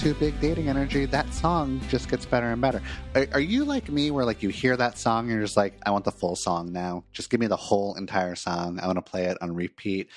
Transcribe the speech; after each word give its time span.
Hello 0.00 0.12
and 0.12 0.20
welcome 0.20 0.30
to 0.30 0.32
Big 0.32 0.40
Dating 0.40 0.68
Energy. 0.68 1.04
That 1.04 1.32
song 1.34 1.80
just 1.88 2.08
gets 2.08 2.24
better 2.24 2.50
and 2.52 2.60
better. 2.60 2.80
Are, 3.14 3.26
are, 3.32 3.40
you 3.40 3.64
like 3.64 3.90
me, 3.90 4.10
where 4.10 4.24
like 4.24 4.42
you 4.42 4.48
hear 4.48 4.76
that 4.76 4.96
song 4.96 5.24
and 5.24 5.32
you're 5.32 5.42
just 5.42 5.56
like, 5.56 5.74
I 5.84 5.90
want 5.90 6.04
the 6.04 6.12
full 6.12 6.36
song 6.36 6.72
now. 6.72 7.04
Just 7.12 7.28
give 7.28 7.38
me 7.40 7.48
the 7.48 7.56
whole 7.56 7.94
entire 7.96 8.34
song. 8.34 8.80
I 8.80 8.86
want 8.86 8.96
to 8.96 9.02
play 9.02 9.24
it 9.24 9.36
on 9.42 9.54
repeat 9.54 10.08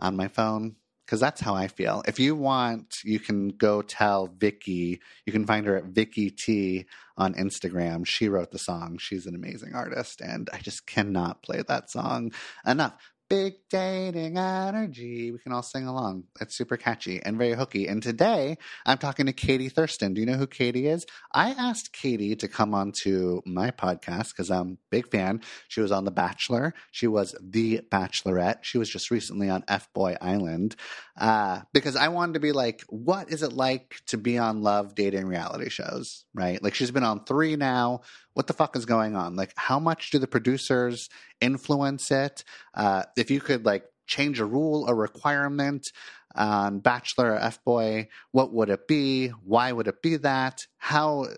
on 0.00 0.16
my 0.16 0.28
phone 0.28 0.76
because 1.04 1.20
that's 1.20 1.40
how 1.40 1.54
I 1.54 1.68
feel. 1.68 2.02
If 2.08 2.18
you 2.18 2.34
want, 2.34 2.96
you 3.04 3.18
can 3.18 3.48
go 3.48 3.82
tell 3.82 4.26
Vicky. 4.26 5.00
You 5.26 5.32
can 5.32 5.46
find 5.46 5.66
her 5.66 5.76
at 5.76 5.84
Vicky 5.84 6.30
T 6.30 6.86
on 7.18 7.34
Instagram. 7.34 8.06
She 8.06 8.28
wrote 8.28 8.52
the 8.52 8.58
song. 8.58 8.98
She's 8.98 9.26
an 9.26 9.34
amazing 9.34 9.74
artist, 9.74 10.20
and 10.20 10.48
I 10.52 10.58
just 10.58 10.86
cannot 10.86 11.42
play 11.42 11.62
that 11.68 11.90
song 11.90 12.32
enough. 12.66 13.12
Big 13.28 13.54
dating 13.70 14.38
energy. 14.38 15.32
We 15.32 15.38
can 15.40 15.50
all 15.50 15.64
sing 15.64 15.88
along. 15.88 16.24
It's 16.40 16.56
super 16.56 16.76
catchy 16.76 17.20
and 17.20 17.36
very 17.36 17.54
hooky. 17.54 17.88
And 17.88 18.00
today 18.00 18.56
I'm 18.84 18.98
talking 18.98 19.26
to 19.26 19.32
Katie 19.32 19.68
Thurston. 19.68 20.14
Do 20.14 20.20
you 20.20 20.26
know 20.28 20.34
who 20.34 20.46
Katie 20.46 20.86
is? 20.86 21.04
I 21.34 21.50
asked 21.50 21.92
Katie 21.92 22.36
to 22.36 22.46
come 22.46 22.72
on 22.72 22.92
to 23.02 23.42
my 23.44 23.72
podcast 23.72 24.28
because 24.28 24.48
I'm 24.48 24.68
a 24.74 24.76
big 24.92 25.10
fan. 25.10 25.40
She 25.66 25.80
was 25.80 25.90
on 25.90 26.04
The 26.04 26.12
Bachelor. 26.12 26.72
She 26.92 27.08
was 27.08 27.34
The 27.42 27.80
Bachelorette. 27.90 28.58
She 28.62 28.78
was 28.78 28.88
just 28.88 29.10
recently 29.10 29.50
on 29.50 29.64
F 29.66 29.88
Boy 29.92 30.16
Island. 30.20 30.76
Uh, 31.18 31.62
because 31.72 31.96
I 31.96 32.08
wanted 32.08 32.34
to 32.34 32.40
be 32.40 32.52
like, 32.52 32.84
what 32.88 33.30
is 33.30 33.42
it 33.42 33.52
like 33.52 34.00
to 34.08 34.18
be 34.18 34.38
on 34.38 34.62
love 34.62 34.94
dating 34.94 35.26
reality 35.26 35.70
shows? 35.70 36.24
Right? 36.34 36.62
Like 36.62 36.74
she's 36.74 36.90
been 36.90 37.04
on 37.04 37.24
three 37.24 37.56
now 37.56 38.02
what 38.36 38.46
the 38.46 38.52
fuck 38.52 38.76
is 38.76 38.84
going 38.84 39.16
on? 39.16 39.34
Like, 39.34 39.54
how 39.56 39.78
much 39.78 40.10
do 40.10 40.18
the 40.18 40.26
producers 40.26 41.08
influence 41.40 42.10
it? 42.10 42.44
Uh, 42.74 43.04
if 43.16 43.30
you 43.30 43.40
could 43.40 43.64
like 43.64 43.86
change 44.06 44.40
a 44.40 44.44
rule 44.44 44.86
a 44.86 44.94
requirement 44.94 45.90
on 46.34 46.80
Bachelor 46.80 47.32
or 47.32 47.38
F 47.38 47.64
Boy, 47.64 48.08
what 48.32 48.52
would 48.52 48.68
it 48.68 48.86
be? 48.86 49.28
Why 49.28 49.72
would 49.72 49.88
it 49.88 50.02
be 50.02 50.16
that? 50.18 50.66
How 50.76 51.28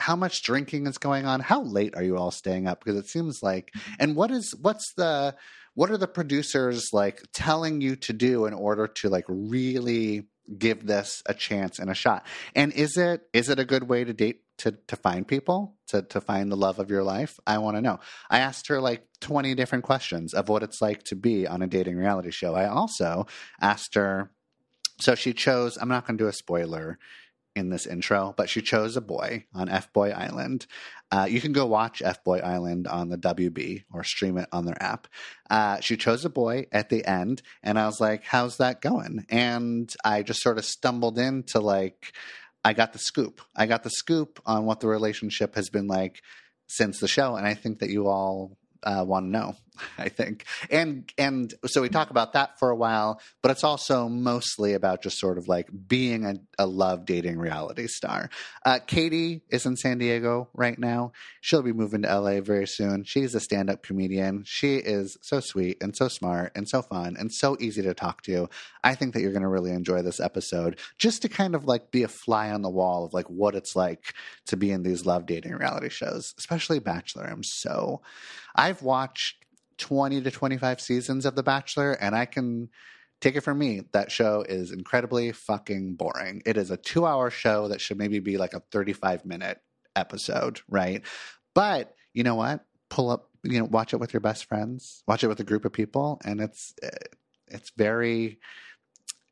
how 0.00 0.16
much 0.16 0.42
drinking 0.42 0.88
is 0.88 0.98
going 0.98 1.26
on? 1.26 1.38
How 1.38 1.62
late 1.62 1.94
are 1.94 2.02
you 2.02 2.16
all 2.16 2.32
staying 2.32 2.66
up? 2.66 2.82
Because 2.82 2.98
it 2.98 3.06
seems 3.06 3.40
like, 3.40 3.72
and 4.00 4.16
what 4.16 4.32
is 4.32 4.56
what's 4.56 4.94
the 4.94 5.36
what 5.78 5.92
are 5.92 5.96
the 5.96 6.08
producers 6.08 6.92
like 6.92 7.22
telling 7.32 7.80
you 7.80 7.94
to 7.94 8.12
do 8.12 8.46
in 8.46 8.52
order 8.52 8.88
to 8.88 9.08
like 9.08 9.24
really 9.28 10.26
give 10.58 10.84
this 10.84 11.22
a 11.24 11.32
chance 11.32 11.78
and 11.78 11.88
a 11.88 11.94
shot? 11.94 12.26
And 12.56 12.72
is 12.72 12.96
it 12.96 13.20
is 13.32 13.48
it 13.48 13.60
a 13.60 13.64
good 13.64 13.84
way 13.84 14.02
to 14.02 14.12
date 14.12 14.40
to 14.58 14.72
to 14.88 14.96
find 14.96 15.24
people 15.24 15.76
to 15.86 16.02
to 16.02 16.20
find 16.20 16.50
the 16.50 16.56
love 16.56 16.80
of 16.80 16.90
your 16.90 17.04
life? 17.04 17.38
I 17.46 17.58
want 17.58 17.76
to 17.76 17.80
know. 17.80 18.00
I 18.28 18.40
asked 18.40 18.66
her 18.66 18.80
like 18.80 19.06
20 19.20 19.54
different 19.54 19.84
questions 19.84 20.34
of 20.34 20.48
what 20.48 20.64
it's 20.64 20.82
like 20.82 21.04
to 21.04 21.14
be 21.14 21.46
on 21.46 21.62
a 21.62 21.68
dating 21.68 21.94
reality 21.94 22.32
show. 22.32 22.56
I 22.56 22.66
also 22.66 23.28
asked 23.60 23.94
her 23.94 24.32
so 25.00 25.14
she 25.14 25.32
chose 25.32 25.78
i'm 25.80 25.88
not 25.88 26.04
going 26.04 26.18
to 26.18 26.24
do 26.24 26.28
a 26.28 26.32
spoiler 26.32 26.98
in 27.58 27.68
this 27.68 27.86
intro 27.86 28.34
but 28.36 28.48
she 28.48 28.62
chose 28.62 28.96
a 28.96 29.00
boy 29.00 29.44
on 29.54 29.68
f 29.68 29.92
boy 29.92 30.10
island 30.10 30.66
uh, 31.10 31.26
you 31.28 31.40
can 31.40 31.52
go 31.52 31.66
watch 31.66 32.00
f 32.02 32.22
boy 32.24 32.38
island 32.38 32.86
on 32.86 33.08
the 33.08 33.18
wb 33.18 33.84
or 33.92 34.02
stream 34.02 34.38
it 34.38 34.48
on 34.52 34.64
their 34.64 34.80
app 34.82 35.06
uh, 35.50 35.80
she 35.80 35.96
chose 35.96 36.24
a 36.24 36.30
boy 36.30 36.66
at 36.72 36.88
the 36.88 37.04
end 37.04 37.42
and 37.62 37.78
i 37.78 37.86
was 37.86 38.00
like 38.00 38.24
how's 38.24 38.56
that 38.56 38.80
going 38.80 39.26
and 39.28 39.94
i 40.04 40.22
just 40.22 40.42
sort 40.42 40.58
of 40.58 40.64
stumbled 40.64 41.18
into 41.18 41.60
like 41.60 42.12
I 42.64 42.72
got 42.72 42.92
the 42.92 42.98
scoop. 42.98 43.40
I 43.56 43.66
got 43.66 43.82
the 43.82 43.90
scoop 43.90 44.40
on 44.44 44.64
what 44.66 44.80
the 44.80 44.88
relationship 44.88 45.54
has 45.54 45.70
been 45.70 45.86
like 45.86 46.22
since 46.66 47.00
the 47.00 47.08
show, 47.08 47.36
and 47.36 47.46
I 47.46 47.54
think 47.54 47.78
that 47.78 47.90
you 47.90 48.08
all 48.08 48.58
uh, 48.82 49.04
want 49.06 49.26
to 49.26 49.30
know. 49.30 49.56
I 49.98 50.08
think, 50.08 50.44
and 50.70 51.10
and 51.18 51.52
so 51.66 51.82
we 51.82 51.88
talk 51.88 52.10
about 52.10 52.32
that 52.32 52.58
for 52.58 52.70
a 52.70 52.76
while, 52.76 53.20
but 53.42 53.50
it's 53.50 53.64
also 53.64 54.08
mostly 54.08 54.74
about 54.74 55.02
just 55.02 55.18
sort 55.18 55.38
of 55.38 55.48
like 55.48 55.68
being 55.86 56.24
a, 56.24 56.36
a 56.58 56.66
love 56.66 57.04
dating 57.04 57.38
reality 57.38 57.86
star. 57.86 58.30
Uh, 58.64 58.78
Katie 58.86 59.42
is 59.50 59.66
in 59.66 59.76
San 59.76 59.98
Diego 59.98 60.48
right 60.54 60.78
now. 60.78 61.12
She'll 61.40 61.62
be 61.62 61.72
moving 61.72 62.02
to 62.02 62.20
LA 62.20 62.40
very 62.40 62.66
soon. 62.66 63.04
She's 63.04 63.34
a 63.34 63.40
stand 63.40 63.70
up 63.70 63.82
comedian. 63.82 64.44
She 64.46 64.76
is 64.76 65.16
so 65.22 65.40
sweet 65.40 65.78
and 65.80 65.96
so 65.96 66.08
smart 66.08 66.52
and 66.54 66.68
so 66.68 66.82
fun 66.82 67.16
and 67.18 67.32
so 67.32 67.56
easy 67.60 67.82
to 67.82 67.94
talk 67.94 68.22
to. 68.22 68.48
I 68.84 68.94
think 68.94 69.14
that 69.14 69.20
you're 69.20 69.32
going 69.32 69.42
to 69.42 69.48
really 69.48 69.72
enjoy 69.72 70.02
this 70.02 70.20
episode, 70.20 70.78
just 70.98 71.22
to 71.22 71.28
kind 71.28 71.54
of 71.54 71.64
like 71.64 71.90
be 71.90 72.02
a 72.02 72.08
fly 72.08 72.50
on 72.50 72.62
the 72.62 72.70
wall 72.70 73.04
of 73.04 73.12
like 73.12 73.26
what 73.26 73.54
it's 73.54 73.74
like 73.76 74.14
to 74.46 74.56
be 74.56 74.70
in 74.70 74.82
these 74.82 75.06
love 75.06 75.26
dating 75.26 75.52
reality 75.52 75.88
shows, 75.88 76.34
especially 76.38 76.78
Bachelor. 76.78 77.24
I'm 77.24 77.42
so 77.42 78.02
I've 78.54 78.82
watched 78.82 79.44
20 79.78 80.22
to 80.22 80.30
25 80.30 80.80
seasons 80.80 81.24
of 81.24 81.34
The 81.34 81.42
Bachelor, 81.42 81.92
and 81.92 82.14
I 82.14 82.26
can 82.26 82.68
take 83.20 83.36
it 83.36 83.40
from 83.40 83.58
me, 83.58 83.82
that 83.92 84.12
show 84.12 84.44
is 84.48 84.70
incredibly 84.70 85.32
fucking 85.32 85.94
boring. 85.94 86.42
It 86.46 86.56
is 86.56 86.70
a 86.70 86.76
two 86.76 87.06
hour 87.06 87.30
show 87.30 87.68
that 87.68 87.80
should 87.80 87.98
maybe 87.98 88.20
be 88.20 88.36
like 88.38 88.54
a 88.54 88.62
35 88.72 89.24
minute 89.24 89.60
episode, 89.96 90.60
right? 90.68 91.02
But 91.54 91.94
you 92.12 92.22
know 92.22 92.36
what? 92.36 92.64
Pull 92.90 93.10
up, 93.10 93.30
you 93.42 93.58
know, 93.58 93.64
watch 93.64 93.92
it 93.92 93.98
with 93.98 94.12
your 94.12 94.20
best 94.20 94.46
friends, 94.46 95.02
watch 95.06 95.24
it 95.24 95.28
with 95.28 95.40
a 95.40 95.44
group 95.44 95.64
of 95.64 95.72
people, 95.72 96.20
and 96.24 96.40
it's, 96.40 96.74
eh, 96.82 96.88
it's 97.48 97.70
very, 97.76 98.38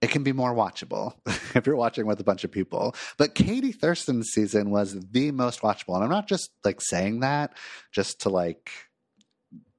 it 0.03 0.11
can 0.11 0.23
be 0.23 0.33
more 0.33 0.55
watchable 0.55 1.15
if 1.55 1.67
you're 1.67 1.77
watching 1.77 2.07
with 2.07 2.21
a 2.21 2.25
bunch 2.25 2.45
of 2.45 2.51
people. 2.51 2.95
But 3.17 3.35
Katie 3.35 3.73
Thurston's 3.73 4.31
season 4.33 4.71
was 4.71 4.99
the 5.11 5.31
most 5.31 5.61
watchable. 5.61 5.95
And 5.95 6.05
I'm 6.05 6.11
not 6.11 6.29
just 6.29 6.51
like 6.65 6.81
saying 6.81 7.21
that 7.21 7.57
just 7.93 8.23
to 8.23 8.29
like 8.29 8.71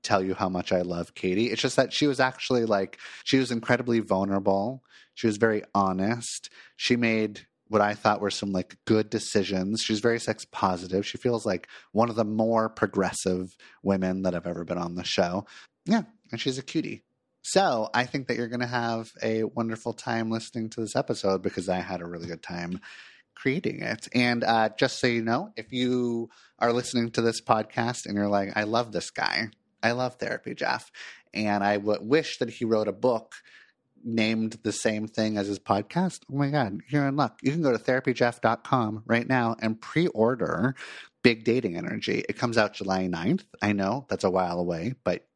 tell 0.08 0.24
you 0.24 0.34
how 0.34 0.50
much 0.50 0.72
I 0.72 0.82
love 0.82 1.14
Katie. 1.14 1.52
It's 1.52 1.62
just 1.62 1.76
that 1.76 1.94
she 1.94 2.08
was 2.08 2.20
actually 2.20 2.66
like, 2.66 2.98
she 3.24 3.38
was 3.38 3.52
incredibly 3.52 4.00
vulnerable. 4.00 4.84
She 5.14 5.28
was 5.28 5.38
very 5.38 5.64
honest. 5.76 6.50
She 6.76 6.96
made 6.96 7.48
what 7.70 7.82
I 7.82 7.94
thought 7.94 8.22
were 8.22 8.32
some 8.32 8.52
like 8.52 8.78
good 8.86 9.10
decisions. 9.10 9.82
She's 9.82 10.00
very 10.00 10.20
sex 10.20 10.46
positive. 10.46 11.06
She 11.06 11.18
feels 11.18 11.46
like 11.46 11.68
one 11.92 12.10
of 12.10 12.16
the 12.16 12.24
more 12.24 12.70
progressive 12.70 13.56
women 13.84 14.22
that 14.24 14.34
have 14.34 14.48
ever 14.48 14.64
been 14.64 14.78
on 14.78 14.96
the 14.96 15.04
show. 15.04 15.46
Yeah, 15.86 16.04
and 16.32 16.40
she's 16.40 16.58
a 16.58 16.64
cutie. 16.64 17.04
So 17.42 17.90
I 17.94 18.06
think 18.06 18.28
that 18.28 18.38
you're 18.38 18.48
going 18.48 18.60
to 18.62 18.68
have 18.68 19.12
a 19.24 19.44
wonderful 19.44 19.94
time 19.94 20.30
listening 20.30 20.70
to 20.72 20.82
this 20.82 20.96
episode 20.96 21.42
because 21.42 21.70
I 21.70 21.80
had 21.80 22.02
a 22.02 22.06
really 22.06 22.28
good 22.28 22.44
time 22.44 22.80
creating 23.36 23.82
it. 23.82 24.08
And 24.14 24.44
uh, 24.44 24.70
just 24.78 25.00
so 25.00 25.08
you 25.08 25.22
know, 25.22 25.52
if 25.56 25.72
you 25.72 26.30
are 26.60 26.74
listening 26.74 27.12
to 27.12 27.22
this 27.22 27.40
podcast 27.40 28.06
and 28.06 28.16
you're 28.16 28.28
like, 28.28 28.50
I 28.56 28.64
love 28.64 28.92
this 28.92 29.12
guy, 29.12 29.50
I 29.84 29.92
love 29.92 30.16
Therapy 30.16 30.56
Jeff, 30.56 30.92
and 31.34 31.64
I 31.64 31.78
w- 31.78 32.02
wish 32.02 32.38
that 32.40 32.50
he 32.50 32.66
wrote 32.66 32.88
a 32.88 32.94
book 32.94 33.36
named 34.04 34.60
the 34.64 34.72
same 34.72 35.08
thing 35.08 35.38
as 35.38 35.48
his 35.48 35.60
podcast. 35.60 36.22
Oh 36.32 36.38
my 36.38 36.50
God, 36.50 36.80
you're 36.88 37.08
in 37.08 37.16
luck. 37.16 37.40
You 37.42 37.52
can 37.52 37.62
go 37.62 37.72
to 37.72 37.78
therapyjeff.com 37.78 39.04
right 39.06 39.28
now 39.28 39.56
and 39.60 39.80
pre 39.82 40.08
order 40.08 40.76
Big 41.24 41.44
Dating 41.44 41.76
Energy. 41.76 42.24
It 42.30 42.38
comes 42.38 42.58
out 42.58 42.74
July 42.74 43.08
9th. 43.08 43.46
I 43.62 43.74
know 43.74 44.06
that's 44.10 44.24
a 44.24 44.30
while 44.30 44.60
away, 44.60 44.94
but 45.04 45.28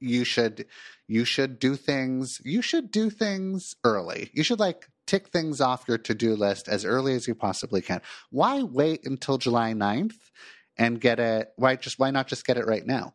you 0.00 0.24
should 0.24 0.66
you 1.06 1.24
should 1.24 1.58
do 1.58 1.76
things 1.76 2.40
you 2.44 2.62
should 2.62 2.90
do 2.90 3.10
things 3.10 3.74
early 3.84 4.30
you 4.32 4.42
should 4.42 4.58
like 4.58 4.88
tick 5.06 5.28
things 5.28 5.60
off 5.60 5.84
your 5.86 5.98
to-do 5.98 6.34
list 6.34 6.68
as 6.68 6.84
early 6.84 7.14
as 7.14 7.28
you 7.28 7.34
possibly 7.34 7.82
can 7.82 8.00
why 8.30 8.62
wait 8.62 9.04
until 9.04 9.36
july 9.36 9.74
9th 9.74 10.16
and 10.78 11.00
get 11.00 11.20
it 11.20 11.52
why 11.56 11.76
just 11.76 11.98
why 11.98 12.10
not 12.10 12.26
just 12.26 12.46
get 12.46 12.56
it 12.56 12.66
right 12.66 12.86
now 12.86 13.12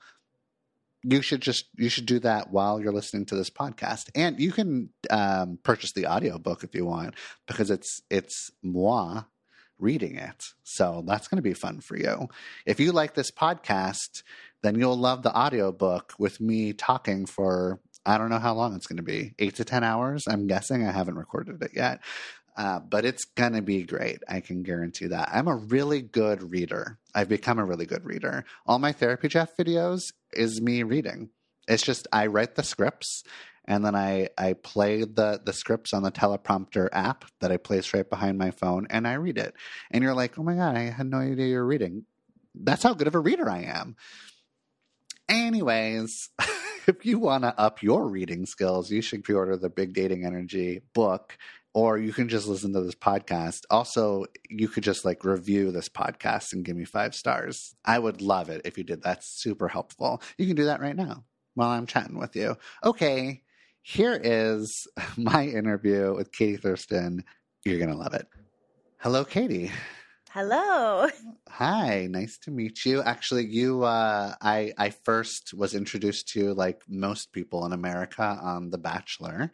you 1.08 1.22
should 1.22 1.42
just 1.42 1.66
you 1.78 1.90
should 1.90 2.06
do 2.06 2.20
that 2.20 2.52
while 2.52 2.80
you're 2.80 2.94
listening 2.94 3.26
to 3.28 3.36
this 3.36 3.50
podcast. 3.50 4.10
And 4.16 4.40
you 4.40 4.52
can 4.52 4.90
um, 5.10 5.60
purchase 5.64 5.92
the 5.92 6.08
audiobook 6.08 6.64
if 6.64 6.74
you 6.74 6.86
want 6.86 7.16
because 7.48 7.70
it's 7.70 8.02
it's 8.10 8.52
moi 8.64 9.24
reading 9.78 10.16
it. 10.16 10.46
So 10.64 11.04
that's 11.06 11.28
going 11.28 11.38
to 11.38 11.42
be 11.42 11.54
fun 11.54 11.82
for 11.82 11.98
you. 11.98 12.30
If 12.66 12.80
you 12.80 12.92
like 12.92 13.14
this 13.14 13.32
podcast 13.32 14.24
then 14.66 14.80
you'll 14.80 14.98
love 14.98 15.22
the 15.22 15.38
audiobook 15.38 16.14
with 16.18 16.42
me 16.42 16.74
talking 16.74 17.28
for 17.28 17.80
i 18.04 18.18
don't 18.18 18.30
know 18.30 18.40
how 18.40 18.54
long 18.54 18.76
it's 18.76 18.88
going 18.88 18.98
to 18.98 19.04
be 19.04 19.34
eight 19.38 19.56
to 19.56 19.64
ten 19.64 19.84
hours 19.84 20.26
i'm 20.28 20.48
guessing. 20.48 20.86
I 20.86 20.92
haven't 20.92 21.20
recorded 21.20 21.62
it 21.62 21.72
yet 21.76 22.02
uh, 22.58 22.80
but 22.80 23.06
it's 23.06 23.26
going 23.26 23.54
to 23.54 23.62
be 23.62 23.84
great. 23.84 24.20
I 24.28 24.40
can 24.40 24.64
guarantee 24.64 25.08
that. 25.08 25.30
I'm 25.34 25.48
a 25.48 25.56
really 25.56 26.02
good 26.02 26.52
reader. 26.52 26.98
I've 27.14 27.30
become 27.30 27.60
a 27.60 27.66
really 27.66 27.86
good 27.86 28.06
reader. 28.06 28.46
All 28.66 28.80
my 28.80 28.94
Therapy 28.94 29.28
Jeff 29.28 29.58
videos 29.58 30.14
is 30.32 30.62
me 30.62 30.84
reading. 30.84 31.30
It's 31.68 31.84
just 31.84 32.08
I 32.14 32.28
write 32.28 32.56
the 32.56 32.64
scripts 32.64 33.24
and 33.66 33.84
then 33.84 33.96
I, 33.96 34.30
I 34.38 34.54
play 34.54 35.04
the, 35.04 35.42
the 35.44 35.54
scripts 35.54 35.94
on 35.94 36.04
the 36.04 36.12
teleprompter 36.12 36.88
app 36.94 37.26
that 37.42 37.52
I 37.52 37.58
place 37.58 37.94
right 37.94 38.08
behind 38.08 38.38
my 38.38 38.52
phone 38.52 38.88
and 38.90 39.08
I 39.08 39.14
read 39.14 39.38
it. 39.38 39.56
And 39.92 40.04
you're 40.04 40.14
like, 40.14 40.38
oh 40.38 40.44
my 40.44 40.56
God, 40.56 40.78
I 40.78 40.84
had 40.92 41.08
no 41.08 41.18
idea 41.18 41.48
you're 41.48 41.66
reading. 41.66 42.06
That's 42.54 42.84
how 42.84 42.94
good 42.94 43.08
of 43.08 43.16
a 43.16 43.20
reader 43.20 43.50
I 43.50 43.64
am. 43.64 43.96
Anyways, 45.28 46.30
if 46.88 47.06
you 47.06 47.20
want 47.20 47.44
to 47.44 47.60
up 47.60 47.82
your 47.82 48.08
reading 48.08 48.46
skills, 48.46 48.92
you 48.92 49.02
should 49.02 49.24
pre 49.24 49.36
order 49.36 49.58
the 49.58 49.70
Big 49.70 49.94
Dating 49.94 50.24
Energy 50.24 50.82
book 50.94 51.38
or 51.76 51.98
you 51.98 52.14
can 52.14 52.30
just 52.30 52.48
listen 52.48 52.72
to 52.72 52.80
this 52.80 52.96
podcast. 52.96 53.64
Also, 53.70 54.26
you 54.50 54.70
could 54.70 54.84
just 54.84 55.04
like 55.04 55.26
review 55.26 55.72
this 55.72 55.90
podcast 55.90 56.54
and 56.54 56.64
give 56.64 56.78
me 56.78 56.86
five 56.86 57.14
stars. 57.14 57.76
I 57.84 58.00
would 58.00 58.22
love 58.22 58.50
it 58.50 58.62
if 58.64 58.78
you 58.78 58.86
did. 58.86 59.04
That's 59.04 59.28
super 59.28 59.68
helpful. 59.68 60.22
You 60.38 60.48
can 60.48 60.56
do 60.56 60.64
that 60.66 60.80
right 60.80 60.96
now 60.96 61.26
while 61.54 61.68
I'm 61.68 61.86
chatting 61.86 62.18
with 62.18 62.34
you. 62.34 62.56
Okay, 62.82 63.42
here 63.82 64.18
is 64.24 64.88
my 65.18 65.46
interview 65.46 66.16
with 66.16 66.32
Katie 66.32 66.56
Thurston. 66.56 67.26
You're 67.66 67.80
going 67.80 67.92
to 67.92 67.98
love 67.98 68.14
it. 68.14 68.26
Hello, 69.00 69.26
Katie. 69.26 69.70
Hello. 70.36 71.08
Hi, 71.50 72.08
nice 72.08 72.38
to 72.40 72.52
meet 72.52 72.84
you. 72.84 73.02
Actually, 73.02 73.46
you 73.46 73.84
uh 73.84 74.36
I 74.42 74.74
I 74.78 74.90
first 74.90 75.54
was 75.54 75.74
introduced 75.74 76.28
to 76.34 76.54
like 76.54 76.82
most 76.90 77.32
people 77.32 77.66
in 77.66 77.72
America 77.72 78.38
on 78.44 78.70
The 78.70 78.78
Bachelor. 78.78 79.54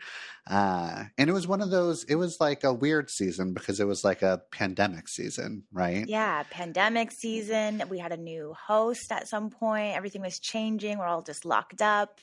Uh 0.50 1.04
and 1.20 1.30
it 1.30 1.34
was 1.34 1.46
one 1.46 1.62
of 1.62 1.70
those 1.70 2.04
it 2.06 2.16
was 2.16 2.42
like 2.42 2.64
a 2.64 2.74
weird 2.74 3.12
season 3.12 3.54
because 3.54 3.80
it 3.80 3.86
was 3.86 4.04
like 4.04 4.24
a 4.24 4.42
pandemic 4.50 5.08
season, 5.08 5.66
right? 5.72 6.08
Yeah, 6.08 6.42
pandemic 6.50 7.12
season. 7.12 7.84
We 7.88 8.00
had 8.00 8.12
a 8.12 8.18
new 8.18 8.56
host 8.60 9.12
at 9.12 9.28
some 9.28 9.52
point. 9.52 9.96
Everything 9.96 10.24
was 10.24 10.40
changing. 10.40 10.98
We're 10.98 11.06
all 11.06 11.22
just 11.22 11.46
locked 11.46 11.84
up. 11.84 12.22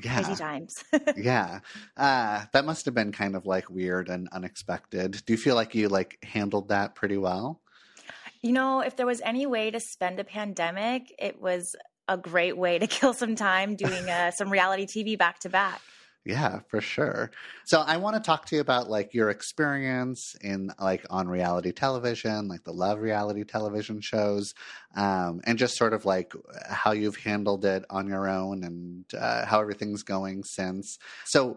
Yeah. 0.00 0.22
Crazy 0.22 0.36
times. 0.36 0.84
yeah. 1.16 1.58
Uh 1.96 2.44
that 2.52 2.64
must 2.64 2.84
have 2.84 2.94
been 2.94 3.10
kind 3.10 3.34
of 3.34 3.44
like 3.44 3.68
weird 3.68 4.08
and 4.08 4.28
unexpected. 4.30 5.20
Do 5.26 5.32
you 5.32 5.36
feel 5.36 5.56
like 5.56 5.74
you 5.74 5.88
like 5.88 6.18
handled 6.22 6.68
that 6.68 6.94
pretty 6.94 7.16
well? 7.16 7.60
You 8.42 8.52
know, 8.52 8.80
if 8.80 8.96
there 8.96 9.06
was 9.06 9.20
any 9.22 9.46
way 9.46 9.70
to 9.70 9.80
spend 9.80 10.20
a 10.20 10.24
pandemic, 10.24 11.14
it 11.18 11.40
was 11.40 11.74
a 12.08 12.16
great 12.16 12.56
way 12.56 12.78
to 12.78 12.86
kill 12.98 13.12
some 13.12 13.36
time 13.36 13.76
doing 13.76 14.08
uh, 14.08 14.30
some 14.30 14.50
reality 14.50 14.86
TV 14.86 15.18
back 15.18 15.40
to 15.40 15.48
back. 15.48 15.80
Yeah, 16.24 16.60
for 16.68 16.82
sure. 16.82 17.30
So 17.64 17.80
I 17.80 17.96
want 17.96 18.16
to 18.16 18.20
talk 18.20 18.44
to 18.46 18.56
you 18.56 18.60
about 18.60 18.90
like 18.90 19.14
your 19.14 19.30
experience 19.30 20.36
in 20.42 20.70
like 20.78 21.06
on 21.08 21.26
reality 21.26 21.72
television, 21.72 22.48
like 22.48 22.64
the 22.64 22.72
love 22.72 22.98
reality 22.98 23.44
television 23.44 24.02
shows, 24.02 24.52
um, 24.94 25.40
and 25.44 25.58
just 25.58 25.78
sort 25.78 25.94
of 25.94 26.04
like 26.04 26.34
how 26.68 26.92
you've 26.92 27.16
handled 27.16 27.64
it 27.64 27.86
on 27.88 28.08
your 28.08 28.28
own 28.28 28.62
and 28.62 29.04
uh, 29.18 29.46
how 29.46 29.60
everything's 29.60 30.02
going 30.02 30.44
since. 30.44 30.98
So 31.24 31.56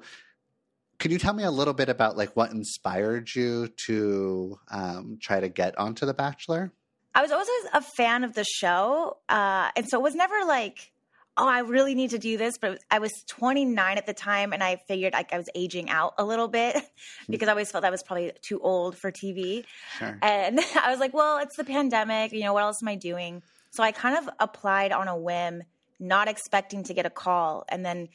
can 1.01 1.09
you 1.09 1.17
tell 1.17 1.33
me 1.33 1.43
a 1.43 1.51
little 1.51 1.73
bit 1.73 1.89
about 1.89 2.15
like 2.15 2.35
what 2.35 2.51
inspired 2.51 3.33
you 3.33 3.67
to 3.87 4.59
um, 4.69 5.17
try 5.19 5.39
to 5.39 5.49
get 5.49 5.77
onto 5.79 6.05
The 6.05 6.13
Bachelor? 6.13 6.71
I 7.15 7.23
was 7.23 7.31
always 7.31 7.49
a 7.73 7.81
fan 7.81 8.23
of 8.23 8.35
the 8.35 8.45
show, 8.45 9.17
uh, 9.27 9.71
and 9.75 9.89
so 9.89 9.97
it 9.97 10.03
was 10.03 10.13
never 10.13 10.45
like, 10.45 10.91
oh, 11.35 11.49
I 11.49 11.59
really 11.61 11.95
need 11.95 12.11
to 12.11 12.19
do 12.19 12.37
this. 12.37 12.59
But 12.59 12.71
was, 12.71 12.79
I 12.91 12.99
was 12.99 13.11
29 13.27 13.97
at 13.97 14.05
the 14.05 14.13
time, 14.13 14.53
and 14.53 14.63
I 14.63 14.77
figured 14.87 15.13
like 15.13 15.33
I 15.33 15.37
was 15.37 15.49
aging 15.55 15.89
out 15.89 16.13
a 16.19 16.23
little 16.23 16.47
bit 16.47 16.77
because 17.29 17.47
I 17.47 17.51
always 17.51 17.71
felt 17.71 17.83
I 17.83 17.89
was 17.89 18.03
probably 18.03 18.31
too 18.43 18.59
old 18.61 18.95
for 18.95 19.11
TV. 19.11 19.65
Sure. 19.97 20.19
And 20.21 20.59
I 20.81 20.91
was 20.91 20.99
like, 20.99 21.15
well, 21.15 21.39
it's 21.39 21.57
the 21.57 21.65
pandemic. 21.65 22.31
You 22.31 22.41
know, 22.41 22.53
what 22.53 22.63
else 22.63 22.81
am 22.81 22.87
I 22.87 22.95
doing? 22.95 23.41
So 23.71 23.81
I 23.81 23.91
kind 23.91 24.17
of 24.17 24.29
applied 24.39 24.91
on 24.91 25.07
a 25.07 25.17
whim, 25.17 25.63
not 25.99 26.27
expecting 26.27 26.83
to 26.83 26.93
get 26.93 27.07
a 27.07 27.09
call, 27.09 27.65
and 27.69 27.83
then 27.83 28.09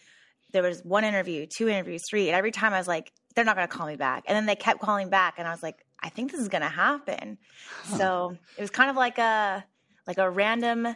there 0.57 0.69
was 0.69 0.81
one 0.85 1.05
interview, 1.05 1.47
two 1.47 1.69
interviews, 1.69 2.03
three, 2.09 2.29
and 2.29 2.37
every 2.37 2.51
time 2.51 2.73
I 2.73 2.79
was 2.79 2.89
like, 2.89 3.13
they're 3.35 3.45
not 3.45 3.57
going 3.57 3.69
to 3.69 3.75
call 3.75 3.87
me 3.87 3.97
back. 3.97 4.25
And 4.27 4.35
then 4.35 4.47
they 4.47 4.57
kept 4.57 4.81
calling 4.81 5.11
back, 5.11 5.35
and 5.39 5.47
I 5.47 5.51
was 5.51 5.63
like, 5.63 5.85
I 6.03 6.09
think 6.09 6.33
this 6.33 6.41
is 6.41 6.49
going 6.49 6.63
to 6.63 6.69
happen. 6.69 7.39
Huh. 7.85 7.97
So 7.99 8.37
it 8.57 8.61
was 8.61 8.71
kind 8.71 8.91
of 8.91 8.97
like 8.97 9.19
a 9.19 9.65
like 10.07 10.19
a 10.19 10.31
random 10.31 10.89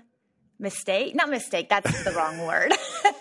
mistake. 0.59 1.15
Not 1.15 1.29
mistake. 1.29 1.69
That's 1.69 2.05
the 2.05 2.13
wrong 2.13 2.39
word. 2.47 2.73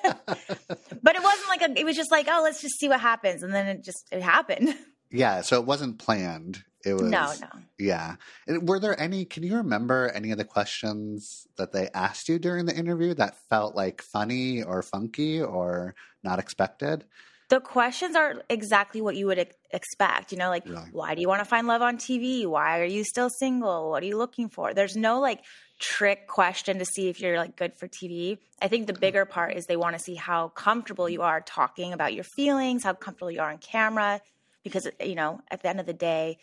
but 1.03 1.15
it 1.15 1.23
wasn't 1.23 1.47
like 1.49 1.61
a. 1.61 1.79
It 1.79 1.85
was 1.85 1.95
just 1.95 2.11
like, 2.11 2.27
oh, 2.29 2.41
let's 2.43 2.61
just 2.61 2.79
see 2.79 2.87
what 2.87 2.99
happens, 3.01 3.43
and 3.43 3.53
then 3.53 3.67
it 3.67 3.83
just 3.83 4.07
it 4.11 4.21
happened. 4.21 4.75
Yeah. 5.11 5.41
So 5.41 5.59
it 5.59 5.65
wasn't 5.65 5.99
planned. 5.99 6.63
It 6.85 6.93
was 6.93 7.03
no, 7.03 7.33
no. 7.41 7.47
Yeah. 7.77 8.15
Were 8.47 8.79
there 8.79 8.99
any? 8.99 9.25
Can 9.25 9.43
you 9.43 9.57
remember 9.57 10.09
any 10.13 10.31
of 10.31 10.37
the 10.37 10.45
questions 10.45 11.45
that 11.57 11.73
they 11.73 11.89
asked 11.93 12.29
you 12.29 12.39
during 12.39 12.65
the 12.65 12.75
interview 12.75 13.13
that 13.15 13.37
felt 13.49 13.75
like 13.75 14.01
funny 14.01 14.63
or 14.63 14.81
funky 14.81 15.41
or 15.41 15.95
not 16.23 16.39
expected? 16.39 17.03
The 17.49 17.59
questions 17.59 18.15
are 18.15 18.43
exactly 18.49 19.01
what 19.01 19.15
you 19.15 19.25
would 19.25 19.53
expect. 19.71 20.31
You 20.31 20.37
know, 20.37 20.49
like 20.49 20.65
really? 20.65 20.87
why 20.91 21.15
do 21.15 21.21
you 21.21 21.27
want 21.27 21.39
to 21.39 21.45
find 21.45 21.67
love 21.67 21.81
on 21.81 21.97
TV? 21.97 22.45
Why 22.45 22.79
are 22.79 22.85
you 22.85 23.03
still 23.03 23.29
single? 23.29 23.89
What 23.89 24.03
are 24.03 24.05
you 24.05 24.17
looking 24.17 24.47
for? 24.47 24.73
There's 24.73 24.95
no 24.95 25.19
like 25.19 25.43
trick 25.79 26.27
question 26.27 26.79
to 26.79 26.85
see 26.85 27.09
if 27.09 27.19
you're 27.19 27.37
like 27.37 27.57
good 27.57 27.75
for 27.75 27.89
TV. 27.89 28.37
I 28.61 28.69
think 28.69 28.87
the 28.87 28.93
bigger 28.93 29.25
part 29.25 29.55
is 29.55 29.65
they 29.65 29.77
want 29.77 29.97
to 29.97 30.03
see 30.03 30.15
how 30.15 30.49
comfortable 30.49 31.09
you 31.09 31.23
are 31.23 31.41
talking 31.41 31.91
about 31.91 32.13
your 32.13 32.23
feelings, 32.23 32.83
how 32.83 32.93
comfortable 32.93 33.31
you 33.31 33.41
are 33.41 33.51
on 33.51 33.57
camera 33.57 34.21
because 34.69 34.87
you 35.03 35.15
know, 35.15 35.41
at 35.49 35.61
the 35.61 35.69
end 35.69 35.79
of 35.79 35.85
the 35.85 35.93
day, 35.93 36.37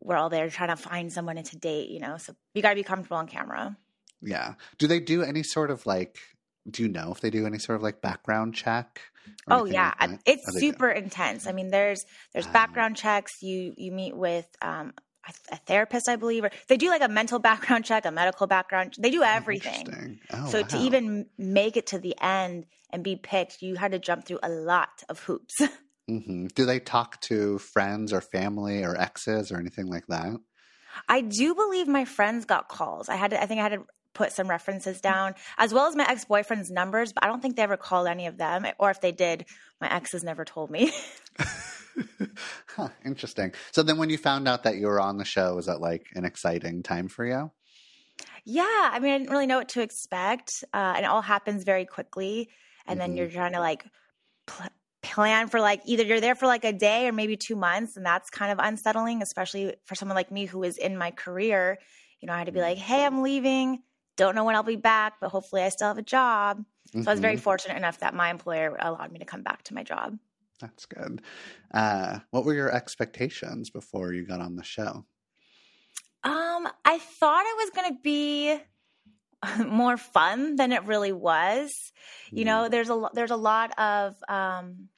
we're 0.00 0.16
all 0.16 0.28
there 0.28 0.48
trying 0.50 0.68
to 0.68 0.76
find 0.76 1.12
someone 1.12 1.42
to 1.42 1.56
date, 1.56 1.90
you 1.90 2.00
know. 2.00 2.16
So 2.18 2.34
you 2.54 2.62
got 2.62 2.70
to 2.70 2.74
be 2.74 2.82
comfortable 2.82 3.16
on 3.16 3.26
camera. 3.26 3.76
Yeah. 4.20 4.54
Do 4.78 4.86
they 4.86 5.00
do 5.00 5.22
any 5.22 5.42
sort 5.42 5.70
of 5.70 5.86
like? 5.86 6.18
Do 6.68 6.82
you 6.82 6.88
know 6.88 7.12
if 7.12 7.20
they 7.20 7.30
do 7.30 7.46
any 7.46 7.58
sort 7.58 7.76
of 7.76 7.82
like 7.82 8.02
background 8.02 8.54
check? 8.54 9.00
Oh 9.46 9.64
yeah, 9.64 9.92
like 10.00 10.20
it's 10.26 10.44
oh, 10.48 10.58
super 10.58 10.92
do. 10.92 11.00
intense. 11.00 11.46
I 11.46 11.52
mean, 11.52 11.70
there's 11.70 12.04
there's 12.32 12.46
um, 12.46 12.52
background 12.52 12.96
checks. 12.96 13.42
You 13.42 13.74
you 13.76 13.92
meet 13.92 14.16
with 14.16 14.46
um, 14.60 14.92
a 15.50 15.56
therapist, 15.56 16.08
I 16.08 16.16
believe, 16.16 16.44
or 16.44 16.50
they 16.68 16.76
do 16.76 16.88
like 16.88 17.02
a 17.02 17.08
mental 17.08 17.38
background 17.50 17.84
check, 17.84 18.04
a 18.04 18.10
medical 18.10 18.46
background. 18.46 18.96
They 18.98 19.10
do 19.10 19.22
everything. 19.22 20.20
Oh, 20.32 20.48
so 20.48 20.60
wow. 20.60 20.66
to 20.68 20.78
even 20.78 21.26
make 21.36 21.76
it 21.76 21.88
to 21.88 21.98
the 21.98 22.16
end 22.20 22.66
and 22.90 23.04
be 23.04 23.16
picked, 23.16 23.62
you 23.62 23.76
had 23.76 23.92
to 23.92 23.98
jump 23.98 24.26
through 24.26 24.40
a 24.42 24.48
lot 24.48 25.02
of 25.08 25.20
hoops. 25.20 25.54
Mm-hmm. 26.08 26.46
Do 26.54 26.64
they 26.64 26.80
talk 26.80 27.20
to 27.22 27.58
friends 27.58 28.12
or 28.12 28.20
family 28.20 28.82
or 28.82 28.98
exes 28.98 29.52
or 29.52 29.58
anything 29.58 29.86
like 29.86 30.06
that? 30.08 30.36
I 31.08 31.20
do 31.20 31.54
believe 31.54 31.86
my 31.86 32.04
friends 32.04 32.44
got 32.44 32.68
calls. 32.68 33.08
I 33.08 33.16
had 33.16 33.30
to, 33.32 33.42
I 33.42 33.46
think 33.46 33.60
I 33.60 33.62
had 33.64 33.72
to 33.72 33.84
put 34.14 34.32
some 34.32 34.48
references 34.48 35.00
down 35.00 35.34
as 35.58 35.72
well 35.72 35.86
as 35.86 35.94
my 35.94 36.08
ex-boyfriend's 36.08 36.70
numbers, 36.70 37.12
but 37.12 37.24
I 37.24 37.28
don't 37.28 37.40
think 37.40 37.56
they 37.56 37.62
ever 37.62 37.76
called 37.76 38.08
any 38.08 38.26
of 38.26 38.36
them 38.36 38.66
or 38.78 38.90
if 38.90 39.00
they 39.00 39.12
did, 39.12 39.44
my 39.80 39.92
exes 39.92 40.24
never 40.24 40.44
told 40.44 40.70
me. 40.70 40.92
huh, 42.76 42.88
interesting. 43.04 43.52
So 43.72 43.82
then 43.82 43.98
when 43.98 44.10
you 44.10 44.18
found 44.18 44.48
out 44.48 44.64
that 44.64 44.76
you 44.76 44.86
were 44.86 45.00
on 45.00 45.18
the 45.18 45.24
show, 45.24 45.54
was 45.54 45.66
that 45.66 45.80
like 45.80 46.06
an 46.14 46.24
exciting 46.24 46.82
time 46.82 47.08
for 47.08 47.24
you? 47.24 47.50
Yeah, 48.44 48.62
I 48.64 48.98
mean, 48.98 49.12
I 49.12 49.18
didn't 49.18 49.30
really 49.30 49.46
know 49.46 49.58
what 49.58 49.68
to 49.70 49.82
expect. 49.82 50.64
Uh, 50.72 50.94
and 50.96 51.04
it 51.04 51.08
all 51.08 51.22
happens 51.22 51.64
very 51.64 51.84
quickly. 51.84 52.48
And 52.86 52.98
mm-hmm. 52.98 53.10
then 53.10 53.16
you're 53.16 53.30
trying 53.30 53.52
to 53.52 53.60
like 53.60 53.84
pl- 54.46 54.70
plan 55.02 55.48
for 55.48 55.60
like 55.60 55.80
either 55.84 56.02
you're 56.02 56.20
there 56.20 56.34
for 56.34 56.46
like 56.46 56.64
a 56.64 56.72
day 56.72 57.06
or 57.06 57.12
maybe 57.12 57.36
two 57.36 57.56
months 57.56 57.96
and 57.96 58.04
that's 58.04 58.30
kind 58.30 58.50
of 58.50 58.58
unsettling 58.60 59.22
especially 59.22 59.74
for 59.84 59.94
someone 59.94 60.16
like 60.16 60.32
me 60.32 60.46
who 60.46 60.62
is 60.62 60.76
in 60.76 60.96
my 60.96 61.10
career. 61.10 61.78
You 62.20 62.26
know 62.26 62.32
i 62.32 62.38
had 62.38 62.46
to 62.46 62.52
be 62.52 62.60
like 62.60 62.78
hey 62.78 63.04
i'm 63.04 63.22
leaving. 63.22 63.82
Don't 64.16 64.34
know 64.34 64.44
when 64.44 64.56
i'll 64.56 64.62
be 64.62 64.76
back 64.76 65.14
but 65.20 65.30
hopefully 65.30 65.62
i 65.62 65.68
still 65.68 65.88
have 65.88 65.98
a 65.98 66.02
job. 66.02 66.64
So 66.86 66.98
mm-hmm. 66.98 67.08
i 67.08 67.12
was 67.12 67.20
very 67.20 67.34
mm-hmm. 67.34 67.42
fortunate 67.42 67.76
enough 67.76 68.00
that 68.00 68.14
my 68.14 68.30
employer 68.30 68.76
allowed 68.78 69.12
me 69.12 69.18
to 69.20 69.24
come 69.24 69.42
back 69.42 69.62
to 69.64 69.74
my 69.74 69.82
job. 69.82 70.18
That's 70.60 70.86
good. 70.86 71.22
Uh, 71.72 72.18
what 72.32 72.44
were 72.44 72.54
your 72.54 72.74
expectations 72.74 73.70
before 73.70 74.12
you 74.12 74.26
got 74.26 74.40
on 74.40 74.56
the 74.56 74.64
show? 74.64 75.04
Um 76.24 76.68
i 76.84 76.98
thought 76.98 77.44
it 77.46 77.56
was 77.56 77.70
going 77.70 77.94
to 77.94 78.00
be 78.02 78.58
more 79.66 79.96
fun 79.96 80.56
than 80.56 80.72
it 80.72 80.84
really 80.84 81.12
was. 81.12 81.92
You 82.30 82.44
know, 82.44 82.64
mm. 82.64 82.70
there's 82.70 82.90
a 82.90 83.08
there's 83.14 83.30
a 83.30 83.36
lot 83.36 83.78
of 83.78 84.16
um, 84.28 84.88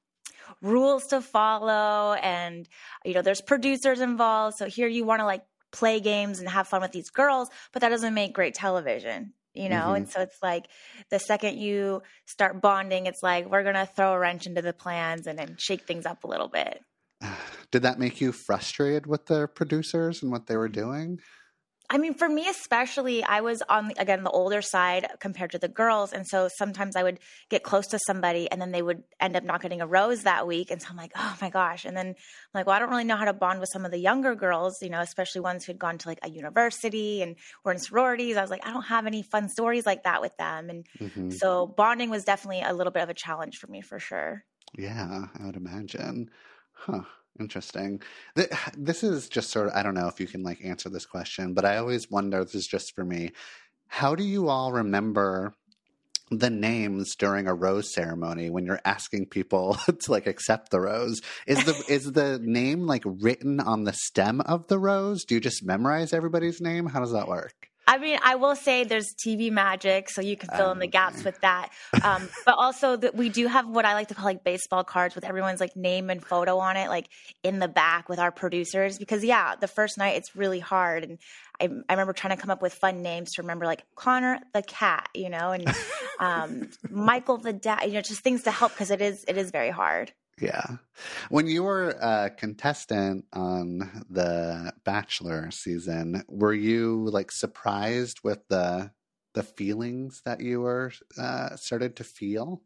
rules 0.63 1.09
to 1.09 1.21
follow, 1.21 2.15
and 2.15 2.69
you 3.05 3.15
know, 3.15 3.23
there's 3.23 3.41
producers 3.41 4.01
involved. 4.01 4.57
So 4.57 4.67
here 4.67 4.89
you 4.89 5.05
want 5.05 5.21
to 5.21 5.27
like 5.27 5.43
play 5.73 6.01
games 6.01 6.41
and 6.41 6.49
have 6.49 6.69
fun 6.69 6.81
with 6.83 6.93
these 6.93 7.11
girls, 7.11 7.49
but 7.73 7.83
that 7.83 7.91
doesn't 7.91 8.15
make 8.15 8.33
great 8.33 8.55
television. 8.55 9.35
You 9.53 9.69
know, 9.69 9.77
mm-hmm. 9.77 9.95
and 9.95 10.09
so 10.09 10.21
it's 10.21 10.41
like 10.43 10.67
the 11.11 11.19
second 11.19 11.59
you 11.59 12.03
start 12.25 12.63
bonding, 12.63 13.07
it's 13.07 13.23
like 13.23 13.51
we're 13.51 13.65
gonna 13.65 13.87
throw 13.87 14.13
a 14.13 14.19
wrench 14.19 14.47
into 14.47 14.63
the 14.63 14.73
plans 14.73 15.27
and 15.27 15.37
then 15.39 15.57
shake 15.59 15.83
things 15.83 16.07
up 16.07 16.23
a 16.23 16.29
little 16.29 16.49
bit. 16.49 16.81
Did 17.73 17.83
that 17.83 17.99
make 17.99 18.21
you 18.21 18.31
frustrated 18.33 19.07
with 19.07 19.27
the 19.27 19.49
producers 19.49 20.23
and 20.23 20.31
what 20.31 20.47
they 20.47 20.57
were 20.57 20.69
doing? 20.69 21.19
I 21.93 21.99
mean, 21.99 22.15
for 22.15 22.29
me 22.29 22.49
especially, 22.49 23.25
I 23.25 23.41
was 23.41 23.63
on 23.69 23.89
the, 23.89 24.01
again 24.01 24.23
the 24.23 24.31
older 24.31 24.63
side 24.63 25.09
compared 25.19 25.51
to 25.51 25.59
the 25.59 25.67
girls, 25.67 26.13
and 26.13 26.25
so 26.25 26.49
sometimes 26.57 26.95
I 26.95 27.03
would 27.03 27.19
get 27.49 27.65
close 27.65 27.89
to 27.89 27.99
somebody, 28.07 28.49
and 28.49 28.63
then 28.63 28.71
they 28.71 28.81
would 28.81 29.03
end 29.19 29.35
up 29.35 29.43
not 29.43 29.61
getting 29.61 29.81
a 29.81 29.89
rose 29.89 30.23
that 30.23 30.47
week, 30.47 30.71
and 30.71 30.81
so 30.81 30.89
I'm 30.91 30.97
like, 30.97 31.11
oh 31.17 31.37
my 31.43 31.51
gosh, 31.51 31.85
and 31.85 31.97
then 31.97 32.07
I'm 32.07 32.15
like, 32.55 32.67
well, 32.67 32.77
I 32.77 32.79
don't 32.79 32.91
really 32.91 33.03
know 33.03 33.17
how 33.17 33.25
to 33.25 33.33
bond 33.33 33.59
with 33.59 33.71
some 33.73 33.85
of 33.85 33.91
the 33.91 33.99
younger 33.99 34.37
girls, 34.37 34.77
you 34.81 34.89
know, 34.89 35.01
especially 35.01 35.41
ones 35.41 35.65
who 35.65 35.73
had 35.73 35.81
gone 35.81 35.99
to 35.99 36.09
like 36.09 36.21
a 36.23 36.31
university 36.31 37.23
and 37.23 37.35
were 37.65 37.73
in 37.73 37.81
sororities. 37.81 38.37
I 38.37 38.43
was 38.43 38.51
like, 38.51 38.65
I 38.65 38.73
don't 38.73 38.83
have 38.83 39.07
any 39.07 39.23
fun 39.23 39.49
stories 39.49 39.85
like 39.85 40.05
that 40.05 40.21
with 40.21 40.37
them, 40.37 40.71
and 40.71 40.87
mm-hmm. 41.01 41.31
so 41.31 41.67
bonding 41.67 42.09
was 42.09 42.23
definitely 42.23 42.63
a 42.63 42.73
little 42.73 42.93
bit 42.93 43.03
of 43.03 43.11
a 43.11 43.15
challenge 43.15 43.57
for 43.57 43.67
me 43.67 43.81
for 43.81 43.99
sure. 43.99 44.45
Yeah, 44.79 45.27
I 45.37 45.45
would 45.45 45.57
imagine. 45.57 46.31
Huh. 46.73 47.03
Interesting. 47.39 48.03
This 48.77 49.03
is 49.03 49.29
just 49.29 49.51
sort 49.51 49.69
of, 49.69 49.73
I 49.75 49.83
don't 49.83 49.95
know 49.95 50.09
if 50.09 50.21
you 50.21 50.27
can 50.27 50.43
like 50.43 50.59
answer 50.65 50.89
this 50.91 51.07
question, 51.07 51.55
but 51.55 51.65
I 51.65 51.79
always 51.79 52.11
wonder, 52.11 52.45
this 52.45 52.55
is 52.55 52.67
just 52.67 52.95
for 52.95 53.05
me, 53.05 53.31
how 53.89 54.15
do 54.15 54.25
you 54.25 54.49
all 54.49 54.73
remember 54.73 55.55
the 56.31 56.51
names 56.51 57.17
during 57.17 57.49
a 57.49 57.55
rose 57.55 57.93
ceremony 57.93 58.51
when 58.51 58.65
you're 58.65 58.81
asking 58.85 59.27
people 59.27 59.75
to 59.87 60.11
like 60.11 60.27
accept 60.27 60.71
the 60.71 60.81
rose? 60.81 61.21
Is 61.47 61.65
the 61.65 61.85
is 61.89 62.13
the 62.13 62.39
name 62.43 62.87
like 62.87 63.05
written 63.07 63.61
on 63.61 63.85
the 63.85 63.93
stem 63.93 64.41
of 64.43 64.67
the 64.69 64.79
rose? 64.79 65.25
Do 65.25 65.35
you 65.35 65.41
just 65.41 65.65
memorize 65.65 66.13
everybody's 66.13 66.61
name? 66.61 66.87
How 66.87 67.01
does 67.01 67.13
that 67.13 67.29
work? 67.29 67.70
I 67.91 67.99
mean, 67.99 68.21
I 68.23 68.37
will 68.37 68.55
say 68.55 68.85
there's 68.85 69.17
TV 69.17 69.51
magic, 69.51 70.11
so 70.11 70.21
you 70.21 70.37
can 70.37 70.49
fill 70.57 70.71
in 70.71 70.79
the 70.79 70.87
gaps 70.87 71.25
with 71.25 71.41
that. 71.41 71.71
Um, 72.05 72.29
but 72.47 72.55
also 72.57 72.95
that 72.95 73.17
we 73.17 73.31
do 73.31 73.49
have 73.49 73.69
what 73.69 73.85
I 73.85 73.95
like 73.95 74.07
to 74.09 74.15
call 74.15 74.27
like 74.27 74.45
baseball 74.45 74.85
cards 74.85 75.17
with 75.17 75.25
everyone's 75.25 75.59
like 75.59 75.75
name 75.75 76.09
and 76.09 76.25
photo 76.25 76.59
on 76.59 76.77
it, 76.77 76.89
like 76.89 77.09
in 77.43 77.59
the 77.59 77.67
back 77.67 78.09
with 78.09 78.21
our 78.21 78.31
producers. 78.31 78.97
Because 78.97 79.25
yeah, 79.25 79.57
the 79.57 79.67
first 79.67 79.99
night 79.99 80.17
it's 80.19 80.37
really 80.37 80.61
hard, 80.61 81.03
and 81.03 81.19
I, 81.61 81.65
I 81.89 81.95
remember 81.95 82.13
trying 82.13 82.37
to 82.37 82.41
come 82.41 82.51
up 82.51 82.63
with 82.63 82.75
fun 82.75 83.03
names 83.03 83.33
to 83.33 83.43
remember, 83.43 83.67
like 83.67 83.83
Connor 83.97 84.39
the 84.55 84.63
cat, 84.63 85.09
you 85.13 85.29
know, 85.29 85.51
and 85.51 85.75
um, 86.21 86.71
Michael 86.91 87.39
the 87.39 87.53
dad, 87.53 87.87
you 87.87 87.95
know, 87.95 88.03
just 88.03 88.23
things 88.23 88.45
to 88.45 88.53
help 88.53 88.71
because 88.71 88.93
it 88.93 89.03
is 89.03 89.25
it 89.27 89.37
is 89.37 89.51
very 89.51 89.71
hard. 89.71 90.13
Yeah. 90.41 90.77
When 91.29 91.47
you 91.47 91.63
were 91.63 91.91
a 91.91 92.31
contestant 92.31 93.27
on 93.33 94.05
the 94.09 94.73
Bachelor 94.85 95.51
season, 95.51 96.25
were 96.29 96.55
you 96.55 97.09
like 97.11 97.31
surprised 97.31 98.21
with 98.25 98.41
the 98.49 98.91
the 99.35 99.43
feelings 99.43 100.23
that 100.25 100.41
you 100.41 100.61
were 100.61 100.93
uh, 101.19 101.55
started 101.57 101.97
to 101.97 102.05
feel? 102.05 102.63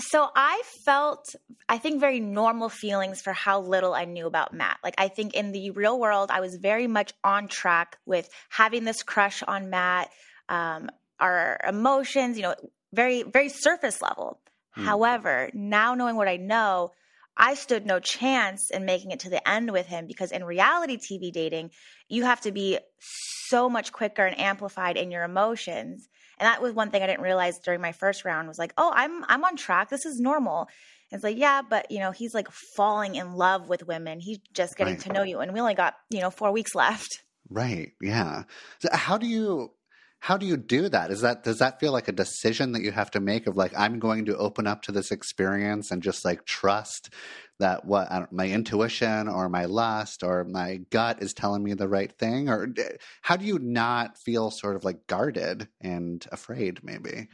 So 0.00 0.28
I 0.34 0.62
felt, 0.84 1.34
I 1.68 1.78
think, 1.78 2.00
very 2.00 2.20
normal 2.20 2.68
feelings 2.68 3.20
for 3.20 3.32
how 3.32 3.60
little 3.60 3.94
I 3.94 4.04
knew 4.04 4.26
about 4.26 4.54
Matt. 4.54 4.78
Like, 4.82 4.94
I 4.96 5.08
think 5.08 5.34
in 5.34 5.50
the 5.50 5.70
real 5.70 5.98
world, 5.98 6.30
I 6.30 6.40
was 6.40 6.54
very 6.56 6.86
much 6.86 7.12
on 7.24 7.48
track 7.48 7.98
with 8.06 8.28
having 8.48 8.84
this 8.84 9.02
crush 9.02 9.42
on 9.42 9.70
Matt, 9.70 10.10
um, 10.48 10.90
our 11.18 11.60
emotions, 11.66 12.36
you 12.36 12.44
know, 12.44 12.54
very, 12.92 13.24
very 13.24 13.48
surface 13.48 14.00
level. 14.00 14.40
Mm. 14.78 14.84
However, 14.84 15.50
now 15.52 15.94
knowing 15.94 16.16
what 16.16 16.28
I 16.28 16.36
know, 16.36 16.92
I 17.36 17.54
stood 17.54 17.86
no 17.86 18.00
chance 18.00 18.70
in 18.70 18.84
making 18.84 19.12
it 19.12 19.20
to 19.20 19.30
the 19.30 19.48
end 19.48 19.70
with 19.70 19.86
him 19.86 20.06
because 20.06 20.32
in 20.32 20.44
reality 20.44 20.96
TV 20.96 21.32
dating, 21.32 21.70
you 22.08 22.24
have 22.24 22.40
to 22.42 22.52
be 22.52 22.78
so 23.48 23.68
much 23.68 23.92
quicker 23.92 24.26
and 24.26 24.38
amplified 24.38 24.96
in 24.96 25.10
your 25.10 25.22
emotions. 25.22 26.08
And 26.38 26.46
that 26.46 26.60
was 26.60 26.72
one 26.72 26.90
thing 26.90 27.02
I 27.02 27.06
didn't 27.06 27.22
realize 27.22 27.58
during 27.58 27.80
my 27.80 27.92
first 27.92 28.24
round 28.24 28.48
was 28.48 28.58
like, 28.58 28.72
oh, 28.76 28.92
I'm 28.94 29.24
I'm 29.28 29.44
on 29.44 29.56
track. 29.56 29.88
This 29.88 30.04
is 30.04 30.20
normal. 30.20 30.68
And 31.10 31.18
it's 31.18 31.24
like, 31.24 31.38
yeah, 31.38 31.62
but 31.68 31.90
you 31.90 32.00
know, 32.00 32.10
he's 32.10 32.34
like 32.34 32.48
falling 32.76 33.14
in 33.14 33.34
love 33.34 33.68
with 33.68 33.86
women. 33.86 34.20
He's 34.20 34.38
just 34.52 34.76
getting 34.76 34.94
right. 34.94 35.02
to 35.02 35.12
know 35.12 35.22
you. 35.22 35.38
And 35.38 35.52
we 35.52 35.60
only 35.60 35.74
got, 35.74 35.94
you 36.10 36.20
know, 36.20 36.30
four 36.30 36.52
weeks 36.52 36.74
left. 36.74 37.22
Right. 37.48 37.92
Yeah. 38.02 38.44
So 38.80 38.88
how 38.92 39.16
do 39.16 39.26
you 39.26 39.72
how 40.20 40.36
do 40.36 40.46
you 40.46 40.56
do 40.56 40.88
that? 40.88 41.10
Is 41.10 41.20
that 41.20 41.44
does 41.44 41.58
that 41.58 41.80
feel 41.80 41.92
like 41.92 42.08
a 42.08 42.12
decision 42.12 42.72
that 42.72 42.82
you 42.82 42.92
have 42.92 43.10
to 43.12 43.20
make 43.20 43.46
of 43.46 43.56
like 43.56 43.72
i'm 43.76 43.98
going 43.98 44.24
to 44.26 44.36
open 44.36 44.66
up 44.66 44.82
to 44.82 44.92
this 44.92 45.10
experience 45.10 45.90
and 45.90 46.02
just 46.02 46.24
like 46.24 46.44
trust 46.44 47.10
that 47.58 47.84
what 47.84 48.32
my 48.32 48.48
intuition 48.48 49.28
or 49.28 49.48
my 49.48 49.64
lust 49.64 50.22
or 50.22 50.44
my 50.44 50.80
gut 50.90 51.22
is 51.22 51.34
telling 51.34 51.62
me 51.62 51.74
the 51.74 51.88
right 51.88 52.12
thing? 52.12 52.48
Or 52.48 52.68
how 53.22 53.36
do 53.36 53.44
you 53.44 53.58
not 53.58 54.16
feel 54.16 54.50
sort 54.50 54.76
of 54.76 54.84
like 54.84 55.06
guarded 55.06 55.68
and 55.80 56.24
afraid 56.30 56.80
maybe 56.82 57.28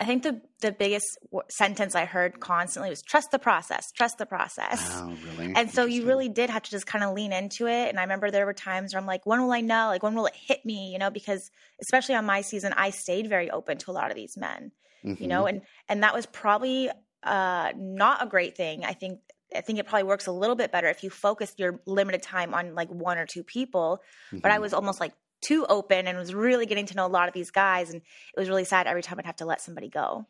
I 0.00 0.04
think 0.04 0.22
the 0.22 0.40
the 0.60 0.72
biggest 0.72 1.18
w- 1.30 1.42
sentence 1.48 1.94
I 1.94 2.04
heard 2.04 2.40
constantly 2.40 2.90
was 2.90 3.02
trust 3.02 3.30
the 3.30 3.38
process, 3.38 3.92
trust 3.92 4.18
the 4.18 4.26
process. 4.26 4.80
Oh, 4.94 5.14
really? 5.36 5.52
And 5.54 5.70
so 5.70 5.84
you 5.84 6.06
really 6.06 6.28
did 6.28 6.50
have 6.50 6.62
to 6.62 6.70
just 6.70 6.86
kind 6.86 7.04
of 7.04 7.14
lean 7.14 7.32
into 7.32 7.66
it. 7.66 7.88
And 7.88 7.98
I 7.98 8.02
remember 8.02 8.30
there 8.30 8.46
were 8.46 8.54
times 8.54 8.94
where 8.94 9.00
I'm 9.00 9.06
like, 9.06 9.26
when 9.26 9.42
will 9.42 9.52
I 9.52 9.60
know? 9.60 9.88
Like, 9.88 10.02
when 10.02 10.14
will 10.14 10.26
it 10.26 10.34
hit 10.34 10.64
me? 10.64 10.92
You 10.92 10.98
know, 10.98 11.10
because 11.10 11.50
especially 11.80 12.14
on 12.14 12.26
my 12.26 12.40
season, 12.40 12.72
I 12.76 12.90
stayed 12.90 13.28
very 13.28 13.50
open 13.50 13.78
to 13.78 13.90
a 13.90 13.92
lot 13.92 14.10
of 14.10 14.16
these 14.16 14.36
men. 14.36 14.72
Mm-hmm. 15.04 15.22
You 15.22 15.28
know, 15.28 15.44
mm-hmm. 15.44 15.56
and 15.56 15.62
and 15.88 16.02
that 16.02 16.14
was 16.14 16.26
probably 16.26 16.90
uh, 17.22 17.72
not 17.76 18.22
a 18.22 18.26
great 18.26 18.56
thing. 18.56 18.84
I 18.84 18.92
think 18.92 19.20
I 19.54 19.60
think 19.60 19.78
it 19.78 19.86
probably 19.86 20.04
works 20.04 20.26
a 20.26 20.32
little 20.32 20.56
bit 20.56 20.72
better 20.72 20.88
if 20.88 21.02
you 21.02 21.10
focus 21.10 21.54
your 21.58 21.80
limited 21.86 22.22
time 22.22 22.54
on 22.54 22.74
like 22.74 22.88
one 22.88 23.18
or 23.18 23.26
two 23.26 23.42
people. 23.42 24.00
Mm-hmm. 24.28 24.38
But 24.38 24.50
I 24.50 24.54
mm-hmm. 24.54 24.62
was 24.62 24.74
almost 24.74 25.00
like 25.00 25.12
too 25.42 25.66
open 25.68 26.06
and 26.06 26.16
was 26.18 26.34
really 26.34 26.66
getting 26.66 26.86
to 26.86 26.96
know 26.96 27.06
a 27.06 27.08
lot 27.08 27.28
of 27.28 27.34
these 27.34 27.50
guys. 27.50 27.90
And 27.90 27.98
it 28.00 28.40
was 28.40 28.48
really 28.48 28.64
sad 28.64 28.86
every 28.86 29.02
time 29.02 29.18
I'd 29.18 29.26
have 29.26 29.36
to 29.36 29.46
let 29.46 29.60
somebody 29.60 29.88
go. 29.88 30.26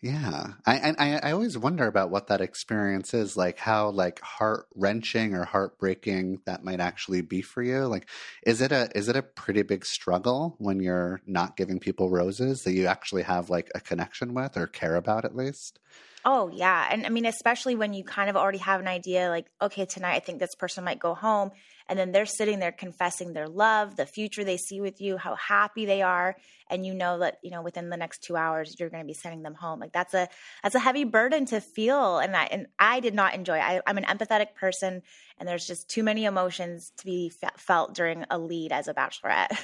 Yeah, 0.00 0.54
I, 0.64 0.94
I 0.98 1.18
I 1.28 1.32
always 1.32 1.58
wonder 1.58 1.86
about 1.86 2.10
what 2.10 2.28
that 2.28 2.40
experience 2.40 3.14
is 3.14 3.36
like. 3.36 3.58
How 3.58 3.90
like 3.90 4.20
heart 4.20 4.66
wrenching 4.76 5.34
or 5.34 5.44
heartbreaking 5.44 6.42
that 6.46 6.62
might 6.64 6.78
actually 6.80 7.20
be 7.22 7.42
for 7.42 7.62
you. 7.62 7.86
Like, 7.86 8.08
is 8.46 8.60
it 8.60 8.70
a 8.72 8.90
is 8.96 9.08
it 9.08 9.16
a 9.16 9.22
pretty 9.22 9.62
big 9.62 9.84
struggle 9.84 10.54
when 10.58 10.80
you're 10.80 11.20
not 11.26 11.56
giving 11.56 11.80
people 11.80 12.10
roses 12.10 12.62
that 12.64 12.74
you 12.74 12.86
actually 12.86 13.22
have 13.22 13.50
like 13.50 13.70
a 13.74 13.80
connection 13.80 14.34
with 14.34 14.56
or 14.56 14.66
care 14.68 14.94
about 14.96 15.24
at 15.24 15.34
least? 15.36 15.80
Oh, 16.24 16.50
yeah. 16.52 16.88
And 16.90 17.06
I 17.06 17.10
mean, 17.10 17.26
especially 17.26 17.74
when 17.76 17.94
you 17.94 18.02
kind 18.02 18.28
of 18.28 18.36
already 18.36 18.58
have 18.58 18.80
an 18.80 18.88
idea 18.88 19.28
like, 19.28 19.46
okay, 19.62 19.86
tonight 19.86 20.16
I 20.16 20.20
think 20.20 20.40
this 20.40 20.54
person 20.56 20.84
might 20.84 20.98
go 20.98 21.14
home. 21.14 21.52
And 21.88 21.98
then 21.98 22.12
they're 22.12 22.26
sitting 22.26 22.58
there 22.58 22.72
confessing 22.72 23.32
their 23.32 23.48
love, 23.48 23.96
the 23.96 24.04
future 24.04 24.44
they 24.44 24.58
see 24.58 24.80
with 24.80 25.00
you, 25.00 25.16
how 25.16 25.36
happy 25.36 25.86
they 25.86 26.02
are. 26.02 26.36
And 26.68 26.84
you 26.84 26.92
know 26.92 27.20
that, 27.20 27.38
you 27.42 27.50
know, 27.50 27.62
within 27.62 27.88
the 27.88 27.96
next 27.96 28.22
two 28.22 28.36
hours, 28.36 28.76
you're 28.78 28.90
going 28.90 29.02
to 29.02 29.06
be 29.06 29.14
sending 29.14 29.42
them 29.42 29.54
home. 29.54 29.80
Like 29.80 29.92
that's 29.92 30.12
a, 30.12 30.28
that's 30.62 30.74
a 30.74 30.80
heavy 30.80 31.04
burden 31.04 31.46
to 31.46 31.60
feel. 31.60 32.18
And 32.18 32.36
I, 32.36 32.44
and 32.44 32.66
I 32.78 33.00
did 33.00 33.14
not 33.14 33.34
enjoy 33.34 33.58
I, 33.58 33.80
I'm 33.86 33.96
an 33.96 34.04
empathetic 34.04 34.54
person 34.54 35.02
and 35.38 35.48
there's 35.48 35.66
just 35.66 35.88
too 35.88 36.02
many 36.02 36.26
emotions 36.26 36.92
to 36.98 37.06
be 37.06 37.32
felt 37.56 37.94
during 37.94 38.24
a 38.28 38.38
lead 38.38 38.72
as 38.72 38.88
a 38.88 38.94
bachelorette. 38.94 39.56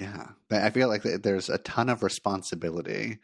Yeah. 0.00 0.30
I 0.50 0.70
feel 0.70 0.88
like 0.88 1.02
there's 1.02 1.48
a 1.48 1.58
ton 1.58 1.88
of 1.88 2.02
responsibility 2.02 3.18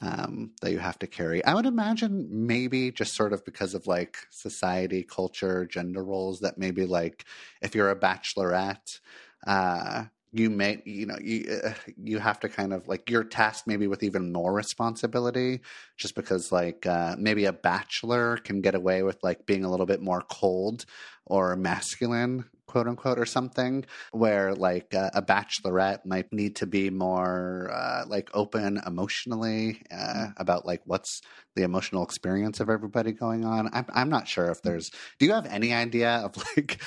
um, 0.00 0.52
that 0.60 0.72
you 0.72 0.78
have 0.78 0.98
to 1.00 1.06
carry. 1.06 1.44
I 1.44 1.54
would 1.54 1.66
imagine 1.66 2.28
maybe 2.30 2.90
just 2.90 3.14
sort 3.14 3.32
of 3.32 3.44
because 3.44 3.74
of 3.74 3.86
like 3.86 4.18
society, 4.30 5.02
culture, 5.02 5.66
gender 5.66 6.04
roles, 6.04 6.40
that 6.40 6.58
maybe 6.58 6.86
like 6.86 7.24
if 7.60 7.74
you're 7.74 7.90
a 7.90 7.98
bachelorette, 7.98 9.00
uh, 9.46 10.04
you 10.32 10.48
may 10.48 10.80
you 10.84 11.06
know 11.06 11.18
you 11.20 11.60
uh, 11.64 11.72
you 11.96 12.18
have 12.18 12.38
to 12.40 12.48
kind 12.48 12.72
of 12.72 12.86
like 12.86 13.10
you're 13.10 13.24
tasked 13.24 13.66
maybe 13.66 13.86
with 13.86 14.02
even 14.02 14.32
more 14.32 14.52
responsibility 14.52 15.60
just 15.96 16.14
because 16.14 16.52
like 16.52 16.86
uh, 16.86 17.16
maybe 17.18 17.46
a 17.46 17.52
bachelor 17.52 18.36
can 18.36 18.60
get 18.60 18.74
away 18.74 19.02
with 19.02 19.18
like 19.22 19.44
being 19.44 19.64
a 19.64 19.70
little 19.70 19.86
bit 19.86 20.00
more 20.00 20.22
cold 20.30 20.84
or 21.26 21.56
masculine 21.56 22.44
quote 22.70 22.86
unquote 22.86 23.18
or 23.18 23.26
something 23.26 23.84
where 24.12 24.54
like 24.54 24.94
uh, 24.94 25.10
a 25.12 25.20
bachelorette 25.20 26.06
might 26.06 26.32
need 26.32 26.54
to 26.56 26.66
be 26.66 26.88
more 26.88 27.68
uh, 27.72 28.04
like 28.06 28.30
open 28.32 28.80
emotionally 28.86 29.82
uh, 29.90 29.96
mm. 29.96 30.32
about 30.36 30.64
like 30.64 30.80
what's 30.84 31.20
the 31.56 31.64
emotional 31.64 32.04
experience 32.04 32.60
of 32.60 32.70
everybody 32.70 33.10
going 33.10 33.44
on 33.44 33.68
I'm, 33.72 33.86
I'm 33.92 34.08
not 34.08 34.28
sure 34.28 34.50
if 34.50 34.62
there's 34.62 34.90
do 35.18 35.26
you 35.26 35.32
have 35.32 35.46
any 35.46 35.74
idea 35.74 36.10
of 36.24 36.36
like 36.56 36.80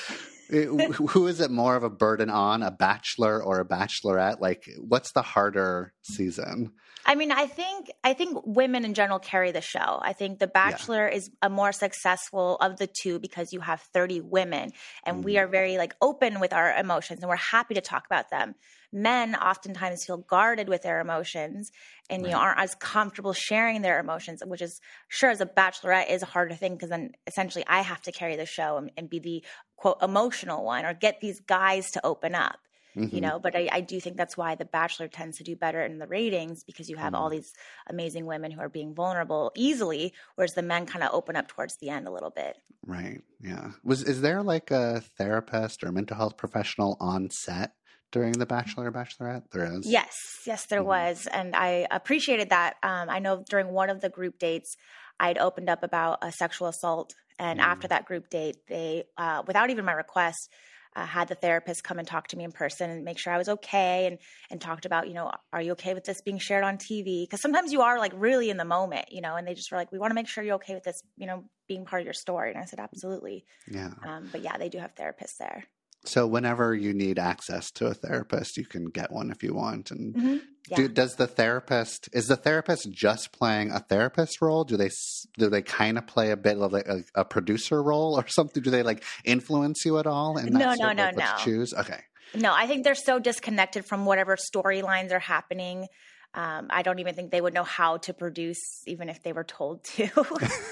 who 1.09 1.27
is 1.27 1.39
it 1.39 1.51
more 1.51 1.75
of 1.75 1.83
a 1.83 1.89
burden 1.89 2.29
on 2.29 2.61
a 2.63 2.71
bachelor 2.71 3.41
or 3.41 3.59
a 3.59 3.65
bachelorette 3.65 4.39
like 4.39 4.69
what's 4.79 5.11
the 5.11 5.21
harder 5.21 5.93
season 6.03 6.71
I 7.05 7.15
mean, 7.15 7.31
I 7.31 7.47
think 7.47 7.91
I 8.03 8.13
think 8.13 8.41
women 8.45 8.85
in 8.85 8.93
general 8.93 9.19
carry 9.19 9.51
the 9.51 9.61
show. 9.61 9.99
I 10.01 10.13
think 10.13 10.39
The 10.39 10.47
Bachelor 10.47 11.09
yeah. 11.09 11.17
is 11.17 11.31
a 11.41 11.49
more 11.49 11.71
successful 11.71 12.55
of 12.61 12.77
the 12.77 12.87
two 12.87 13.19
because 13.19 13.51
you 13.51 13.59
have 13.59 13.81
30 13.81 14.21
women 14.21 14.71
and 15.05 15.17
mm 15.17 15.23
we 15.23 15.37
are 15.37 15.47
very 15.47 15.77
like 15.77 15.95
open 16.01 16.41
with 16.41 16.51
our 16.51 16.73
emotions 16.73 17.21
and 17.21 17.29
we're 17.29 17.35
happy 17.35 17.73
to 17.73 17.81
talk 17.81 18.05
about 18.05 18.29
them. 18.29 18.55
Men 18.93 19.35
oftentimes 19.35 20.05
feel 20.05 20.17
guarded 20.17 20.69
with 20.69 20.83
their 20.83 21.01
emotions 21.01 21.71
and 22.11 22.21
right. 22.21 22.29
you 22.29 22.35
know 22.35 22.39
aren't 22.39 22.59
as 22.59 22.75
comfortable 22.75 23.33
sharing 23.33 23.81
their 23.81 23.99
emotions, 23.99 24.43
which 24.45 24.61
is 24.61 24.79
sure 25.07 25.31
as 25.31 25.41
a 25.41 25.47
bachelorette 25.47 26.11
is 26.11 26.21
a 26.21 26.27
harder 26.27 26.53
thing 26.53 26.73
because 26.73 26.89
then 26.89 27.13
essentially 27.25 27.65
I 27.67 27.81
have 27.81 28.03
to 28.03 28.11
carry 28.11 28.35
the 28.35 28.45
show 28.45 28.77
and, 28.77 28.91
and 28.95 29.09
be 29.09 29.19
the 29.19 29.43
quote 29.77 29.97
emotional 30.03 30.63
one 30.63 30.85
or 30.85 30.93
get 30.93 31.21
these 31.21 31.39
guys 31.39 31.91
to 31.91 32.05
open 32.05 32.35
up. 32.35 32.57
Mm-hmm. 32.95 33.15
you 33.15 33.21
know 33.21 33.39
but 33.39 33.55
I, 33.55 33.67
I, 33.71 33.81
do 33.81 33.99
think 33.99 34.17
that's 34.17 34.37
why 34.37 34.53
the 34.53 34.65
bachelor 34.65 35.07
tends 35.07 35.37
to 35.37 35.43
do 35.43 35.55
better 35.55 35.81
in 35.81 35.97
the 35.97 36.05
ratings 36.05 36.63
because 36.63 36.91
you 36.91 36.95
have 36.97 37.13
mm-hmm. 37.13 37.23
all 37.23 37.29
these 37.31 37.51
amazing 37.89 38.27
women 38.27 38.51
who 38.51 38.61
are 38.61 38.69
being 38.69 38.93
vulnerable 38.93 39.51
easily 39.55 40.13
whereas 40.35 40.53
the 40.53 40.61
men 40.61 40.85
kind 40.85 41.03
of 41.03 41.09
open 41.11 41.35
up 41.35 41.47
towards 41.47 41.77
the 41.77 41.89
end 41.89 42.07
a 42.07 42.11
little 42.11 42.29
bit 42.29 42.55
right 42.85 43.21
yeah 43.41 43.71
was 43.83 44.03
is 44.03 44.21
there 44.21 44.43
like 44.43 44.69
a 44.69 45.01
therapist 45.17 45.83
or 45.83 45.91
mental 45.91 46.15
health 46.15 46.37
professional 46.37 46.95
on 46.99 47.31
set 47.31 47.71
during 48.13 48.31
the 48.31 48.45
bachelor 48.45 48.89
bachelorette? 48.91 49.43
There 49.51 49.65
is. 49.65 49.85
Yes 49.85 50.15
yes 50.45 50.65
there 50.65 50.79
mm-hmm. 50.79 50.87
was 50.87 51.27
and 51.31 51.55
i 51.55 51.87
appreciated 51.91 52.49
that. 52.49 52.75
Um, 52.83 53.09
i 53.09 53.19
know 53.19 53.43
during 53.49 53.67
one 53.67 53.89
of 53.89 54.01
the 54.01 54.09
group 54.09 54.39
dates 54.39 54.75
i'd 55.19 55.37
opened 55.37 55.69
up 55.69 55.83
about 55.83 56.19
a 56.21 56.31
sexual 56.31 56.67
assault 56.67 57.13
and 57.39 57.59
after 57.59 57.87
mm. 57.87 57.91
that 57.91 58.05
group 58.05 58.29
date 58.29 58.57
they 58.67 59.03
uh, 59.17 59.43
without 59.45 59.69
even 59.69 59.85
my 59.85 59.93
request 59.93 60.49
uh, 60.95 61.05
had 61.05 61.27
the 61.27 61.35
therapist 61.35 61.83
come 61.83 61.97
and 61.97 62.07
talk 62.07 62.27
to 62.27 62.37
me 62.37 62.43
in 62.43 62.51
person 62.51 62.91
and 62.91 63.03
make 63.03 63.17
sure 63.17 63.33
I 63.33 63.39
was 63.39 63.49
okay 63.49 64.05
and 64.05 64.19
and 64.51 64.61
talked 64.61 64.85
about 64.85 65.07
you 65.07 65.15
know 65.15 65.31
are 65.51 65.61
you 65.61 65.71
okay 65.71 65.95
with 65.95 66.03
this 66.03 66.21
being 66.21 66.37
shared 66.37 66.63
on 66.63 66.77
TV 66.77 67.23
because 67.23 67.41
sometimes 67.41 67.73
you 67.73 67.81
are 67.81 67.97
like 67.97 68.13
really 68.15 68.51
in 68.51 68.57
the 68.57 68.65
moment 68.65 69.05
you 69.11 69.21
know 69.21 69.35
and 69.35 69.47
they 69.47 69.55
just 69.55 69.71
were 69.71 69.77
like 69.77 69.91
we 69.91 69.97
want 69.97 70.11
to 70.11 70.15
make 70.15 70.27
sure 70.27 70.43
you're 70.43 70.55
okay 70.55 70.75
with 70.75 70.83
this 70.83 71.01
you 71.17 71.25
know 71.25 71.43
being 71.67 71.85
part 71.85 72.01
of 72.01 72.05
your 72.05 72.13
story. 72.13 72.51
And 72.51 72.59
I 72.59 72.65
said 72.65 72.79
absolutely. 72.79 73.45
Yeah. 73.67 73.91
Um, 74.05 74.29
but 74.31 74.41
yeah 74.41 74.57
they 74.57 74.69
do 74.69 74.77
have 74.77 74.93
therapists 74.93 75.37
there 75.39 75.65
so 76.05 76.27
whenever 76.27 76.75
you 76.75 76.93
need 76.93 77.17
access 77.17 77.71
to 77.71 77.87
a 77.87 77.93
therapist, 77.93 78.57
you 78.57 78.65
can 78.65 78.85
get 78.85 79.11
one 79.11 79.31
if 79.31 79.41
you 79.41 79.53
want. 79.53 79.91
And 79.91 80.15
mm-hmm. 80.15 80.37
yeah. 80.69 80.77
do, 80.77 80.87
does 80.89 81.15
the 81.15 81.27
therapist 81.27 82.09
is 82.11 82.27
the 82.27 82.35
therapist 82.35 82.91
just 82.91 83.31
playing 83.31 83.71
a 83.71 83.79
therapist 83.79 84.41
role? 84.41 84.63
Do 84.65 84.75
they 84.75 84.89
do 85.37 85.49
they 85.49 85.61
kind 85.61 85.97
of 85.97 86.05
play 86.05 86.31
a 86.31 86.37
bit 86.37 86.57
of 86.57 86.73
like 86.73 86.87
a, 86.87 87.03
a, 87.15 87.25
producer 87.25 87.81
role 87.81 88.15
or 88.19 88.27
something? 88.27 88.61
Do 88.61 88.69
they 88.69 88.83
like 88.83 89.03
influence 89.23 89.85
you 89.85 89.97
at 89.97 90.07
all? 90.07 90.37
And 90.37 90.51
no, 90.51 90.73
no, 90.73 90.91
no, 90.91 91.11
no. 91.11 91.25
choose 91.39 91.73
okay. 91.73 92.01
No, 92.35 92.53
I 92.53 92.67
think 92.67 92.83
they're 92.83 92.95
so 92.95 93.19
disconnected 93.19 93.85
from 93.85 94.05
whatever 94.05 94.35
storylines 94.37 95.11
are 95.11 95.19
happening. 95.19 95.87
Um, 96.35 96.67
I 96.71 96.81
don't 96.81 96.97
even 96.97 97.13
think 97.13 97.29
they 97.29 97.41
would 97.41 97.53
know 97.53 97.63
how 97.63 97.97
to 97.97 98.13
produce, 98.13 98.83
even 98.87 99.07
if 99.07 99.21
they 99.21 99.33
were 99.33 99.43
told 99.43 99.83
to. 99.83 100.09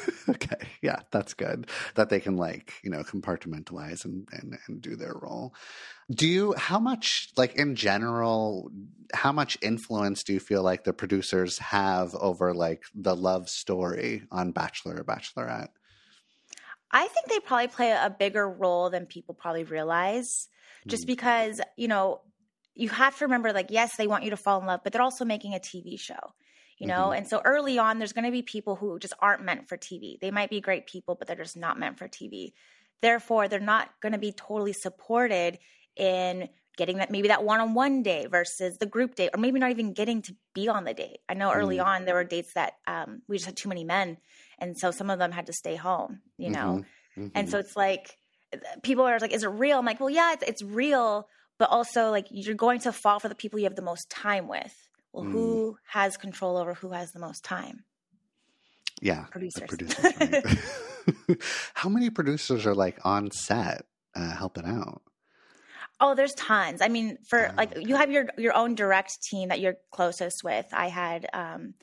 okay, 0.29 0.67
yeah, 0.81 1.01
that's 1.11 1.35
good. 1.35 1.67
That 1.95 2.09
they 2.09 2.19
can 2.19 2.35
like 2.35 2.73
you 2.83 2.89
know 2.89 3.03
compartmentalize 3.03 4.03
and, 4.03 4.27
and 4.31 4.57
and 4.67 4.81
do 4.81 4.95
their 4.95 5.13
role. 5.13 5.53
Do 6.09 6.27
you? 6.27 6.53
How 6.57 6.79
much, 6.79 7.29
like 7.37 7.55
in 7.55 7.75
general, 7.75 8.71
how 9.13 9.31
much 9.31 9.57
influence 9.61 10.23
do 10.23 10.33
you 10.33 10.39
feel 10.39 10.63
like 10.63 10.83
the 10.83 10.93
producers 10.93 11.59
have 11.59 12.15
over 12.15 12.53
like 12.53 12.83
the 12.95 13.15
love 13.15 13.47
story 13.47 14.23
on 14.31 14.51
Bachelor 14.51 14.97
or 14.97 15.03
Bachelorette? 15.03 15.69
I 16.91 17.07
think 17.07 17.27
they 17.27 17.39
probably 17.39 17.67
play 17.67 17.91
a 17.91 18.09
bigger 18.09 18.49
role 18.49 18.89
than 18.89 19.05
people 19.05 19.33
probably 19.33 19.63
realize. 19.63 20.49
Just 20.87 21.03
mm. 21.03 21.07
because, 21.07 21.61
you 21.77 21.87
know, 21.87 22.21
you 22.75 22.89
have 22.89 23.17
to 23.17 23.25
remember 23.25 23.53
like 23.53 23.67
yes 23.69 23.95
they 23.97 24.07
want 24.07 24.23
you 24.23 24.29
to 24.29 24.37
fall 24.37 24.59
in 24.59 24.65
love 24.65 24.81
but 24.83 24.93
they're 24.93 25.01
also 25.01 25.25
making 25.25 25.53
a 25.53 25.59
tv 25.59 25.99
show 25.99 26.33
you 26.77 26.87
know 26.87 27.05
mm-hmm. 27.05 27.17
and 27.17 27.27
so 27.27 27.41
early 27.43 27.77
on 27.77 27.99
there's 27.99 28.13
going 28.13 28.25
to 28.25 28.31
be 28.31 28.41
people 28.41 28.75
who 28.75 28.99
just 28.99 29.13
aren't 29.19 29.43
meant 29.43 29.67
for 29.67 29.77
tv 29.77 30.19
they 30.19 30.31
might 30.31 30.49
be 30.49 30.61
great 30.61 30.85
people 30.85 31.15
but 31.15 31.27
they're 31.27 31.35
just 31.35 31.57
not 31.57 31.79
meant 31.79 31.97
for 31.97 32.07
tv 32.07 32.53
therefore 33.01 33.47
they're 33.47 33.59
not 33.59 33.89
going 34.01 34.13
to 34.13 34.19
be 34.19 34.31
totally 34.31 34.73
supported 34.73 35.57
in 35.95 36.47
getting 36.77 36.97
that 36.97 37.11
maybe 37.11 37.27
that 37.27 37.43
one-on-one 37.43 38.01
date 38.01 38.31
versus 38.31 38.77
the 38.77 38.85
group 38.85 39.15
date 39.15 39.29
or 39.33 39.39
maybe 39.39 39.59
not 39.59 39.71
even 39.71 39.93
getting 39.93 40.21
to 40.21 40.33
be 40.53 40.69
on 40.69 40.83
the 40.83 40.93
date 40.93 41.19
i 41.27 41.33
know 41.33 41.51
early 41.51 41.77
mm-hmm. 41.77 41.87
on 41.87 42.05
there 42.05 42.15
were 42.15 42.23
dates 42.23 42.53
that 42.53 42.73
um, 42.87 43.21
we 43.27 43.37
just 43.37 43.45
had 43.45 43.57
too 43.57 43.69
many 43.69 43.83
men 43.83 44.17
and 44.57 44.77
so 44.77 44.91
some 44.91 45.09
of 45.09 45.19
them 45.19 45.31
had 45.31 45.47
to 45.47 45.53
stay 45.53 45.75
home 45.75 46.21
you 46.37 46.49
know 46.49 46.83
mm-hmm. 47.17 47.27
and 47.35 47.49
so 47.49 47.57
mm-hmm. 47.57 47.65
it's 47.65 47.75
like 47.75 48.17
people 48.83 49.05
are 49.05 49.19
like 49.19 49.33
is 49.33 49.43
it 49.43 49.47
real 49.47 49.79
i'm 49.79 49.85
like 49.85 49.99
well 49.99 50.09
yeah 50.09 50.33
it's, 50.33 50.43
it's 50.43 50.63
real 50.63 51.27
but 51.61 51.69
also 51.69 52.09
like 52.09 52.25
you're 52.31 52.55
going 52.55 52.79
to 52.79 52.91
fall 52.91 53.19
for 53.19 53.29
the 53.29 53.35
people 53.35 53.59
you 53.59 53.65
have 53.65 53.75
the 53.75 53.83
most 53.83 54.09
time 54.09 54.47
with. 54.47 54.73
Well, 55.13 55.25
mm. 55.25 55.31
who 55.31 55.77
has 55.85 56.17
control 56.17 56.57
over 56.57 56.73
who 56.73 56.91
has 56.91 57.11
the 57.11 57.19
most 57.19 57.43
time? 57.43 57.83
Yeah, 58.99 59.25
producers. 59.25 59.67
producers 59.67 60.03
right? 60.19 61.39
How 61.75 61.87
many 61.87 62.09
producers 62.09 62.65
are 62.65 62.73
like 62.73 62.97
on 63.05 63.29
set 63.29 63.85
uh, 64.15 64.31
helping 64.31 64.65
out? 64.65 65.03
Oh, 65.99 66.15
there's 66.15 66.33
tons. 66.33 66.81
I 66.81 66.87
mean, 66.87 67.19
for 67.29 67.49
oh, 67.49 67.53
like 67.55 67.77
okay. 67.77 67.85
you 67.87 67.95
have 67.95 68.09
your 68.09 68.25
your 68.39 68.57
own 68.57 68.73
direct 68.73 69.21
team 69.21 69.49
that 69.49 69.59
you're 69.59 69.75
closest 69.91 70.43
with. 70.43 70.65
I 70.73 70.87
had, 70.87 71.27
um, 71.31 71.75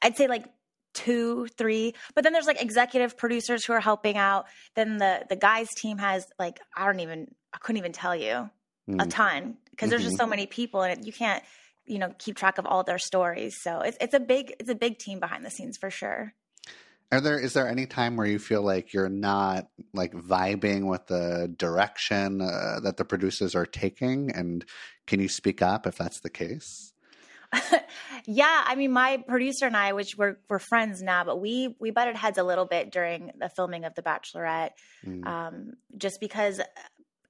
I'd 0.00 0.16
say 0.16 0.28
like 0.28 0.46
two, 0.94 1.46
three, 1.58 1.94
but 2.14 2.24
then 2.24 2.32
there's 2.32 2.46
like 2.46 2.62
executive 2.62 3.18
producers 3.18 3.66
who 3.66 3.74
are 3.74 3.80
helping 3.80 4.16
out. 4.16 4.46
Then 4.76 4.96
the 4.96 5.26
the 5.28 5.36
guys 5.36 5.68
team 5.76 5.98
has 5.98 6.24
like 6.38 6.58
I 6.74 6.86
don't 6.86 7.00
even 7.00 7.26
I 7.52 7.58
couldn't 7.58 7.80
even 7.80 7.92
tell 7.92 8.16
you 8.16 8.48
mm. 8.88 9.02
a 9.02 9.06
ton 9.06 9.56
because 9.70 9.86
mm-hmm. 9.86 9.90
there's 9.90 10.02
just 10.02 10.16
mm-hmm. 10.16 10.24
so 10.24 10.28
many 10.28 10.46
people 10.46 10.82
and 10.82 11.04
you 11.04 11.12
can't 11.12 11.42
you 11.86 11.98
know 11.98 12.12
keep 12.18 12.36
track 12.36 12.58
of 12.58 12.66
all 12.66 12.82
their 12.82 12.98
stories 12.98 13.56
so 13.62 13.80
it's 13.80 13.96
it's 14.00 14.14
a 14.14 14.20
big 14.20 14.54
it's 14.58 14.70
a 14.70 14.74
big 14.74 14.98
team 14.98 15.20
behind 15.20 15.44
the 15.44 15.50
scenes 15.50 15.76
for 15.76 15.90
sure 15.90 16.34
are 17.10 17.20
there 17.20 17.38
is 17.38 17.54
there 17.54 17.68
any 17.68 17.86
time 17.86 18.16
where 18.16 18.26
you 18.26 18.38
feel 18.38 18.62
like 18.62 18.92
you're 18.92 19.08
not 19.08 19.68
like 19.94 20.12
vibing 20.12 20.86
with 20.86 21.06
the 21.06 21.52
direction 21.56 22.40
uh, 22.40 22.80
that 22.82 22.96
the 22.96 23.04
producers 23.04 23.54
are 23.54 23.66
taking 23.66 24.30
and 24.32 24.64
can 25.06 25.20
you 25.20 25.28
speak 25.28 25.62
up 25.62 25.86
if 25.86 25.96
that's 25.96 26.20
the 26.20 26.30
case 26.30 26.92
yeah 28.26 28.64
i 28.66 28.74
mean 28.74 28.92
my 28.92 29.16
producer 29.26 29.66
and 29.66 29.76
i 29.76 29.94
which 29.94 30.18
we're, 30.18 30.36
we're 30.50 30.58
friends 30.58 31.02
now 31.02 31.24
but 31.24 31.40
we 31.40 31.74
we 31.80 31.90
butted 31.90 32.14
heads 32.14 32.36
a 32.36 32.42
little 32.44 32.66
bit 32.66 32.92
during 32.92 33.32
the 33.38 33.48
filming 33.48 33.86
of 33.86 33.94
the 33.94 34.02
bachelorette 34.02 34.72
mm. 35.06 35.26
um, 35.26 35.72
just 35.96 36.20
because 36.20 36.60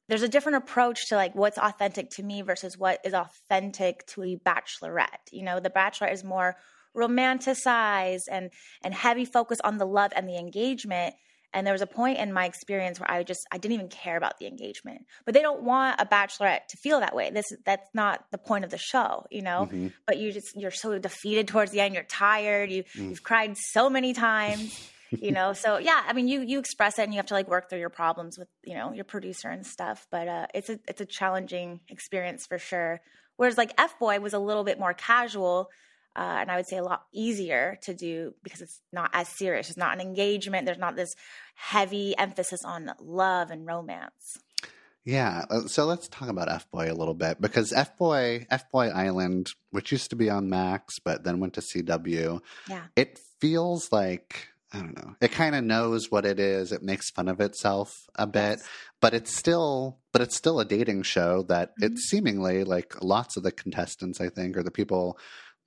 there's 0.09 0.23
a 0.23 0.29
different 0.29 0.57
approach 0.57 1.09
to 1.09 1.17
like 1.17 1.35
what's 1.35 1.59
authentic 1.59 2.11
to 2.11 2.23
me 2.23 2.43
versus 2.43 2.77
what 2.77 3.01
is 3.05 3.15
authentic 3.15 4.07
to 4.07 4.23
a 4.23 4.37
bachelorette. 4.37 5.31
You 5.31 5.43
know, 5.43 5.61
the 5.61 5.71
bachelorette 5.71 6.15
is 6.15 6.25
more 6.25 6.57
romanticized 6.97 8.25
and 8.31 8.51
and 8.83 8.95
heavy 8.95 9.25
focus 9.25 9.59
on 9.63 9.79
the 9.79 9.87
love 9.87 10.13
and 10.17 10.29
the 10.29 10.39
engagement. 10.39 11.15
And 11.55 11.67
there 11.67 11.73
was 11.73 11.81
a 11.81 11.87
point 11.87 12.19
in 12.19 12.31
my 12.31 12.45
experience 12.45 13.01
where 13.01 13.11
I 13.11 13.23
just 13.23 13.41
I 13.53 13.59
didn't 13.59 13.75
even 13.75 13.89
care 13.89 14.17
about 14.17 14.39
the 14.39 14.47
engagement. 14.47 15.07
But 15.25 15.35
they 15.35 15.43
don't 15.43 15.63
want 15.63 16.01
a 16.01 16.07
bachelorette 16.07 16.67
to 16.71 16.77
feel 16.79 17.01
that 17.01 17.15
way. 17.15 17.31
This 17.31 17.53
that's 17.65 17.89
not 17.95 18.25
the 18.31 18.39
point 18.39 18.65
of 18.65 18.71
the 18.71 18.79
show, 18.79 19.25
you 19.31 19.43
know. 19.43 19.69
Mm-hmm. 19.71 19.89
But 20.07 20.19
you 20.19 20.33
just 20.33 20.57
you're 20.57 20.71
so 20.71 20.99
defeated 20.99 21.49
towards 21.49 21.71
the 21.71 21.81
end. 21.81 21.95
You're 21.95 22.05
tired. 22.05 22.71
You 22.71 22.85
mm. 22.85 23.11
you've 23.11 23.23
cried 23.23 23.57
so 23.57 23.89
many 23.89 24.15
times 24.15 24.91
you 25.11 25.33
know 25.33 25.53
so 25.53 25.79
yeah 25.79 26.03
i 26.07 26.13
mean 26.13 26.29
you 26.29 26.41
you 26.41 26.59
express 26.59 26.99
it 26.99 27.03
and 27.03 27.13
you 27.13 27.19
have 27.19 27.27
to 27.27 27.35
like 27.35 27.49
work 27.49 27.69
through 27.69 27.79
your 27.79 27.91
problems 27.91 28.39
with 28.39 28.49
you 28.65 28.75
know 28.75 28.93
your 28.93 29.05
producer 29.05 29.49
and 29.49 29.67
stuff 29.67 30.07
but 30.11 30.29
uh 30.29 30.47
it's 30.55 30.69
a 30.69 30.79
it's 30.89 31.01
a 31.01 31.07
challenging 31.07 31.81
experience 31.89 32.47
for 32.47 32.59
sure 32.59 33.01
whereas 33.37 33.57
like 33.57 33.73
f 33.79 33.99
boy 33.99 34.19
was 34.21 34.35
a 34.35 34.39
little 34.39 34.65
bit 34.65 34.79
more 34.79 34.95
casual 34.95 35.71
uh, 36.17 36.39
and 36.41 36.51
I 36.51 36.57
would 36.57 36.67
say 36.67 36.79
a 36.79 36.83
lot 36.83 37.05
easier 37.13 37.79
to 37.83 37.95
do 37.95 38.35
because 38.43 38.61
it's 38.61 38.81
not 38.93 39.11
as 39.13 39.29
serious. 39.29 39.69
It's 39.69 39.79
not 39.79 39.95
an 39.95 40.01
engagement. 40.01 40.67
There's 40.67 40.77
not 40.77 40.97
this 40.97 41.15
heavy 41.55 42.19
emphasis 42.19 42.65
on 42.65 42.91
love 43.01 43.53
and 43.53 43.65
romance. 43.65 44.39
Yeah, 45.05 45.45
uh, 45.49 45.69
so 45.69 45.87
let's 45.87 46.09
talk 46.09 46.29
about 46.29 46.51
F 46.51 46.71
Boy 46.71 46.91
a 46.91 46.93
little 46.93 47.15
bit 47.15 47.41
because 47.41 47.73
F 47.73 47.97
Boy 47.97 48.47
F 48.51 48.71
Boy 48.71 48.89
Island, 48.89 49.51
which 49.71 49.93
used 49.93 50.11
to 50.11 50.17
be 50.17 50.29
on 50.29 50.51
Max 50.51 50.99
but 50.99 51.23
then 51.23 51.39
went 51.39 51.55
to 51.55 51.61
CW, 51.61 52.41
yeah, 52.69 52.83
it 52.97 53.19
feels 53.41 53.93
like 53.93 54.49
I 54.73 54.79
don't 54.79 54.97
know. 54.97 55.15
It 55.21 55.33
kind 55.33 55.55
of 55.55 55.65
knows 55.65 56.11
what 56.11 56.27
it 56.27 56.39
is. 56.39 56.73
It 56.73 56.83
makes 56.83 57.11
fun 57.11 57.29
of 57.29 57.41
itself 57.41 58.07
a 58.17 58.27
bit, 58.27 58.59
yes. 58.59 58.69
but 59.01 59.15
it's 59.15 59.35
still 59.35 59.99
but 60.13 60.23
it's 60.23 60.37
still 60.37 60.61
a 60.61 60.65
dating 60.65 61.03
show 61.03 61.43
that 61.45 61.71
mm-hmm. 61.71 61.85
it's 61.85 62.09
seemingly 62.09 62.65
like 62.65 63.03
lots 63.03 63.37
of 63.37 63.43
the 63.43 63.53
contestants 63.53 64.21
I 64.21 64.29
think 64.29 64.57
or 64.57 64.63
the 64.63 64.71
people 64.71 65.19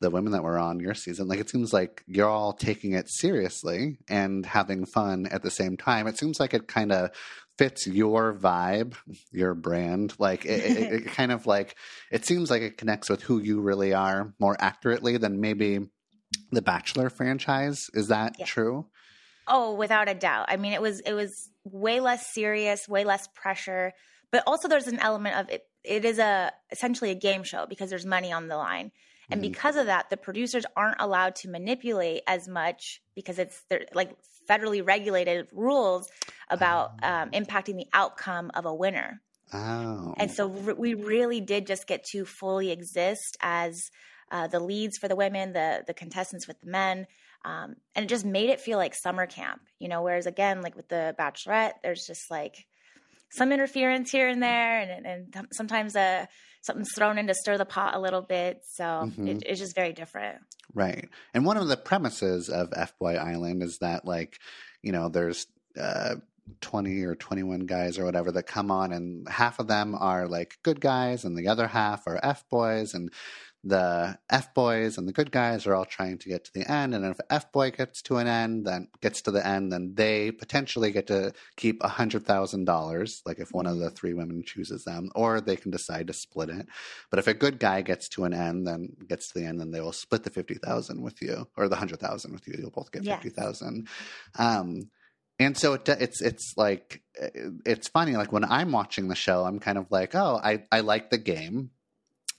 the 0.02 0.10
women 0.10 0.34
that 0.34 0.44
were 0.44 0.58
on 0.58 0.80
your 0.80 0.96
season 0.96 1.28
like 1.28 1.40
it 1.40 1.50
seems 1.50 1.72
like 1.72 2.04
you're 2.08 2.28
all 2.28 2.54
taking 2.54 2.94
it 2.94 3.08
seriously 3.08 4.00
and 4.10 4.46
having 4.46 4.86
fun 4.86 5.28
at 5.28 5.42
the 5.44 5.52
same 5.52 5.78
time. 5.78 6.08
It 6.08 6.18
seems 6.18 6.40
like 6.40 6.54
it 6.54 6.68
kind 6.68 6.92
of 6.92 7.12
fits 7.58 7.86
your 7.86 8.34
vibe, 8.34 8.96
your 9.32 9.54
brand. 9.54 10.14
Like 10.18 10.46
it, 10.46 10.78
it, 10.78 10.94
it 10.94 11.06
kind 11.14 11.32
of 11.32 11.48
like 11.48 11.76
it 12.12 12.26
seems 12.26 12.52
like 12.52 12.62
it 12.62 12.78
connects 12.78 13.10
with 13.10 13.24
who 13.24 13.40
you 13.40 13.62
really 13.62 13.94
are 13.94 14.34
more 14.40 14.56
accurately 14.60 15.18
than 15.18 15.42
maybe 15.42 15.80
the 16.52 16.62
Bachelor 16.62 17.10
franchise. 17.10 17.90
Is 17.94 18.08
that 18.10 18.36
yeah. 18.40 18.46
true? 18.46 18.88
Oh, 19.48 19.76
without 19.76 20.10
a 20.10 20.14
doubt. 20.14 20.46
I 20.50 20.58
mean, 20.58 20.74
it 20.74 20.82
was 20.82 21.00
it 21.02 21.14
was 21.14 21.50
way 21.64 22.00
less 22.00 22.34
serious, 22.34 22.88
way 22.88 23.04
less 23.04 23.28
pressure, 23.34 23.94
but 24.32 24.44
also 24.48 24.68
there's 24.68 24.88
an 24.88 25.00
element 25.00 25.38
of 25.38 25.50
it. 25.50 25.64
It 25.84 26.06
is 26.06 26.20
a 26.20 26.52
essentially 26.72 27.12
a 27.12 27.16
game 27.16 27.44
show 27.44 27.66
because 27.68 27.90
there's 27.90 28.06
money 28.06 28.32
on 28.32 28.48
the 28.48 28.58
line. 28.58 28.92
And 29.30 29.42
mm-hmm. 29.42 29.52
because 29.52 29.76
of 29.78 29.86
that, 29.86 30.10
the 30.10 30.18
producers 30.18 30.66
aren't 30.76 31.00
allowed 31.00 31.36
to 31.38 31.50
manipulate 31.50 32.24
as 32.28 32.48
much 32.48 33.02
because 33.16 33.40
it's 33.40 33.64
like 33.94 34.12
federally 34.50 34.86
regulated 34.86 35.48
rules 35.54 36.10
about 36.50 36.92
oh. 37.02 37.08
um, 37.08 37.32
impacting 37.32 37.78
the 37.78 37.88
outcome 37.94 38.52
of 38.54 38.66
a 38.66 38.74
winner. 38.74 39.22
Oh. 39.54 40.14
And 40.18 40.32
so 40.32 40.48
we 40.48 40.94
really 40.94 41.42
did 41.42 41.68
just 41.68 41.88
get 41.88 42.04
to 42.12 42.26
fully 42.26 42.72
exist 42.72 43.38
as 43.42 43.92
uh, 44.32 44.48
the 44.48 44.60
leads 44.60 44.98
for 44.98 45.08
the 45.08 45.16
women, 45.16 45.54
the 45.54 45.84
the 45.86 45.94
contestants 45.94 46.48
with 46.48 46.60
the 46.62 46.70
men, 46.70 47.06
um, 47.46 47.76
and 47.96 48.06
it 48.06 48.08
just 48.08 48.26
made 48.26 48.50
it 48.50 48.62
feel 48.62 48.78
like 48.78 48.96
summer 48.96 49.28
camp. 49.28 49.62
You 49.80 49.90
know, 49.90 50.02
whereas 50.02 50.26
again, 50.26 50.62
like 50.62 50.76
with 50.76 50.88
the 50.88 51.16
Bachelorette, 51.20 51.74
there's 51.84 52.08
just 52.08 52.32
like 52.32 52.66
some 53.30 53.52
interference 53.52 54.12
here 54.12 54.30
and 54.30 54.42
there, 54.42 54.80
and 54.80 55.06
and 55.06 55.48
sometimes 55.52 55.96
uh, 55.96 56.26
something's 56.62 56.94
thrown 56.94 57.18
in 57.18 57.28
to 57.28 57.34
stir 57.34 57.58
the 57.58 57.66
pot 57.66 57.96
a 57.96 58.00
little 58.00 58.22
bit. 58.22 58.62
So 58.74 58.84
mm-hmm. 58.84 59.28
it, 59.28 59.44
it's 59.46 59.60
just 59.60 59.76
very 59.76 59.94
different. 59.94 60.40
Right. 60.74 61.10
And 61.34 61.46
one 61.46 61.58
of 61.58 61.68
the 61.68 61.78
premises 61.78 62.50
of 62.50 62.74
F 62.76 62.98
Boy 62.98 63.16
Island 63.16 63.64
is 63.64 63.80
that 63.80 64.06
like, 64.06 64.40
you 64.82 64.92
know, 64.92 65.10
there's 65.10 65.48
uh, 65.80 66.16
20 66.62 67.04
or 67.04 67.16
21 67.16 67.62
guys 67.62 67.98
or 67.98 68.06
whatever 68.06 68.32
that 68.32 68.44
come 68.44 68.72
on 68.72 68.92
and 68.92 69.28
half 69.30 69.60
of 69.60 69.68
them 69.68 69.96
are 69.96 70.28
like 70.28 70.58
good 70.64 70.82
guys 70.82 71.24
and 71.24 71.38
the 71.38 71.48
other 71.48 71.68
half 71.68 72.08
are 72.08 72.20
F 72.22 72.44
boys 72.50 72.94
and 72.94 73.12
the 73.64 74.18
F 74.30 74.54
boys 74.56 74.98
and 74.98 75.08
the 75.08 75.14
good 75.14 75.32
guys 75.32 75.68
are 75.68 75.76
all 75.76 75.86
trying 75.86 76.18
to 76.18 76.30
get 76.30 76.44
to 76.46 76.54
the 76.54 76.70
end. 76.70 76.96
And 76.96 77.06
if 77.06 77.20
F 77.30 77.52
boy 77.52 77.70
gets 77.70 78.02
to 78.04 78.18
an 78.18 78.28
end, 78.28 78.66
then 78.66 78.88
gets 79.02 79.22
to 79.24 79.32
the 79.32 79.46
end, 79.46 79.72
then 79.72 79.94
they 79.94 80.32
potentially 80.32 80.92
get 80.92 81.08
to 81.08 81.34
keep 81.58 81.84
a 81.84 81.88
hundred 81.88 82.26
thousand 82.26 82.66
dollars, 82.66 83.22
like 83.26 83.40
if 83.40 83.52
one 83.52 83.68
of 83.68 83.78
the 83.78 83.92
three 83.92 84.14
women 84.14 84.44
chooses 84.44 84.84
them, 84.84 85.12
or 85.14 85.42
they 85.42 85.56
can 85.56 85.70
decide 85.70 86.08
to 86.08 86.14
split 86.14 86.50
it. 86.50 86.68
But 87.12 87.20
if 87.20 87.28
a 87.28 87.36
good 87.36 87.60
guy 87.60 87.82
gets 87.82 88.10
to 88.10 88.24
an 88.24 88.34
end, 88.34 88.66
then 88.66 88.96
gets 89.08 89.32
to 89.32 89.40
the 89.40 89.46
end, 89.46 89.60
then 89.60 89.72
they 89.72 89.82
will 89.82 89.92
split 89.92 90.24
the 90.24 90.32
fifty 90.32 90.56
thousand 90.56 91.02
with 91.02 91.22
you, 91.22 91.48
or 91.56 91.68
the 91.68 91.76
hundred 91.76 92.00
thousand 92.00 92.34
with 92.34 92.48
you. 92.48 92.56
You'll 92.58 92.72
both 92.72 92.92
get 92.92 93.06
fifty 93.22 93.30
thousand. 93.30 93.88
Um, 94.40 94.90
and 95.38 95.56
so 95.58 95.74
it, 95.74 95.88
it's 95.88 96.22
it's 96.22 96.54
like 96.58 97.04
it's 97.16 97.88
funny. 97.90 98.16
Like 98.16 98.32
when 98.32 98.44
I'm 98.44 98.72
watching 98.72 99.08
the 99.08 99.16
show, 99.16 99.44
I'm 99.44 99.60
kind 99.60 99.78
of 99.78 99.86
like, 99.92 100.16
oh, 100.16 100.40
I 100.44 100.64
I 100.72 100.80
like 100.80 101.12
the 101.12 101.18
game 101.20 101.72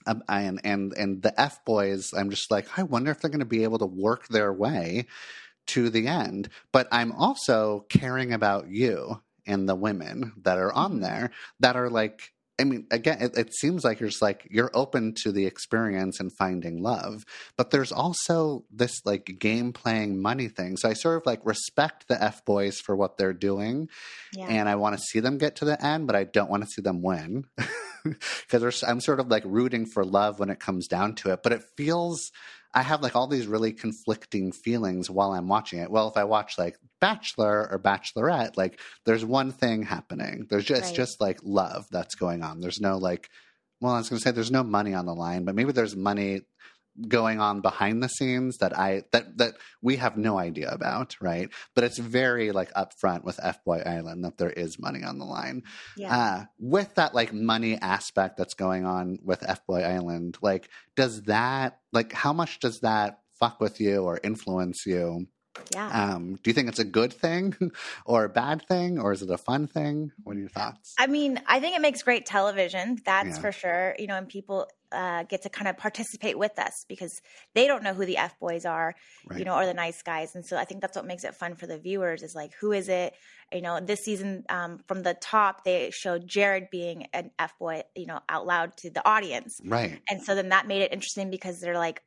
um, 0.07 0.23
and 0.27 0.59
and 0.63 0.93
and 0.93 1.21
the 1.21 1.39
F 1.39 1.63
boys, 1.65 2.13
I'm 2.13 2.29
just 2.29 2.51
like, 2.51 2.77
I 2.77 2.83
wonder 2.83 3.11
if 3.11 3.19
they're 3.19 3.29
going 3.29 3.39
to 3.39 3.45
be 3.45 3.63
able 3.63 3.79
to 3.79 3.85
work 3.85 4.27
their 4.27 4.53
way 4.53 5.07
to 5.67 5.89
the 5.89 6.07
end. 6.07 6.49
But 6.71 6.87
I'm 6.91 7.11
also 7.11 7.85
caring 7.89 8.33
about 8.33 8.69
you 8.69 9.21
and 9.45 9.67
the 9.67 9.75
women 9.75 10.33
that 10.43 10.57
are 10.57 10.73
on 10.73 10.93
mm-hmm. 10.93 11.01
there 11.01 11.31
that 11.59 11.75
are 11.75 11.89
like 11.89 12.33
I 12.59 12.65
mean, 12.65 12.85
again, 12.91 13.17
it, 13.19 13.35
it, 13.35 13.53
seems 13.53 13.83
like 13.83 13.99
you're 13.99 14.09
just 14.09 14.21
like 14.21 14.47
you're 14.49 14.69
open 14.75 15.15
to 15.23 15.31
the 15.31 15.47
experience 15.47 16.19
and 16.19 16.31
finding 16.31 16.83
love, 16.83 17.25
but 17.57 17.71
there's 17.71 17.91
also 17.91 18.63
this 18.71 19.03
like 19.05 19.37
game 19.39 19.73
playing 19.73 20.21
money 20.21 20.49
thing. 20.49 20.77
So 20.77 20.87
I 20.87 20.93
sort 20.93 21.17
of 21.17 21.25
like 21.25 21.43
respect 21.43 22.07
the 22.07 22.21
F 22.23 22.45
boys 22.45 22.79
for 22.79 22.95
what 22.95 23.17
they're 23.17 23.33
doing, 23.33 23.89
yeah. 24.33 24.45
and 24.45 24.69
I 24.69 24.75
want 24.75 24.95
to 24.95 25.01
see 25.01 25.19
them 25.19 25.39
get 25.39 25.55
to 25.57 25.65
the 25.65 25.83
end, 25.83 26.05
but 26.05 26.15
I 26.15 26.25
don't 26.25 26.49
want 26.49 26.63
to 26.63 26.69
see 26.69 26.83
them 26.83 27.01
win 27.01 27.45
because 28.49 28.83
I'm 28.83 28.99
sort 28.99 29.19
of 29.19 29.27
like 29.27 29.43
rooting 29.45 29.85
for 29.85 30.03
love 30.03 30.39
when 30.39 30.49
it 30.49 30.59
comes 30.59 30.87
down 30.87 31.15
to 31.15 31.31
it. 31.31 31.41
But 31.43 31.53
it 31.53 31.63
feels 31.77 32.31
I 32.73 32.81
have 32.81 33.01
like 33.01 33.15
all 33.15 33.27
these 33.27 33.45
really 33.45 33.71
conflicting 33.71 34.51
feelings 34.51 35.09
while 35.09 35.31
I'm 35.31 35.47
watching 35.47 35.79
it. 35.79 35.91
Well, 35.91 36.07
if 36.07 36.17
I 36.17 36.23
watch 36.23 36.57
like 36.57 36.77
Bachelor 36.99 37.69
or 37.71 37.79
Bachelorette, 37.79 38.57
like 38.57 38.79
there's 39.05 39.23
one 39.23 39.51
thing 39.51 39.83
happening. 39.83 40.47
There's 40.49 40.65
just 40.65 40.85
right. 40.85 40.95
just 40.95 41.21
like 41.21 41.39
love 41.43 41.85
that's 41.91 42.15
going 42.15 42.41
on. 42.41 42.59
There's 42.59 42.81
no 42.81 42.97
like 42.97 43.29
well, 43.83 43.93
I 43.93 43.97
was 43.97 44.07
going 44.07 44.17
to 44.17 44.23
say 44.23 44.31
there's 44.31 44.49
no 44.49 44.63
money 44.63 44.93
on 44.93 45.05
the 45.05 45.13
line, 45.13 45.43
but 45.43 45.55
maybe 45.55 45.73
there's 45.73 45.93
money 45.93 46.41
going 47.07 47.39
on 47.39 47.61
behind 47.61 48.03
the 48.03 48.09
scenes 48.09 48.57
that 48.57 48.77
I 48.77 49.03
that 49.11 49.37
that 49.37 49.55
we 49.81 49.97
have 49.97 50.17
no 50.17 50.37
idea 50.37 50.69
about, 50.69 51.15
right? 51.21 51.49
But 51.75 51.83
it's 51.83 51.97
very 51.97 52.51
like 52.51 52.71
upfront 52.73 53.23
with 53.23 53.39
F 53.41 53.63
Boy 53.63 53.81
Island 53.85 54.23
that 54.23 54.37
there 54.37 54.51
is 54.51 54.79
money 54.79 55.03
on 55.03 55.17
the 55.17 55.25
line. 55.25 55.63
Yeah. 55.97 56.15
Uh, 56.15 56.45
with 56.59 56.95
that 56.95 57.15
like 57.15 57.33
money 57.33 57.77
aspect 57.81 58.37
that's 58.37 58.53
going 58.53 58.85
on 58.85 59.19
with 59.23 59.47
F 59.47 59.65
Boy 59.65 59.81
Island, 59.81 60.37
like 60.41 60.69
does 60.95 61.23
that 61.23 61.79
like 61.91 62.13
how 62.13 62.33
much 62.33 62.59
does 62.59 62.79
that 62.81 63.19
fuck 63.39 63.59
with 63.59 63.81
you 63.81 64.03
or 64.03 64.19
influence 64.23 64.85
you? 64.85 65.27
Yeah. 65.73 66.13
Um, 66.15 66.39
do 66.41 66.49
you 66.49 66.53
think 66.53 66.67
it's 66.67 66.79
a 66.79 66.85
good 66.85 67.13
thing 67.13 67.55
or 68.05 68.25
a 68.25 68.29
bad 68.29 68.67
thing 68.67 68.99
or 68.99 69.11
is 69.11 69.21
it 69.21 69.29
a 69.29 69.37
fun 69.37 69.67
thing? 69.67 70.11
What 70.23 70.35
are 70.35 70.39
your 70.39 70.49
thoughts? 70.49 70.95
I 70.97 71.07
mean, 71.07 71.39
I 71.45 71.59
think 71.59 71.75
it 71.75 71.81
makes 71.81 72.01
great 72.03 72.25
television. 72.25 72.99
That's 73.05 73.35
yeah. 73.35 73.41
for 73.41 73.51
sure. 73.51 73.95
You 73.99 74.07
know, 74.07 74.15
and 74.15 74.27
people 74.27 74.67
uh, 74.93 75.23
get 75.23 75.41
to 75.43 75.49
kind 75.49 75.67
of 75.67 75.77
participate 75.77 76.37
with 76.37 76.57
us 76.59 76.85
because 76.87 77.21
they 77.53 77.67
don't 77.67 77.83
know 77.83 77.93
who 77.93 78.05
the 78.05 78.17
F 78.17 78.39
boys 78.39 78.65
are, 78.65 78.95
right. 79.27 79.39
you 79.39 79.45
know, 79.45 79.55
or 79.55 79.65
the 79.65 79.73
nice 79.73 80.01
guys. 80.01 80.35
And 80.35 80.45
so 80.45 80.57
I 80.57 80.65
think 80.65 80.81
that's 80.81 80.95
what 80.95 81.05
makes 81.05 81.23
it 81.23 81.35
fun 81.35 81.55
for 81.55 81.67
the 81.67 81.77
viewers 81.77 82.23
is 82.23 82.35
like, 82.35 82.53
who 82.59 82.71
is 82.71 82.89
it? 82.89 83.13
You 83.51 83.61
know, 83.61 83.79
this 83.79 84.01
season 84.01 84.43
um, 84.49 84.79
from 84.87 85.03
the 85.03 85.13
top, 85.13 85.63
they 85.63 85.91
showed 85.91 86.27
Jared 86.27 86.69
being 86.71 87.07
an 87.13 87.31
F 87.39 87.57
boy, 87.59 87.83
you 87.95 88.05
know, 88.05 88.19
out 88.29 88.45
loud 88.45 88.77
to 88.77 88.89
the 88.89 89.07
audience. 89.07 89.59
Right. 89.63 89.99
And 90.09 90.23
so 90.23 90.35
then 90.35 90.49
that 90.49 90.67
made 90.67 90.81
it 90.81 90.93
interesting 90.93 91.29
because 91.29 91.59
they're 91.59 91.77
like, 91.77 92.01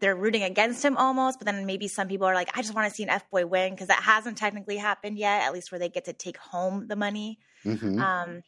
they're 0.00 0.16
rooting 0.16 0.44
against 0.44 0.84
him 0.84 0.96
almost, 0.96 1.40
but 1.40 1.46
then 1.46 1.66
maybe 1.66 1.88
some 1.88 2.08
people 2.08 2.26
are 2.26 2.34
like, 2.34 2.56
I 2.56 2.62
just 2.62 2.74
want 2.74 2.88
to 2.88 2.94
see 2.94 3.02
an 3.02 3.08
F 3.10 3.28
boy 3.30 3.46
win 3.46 3.72
because 3.72 3.88
that 3.88 4.02
hasn't 4.02 4.38
technically 4.38 4.76
happened 4.76 5.18
yet, 5.18 5.42
at 5.42 5.52
least 5.52 5.72
where 5.72 5.78
they 5.78 5.88
get 5.88 6.04
to 6.04 6.12
take 6.12 6.36
home 6.36 6.86
the 6.86 6.96
money. 6.96 7.38
Mm-hmm. 7.64 8.00
Um, 8.00 8.42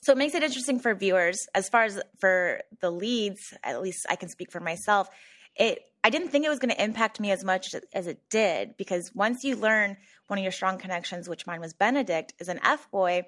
so 0.00 0.12
it 0.12 0.18
makes 0.18 0.34
it 0.34 0.42
interesting 0.42 0.78
for 0.78 0.94
viewers 0.94 1.46
as 1.54 1.68
far 1.68 1.84
as 1.84 2.00
for 2.18 2.60
the 2.80 2.90
leads 2.90 3.54
at 3.64 3.82
least 3.82 4.06
i 4.08 4.16
can 4.16 4.28
speak 4.28 4.50
for 4.50 4.60
myself 4.60 5.08
it 5.56 5.80
i 6.04 6.10
didn't 6.10 6.28
think 6.28 6.44
it 6.44 6.50
was 6.50 6.58
going 6.58 6.74
to 6.74 6.82
impact 6.82 7.20
me 7.20 7.30
as 7.30 7.44
much 7.44 7.74
as 7.92 8.06
it 8.06 8.20
did 8.30 8.76
because 8.76 9.12
once 9.14 9.44
you 9.44 9.56
learn 9.56 9.96
one 10.26 10.38
of 10.38 10.42
your 10.42 10.52
strong 10.52 10.78
connections 10.78 11.28
which 11.28 11.46
mine 11.46 11.60
was 11.60 11.74
benedict 11.74 12.32
is 12.38 12.48
an 12.48 12.60
f-boy 12.62 13.22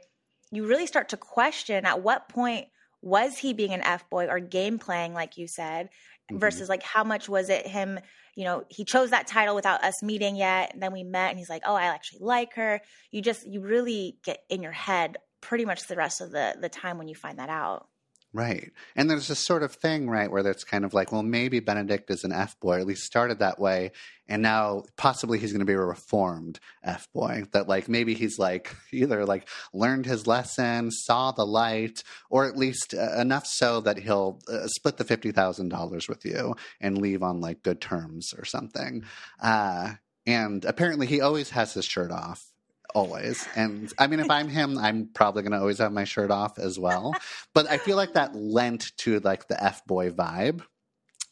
you 0.51 0.67
really 0.67 0.87
start 0.87 1.11
to 1.11 1.17
question 1.17 1.85
at 1.87 2.03
what 2.03 2.29
point 2.29 2.67
was 3.03 3.39
he 3.39 3.53
being 3.53 3.73
an 3.73 3.81
f-boy 3.81 4.27
or 4.27 4.41
game 4.41 4.79
playing 4.79 5.15
like 5.15 5.39
you 5.39 5.47
said 5.47 5.87
mm-hmm. 5.87 6.39
versus 6.39 6.69
like 6.69 6.83
how 6.83 7.05
much 7.05 7.29
was 7.29 7.49
it 7.49 7.67
him 7.67 7.99
you 8.35 8.45
know 8.45 8.65
he 8.69 8.85
chose 8.85 9.11
that 9.11 9.27
title 9.27 9.55
without 9.55 9.83
us 9.83 10.03
meeting 10.03 10.37
yet 10.37 10.73
and 10.73 10.83
then 10.83 10.93
we 10.93 11.03
met 11.03 11.31
and 11.31 11.39
he's 11.39 11.51
like 11.51 11.63
oh 11.67 11.75
i 11.75 11.85
actually 11.85 12.21
like 12.23 12.55
her 12.55 12.81
you 13.11 13.23
just 13.23 13.47
you 13.47 13.61
really 13.61 14.19
get 14.25 14.43
in 14.49 14.63
your 14.63 14.73
head 14.73 15.17
pretty 15.41 15.65
much 15.65 15.87
the 15.87 15.97
rest 15.97 16.21
of 16.21 16.31
the 16.31 16.57
the 16.61 16.69
time 16.69 16.99
when 16.99 17.09
you 17.09 17.15
find 17.15 17.39
that 17.39 17.49
out. 17.49 17.89
Right. 18.33 18.71
And 18.95 19.11
there's 19.11 19.27
this 19.27 19.45
sort 19.45 19.65
of 19.65 19.73
thing, 19.73 20.09
right, 20.09 20.31
where 20.31 20.47
it's 20.47 20.63
kind 20.63 20.85
of 20.85 20.95
like, 20.95 21.11
well, 21.11 21.25
maybe 21.25 21.59
Benedict 21.59 22.09
is 22.13 22.23
an 22.23 22.31
F 22.31 22.59
boy, 22.61 22.79
at 22.79 22.87
least 22.87 23.03
started 23.03 23.41
that 23.41 23.59
way. 23.59 23.91
And 24.29 24.41
now 24.41 24.85
possibly 24.97 25.41
he's 25.41 25.51
going 25.51 25.61
to 25.61 25.67
be 25.67 25.73
a 25.73 25.81
reformed 25.81 26.61
F 26.85 27.09
boy. 27.13 27.47
That, 27.51 27.67
like, 27.69 27.89
maybe 27.89 28.15
he's 28.15 28.39
like 28.39 28.73
either 28.93 29.27
like 29.27 29.49
learned 29.73 30.07
his 30.07 30.29
lesson, 30.29 30.93
saw 30.93 31.33
the 31.33 31.45
light, 31.45 32.05
or 32.31 32.47
at 32.47 32.57
least 32.57 32.95
uh, 32.95 33.21
enough 33.21 33.47
so 33.47 33.81
that 33.81 33.99
he'll 33.99 34.39
uh, 34.49 34.69
split 34.69 34.97
the 34.97 35.05
$50,000 35.05 36.09
with 36.09 36.25
you 36.25 36.55
and 36.81 36.99
leave 36.99 37.25
on 37.25 37.41
like 37.41 37.65
good 37.65 37.81
terms 37.81 38.33
or 38.39 38.45
something. 38.45 39.03
Uh, 39.43 39.95
and 40.25 40.65
apparently 40.65 41.09
he 41.09 41.21
always 41.21 41.51
has 41.51 41.75
his 41.75 41.85
shirt 41.85 42.13
off 42.13 42.50
always. 42.95 43.47
And 43.57 43.93
I 43.99 44.07
mean, 44.07 44.21
if 44.21 44.31
I'm 44.31 44.49
him, 44.49 44.79
I'm 44.79 45.09
probably 45.15 45.43
going 45.43 45.53
to 45.53 45.59
always 45.59 45.79
have 45.79 45.93
my 45.93 46.05
shirt 46.05 46.31
off 46.31 46.59
as 46.59 46.79
well. 46.79 47.15
But 47.55 47.71
I 47.71 47.79
feel 47.79 47.97
like 47.97 48.15
that 48.15 48.35
lent 48.35 48.93
to 48.99 49.21
like 49.21 49.49
the 49.49 49.63
F 49.63 49.85
boy 49.87 50.11
vibe 50.11 50.63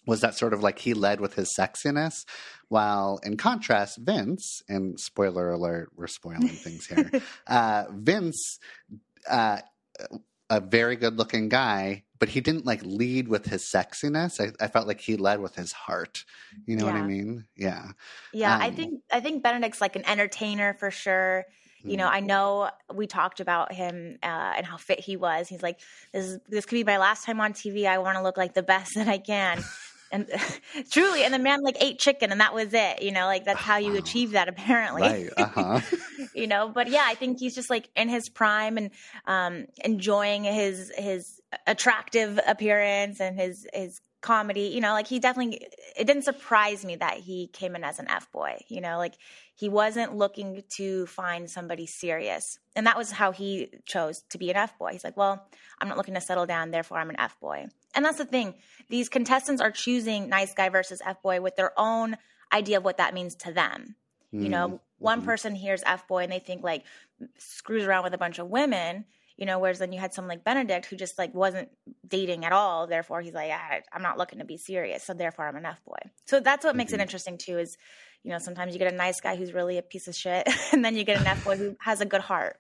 was 0.07 0.23
that 0.23 0.35
sort 0.35 0.55
of 0.55 0.63
like 0.63 0.79
he 0.79 0.95
led 0.95 1.21
with 1.21 1.35
his 1.35 1.55
sexiness. 1.59 2.25
While 2.69 3.21
in 3.23 3.37
contrast, 3.37 3.99
Vince, 3.99 4.63
and 4.69 4.99
spoiler 4.99 5.51
alert, 5.51 5.91
we're 5.95 6.07
spoiling 6.07 6.49
things 6.49 6.87
here. 6.87 7.11
uh, 7.47 7.85
Vince, 7.91 8.59
uh, 9.29 9.59
a 10.51 10.61
very 10.61 10.97
good 10.97 11.19
looking 11.19 11.49
guy, 11.49 12.05
but 12.19 12.29
he 12.29 12.41
didn't 12.41 12.67
like 12.67 12.83
lead 12.85 13.29
with 13.29 13.47
his 13.47 13.63
sexiness. 13.63 14.41
I, 14.41 14.65
I 14.65 14.69
felt 14.69 14.87
like 14.87 15.01
he 15.01 15.17
led 15.17 15.41
with 15.41 15.55
his 15.55 15.73
heart. 15.73 16.25
You 16.67 16.77
know 16.77 16.87
yeah. 16.87 16.93
what 16.93 17.03
I 17.03 17.07
mean? 17.07 17.45
Yeah. 17.57 17.93
Yeah, 18.33 18.55
um, 18.55 18.63
I 18.63 18.71
think 18.71 19.03
I 19.13 19.21
think 19.21 19.43
Benedict's 19.43 19.81
like 19.81 19.97
an 19.97 20.07
entertainer 20.07 20.75
for 20.75 20.91
sure. 20.91 21.47
You 21.85 21.97
know, 21.97 22.09
I 22.09 22.19
mm-hmm. 22.19 22.27
know 22.27 22.71
we 22.93 23.07
talked 23.07 23.39
about 23.39 23.73
him 23.73 24.19
uh, 24.23 24.55
and 24.57 24.67
how 24.67 24.77
fit 24.77 24.99
he 24.99 25.17
was. 25.17 25.49
He's 25.49 25.63
like, 25.63 25.79
"This 26.13 26.27
is 26.27 26.41
this 26.49 26.67
could 26.67 26.75
be 26.75 26.85
my 26.85 26.99
last 26.99 27.25
time 27.25 27.41
on 27.41 27.53
TV. 27.53 27.87
I 27.87 27.99
want 27.99 28.17
to 28.17 28.23
look 28.23 28.37
like 28.37 28.53
the 28.53 28.63
best 28.63 28.95
that 28.97 29.09
I 29.09 29.19
can." 29.19 29.63
and 30.11 30.29
truly 30.91 31.25
and 31.25 31.33
the 31.33 31.39
man 31.39 31.63
like 31.63 31.77
ate 31.81 31.99
chicken 31.99 32.31
and 32.33 32.41
that 32.41 32.55
was 32.55 32.73
it 32.73 33.03
you 33.03 33.13
know 33.13 33.27
like 33.27 33.45
that's 33.45 33.61
how 33.61 33.77
you 33.77 33.97
achieve 33.97 34.33
that 34.33 34.49
apparently 34.49 35.03
right. 35.03 35.31
uh-huh. 35.37 35.81
you 36.35 36.47
know 36.47 36.69
but 36.69 36.89
yeah 36.89 37.05
i 37.07 37.15
think 37.15 37.39
he's 37.39 37.55
just 37.55 37.71
like 37.71 37.89
in 37.97 38.09
his 38.09 38.29
prime 38.29 38.77
and 38.77 38.91
um 39.27 39.67
enjoying 39.85 40.45
his 40.45 40.93
his 40.97 41.41
attractive 41.67 42.39
appearance 42.47 43.21
and 43.21 43.39
his 43.39 43.67
his 43.73 44.01
comedy 44.21 44.63
you 44.63 44.81
know 44.81 44.93
like 44.93 45.07
he 45.07 45.21
definitely 45.21 45.65
it 45.97 46.07
didn't 46.07 46.25
surprise 46.25 46.85
me 46.85 46.97
that 46.97 47.19
he 47.19 47.47
came 47.49 47.77
in 47.77 47.85
as 47.85 48.01
an 48.01 48.09
f-boy 48.09 48.59
you 48.67 48.81
know 48.81 48.99
like 48.99 49.15
he 49.55 49.69
wasn't 49.69 50.17
looking 50.17 50.63
to 50.69 51.05
find 51.07 51.51
somebody 51.51 51.85
serious. 51.85 52.61
And 52.77 52.87
that 52.87 52.97
was 52.97 53.11
how 53.11 53.33
he 53.33 53.73
chose 53.87 54.23
to 54.31 54.39
be 54.39 54.51
an 54.51 54.57
f-boy 54.57 54.93
he's 54.93 55.05
like 55.05 55.17
well 55.17 55.47
i'm 55.81 55.89
not 55.89 55.97
looking 55.97 56.15
to 56.15 56.21
settle 56.21 56.47
down 56.47 56.71
therefore 56.71 56.99
i'm 56.99 57.11
an 57.11 57.21
f-boy 57.21 57.69
and 57.95 58.05
that's 58.05 58.19
the 58.19 58.25
thing. 58.25 58.55
These 58.91 59.09
contestants 59.09 59.63
are 59.63 59.71
choosing 59.71 60.29
nice 60.29 60.53
guy 60.55 60.69
versus 60.69 61.01
f-boy 61.05 61.41
with 61.41 61.57
their 61.57 61.73
own 61.79 62.17
idea 62.53 62.79
of 62.79 62.85
what 62.85 62.99
that 62.99 63.15
means 63.15 63.35
to 63.37 63.53
them. 63.53 63.97
Mm-hmm. 64.35 64.45
you 64.45 64.51
know 64.51 64.67
mm-hmm. 64.67 64.77
one 64.99 65.23
person 65.23 65.55
hears 65.55 65.83
f-boy 65.87 66.25
and 66.25 66.33
they 66.33 66.39
think 66.39 66.63
like 66.63 66.85
screws 67.39 67.85
around 67.85 68.05
with 68.05 68.13
a 68.13 68.19
bunch 68.19 68.39
of 68.39 68.49
women 68.49 69.07
you 69.39 69.47
know 69.47 69.59
whereas 69.59 69.79
then 69.79 69.93
you 69.93 70.01
had 70.01 70.13
someone 70.13 70.29
like 70.29 70.45
benedict 70.45 70.87
who 70.87 70.97
just 70.97 71.17
like 71.17 71.33
wasn't 71.33 71.71
dating 72.07 72.45
at 72.45 72.53
all 72.53 72.87
therefore 72.87 73.23
he's 73.23 73.33
like 73.33 73.51
ah, 73.53 73.79
i'm 73.93 74.03
not 74.03 74.19
looking 74.19 74.41
to 74.41 74.45
be 74.45 74.59
serious 74.59 75.03
so 75.03 75.15
therefore 75.15 75.49
i'm 75.49 75.57
an 75.57 75.65
f-boy 75.65 75.97
so 76.27 76.41
that's 76.41 76.65
what 76.65 76.73
mm-hmm. 76.73 76.79
makes 76.79 76.93
it 76.93 76.97
mm-hmm. 76.97 77.03
interesting 77.03 77.39
too 77.39 77.59
is 77.59 77.79
you 78.25 78.31
know 78.31 78.39
sometimes 78.39 78.75
you 78.75 78.79
get 78.79 78.93
a 78.93 78.97
nice 78.97 79.21
guy 79.21 79.37
who's 79.37 79.55
really 79.55 79.79
a 79.79 79.83
piece 79.83 80.09
of 80.09 80.15
shit 80.15 80.47
and 80.73 80.85
then 80.85 80.95
you 80.97 81.05
get 81.05 81.21
an 81.21 81.27
f-boy 81.27 81.57
who 81.57 81.77
has 81.81 82.03
a 82.03 82.07
good 82.07 82.21
heart 82.21 82.59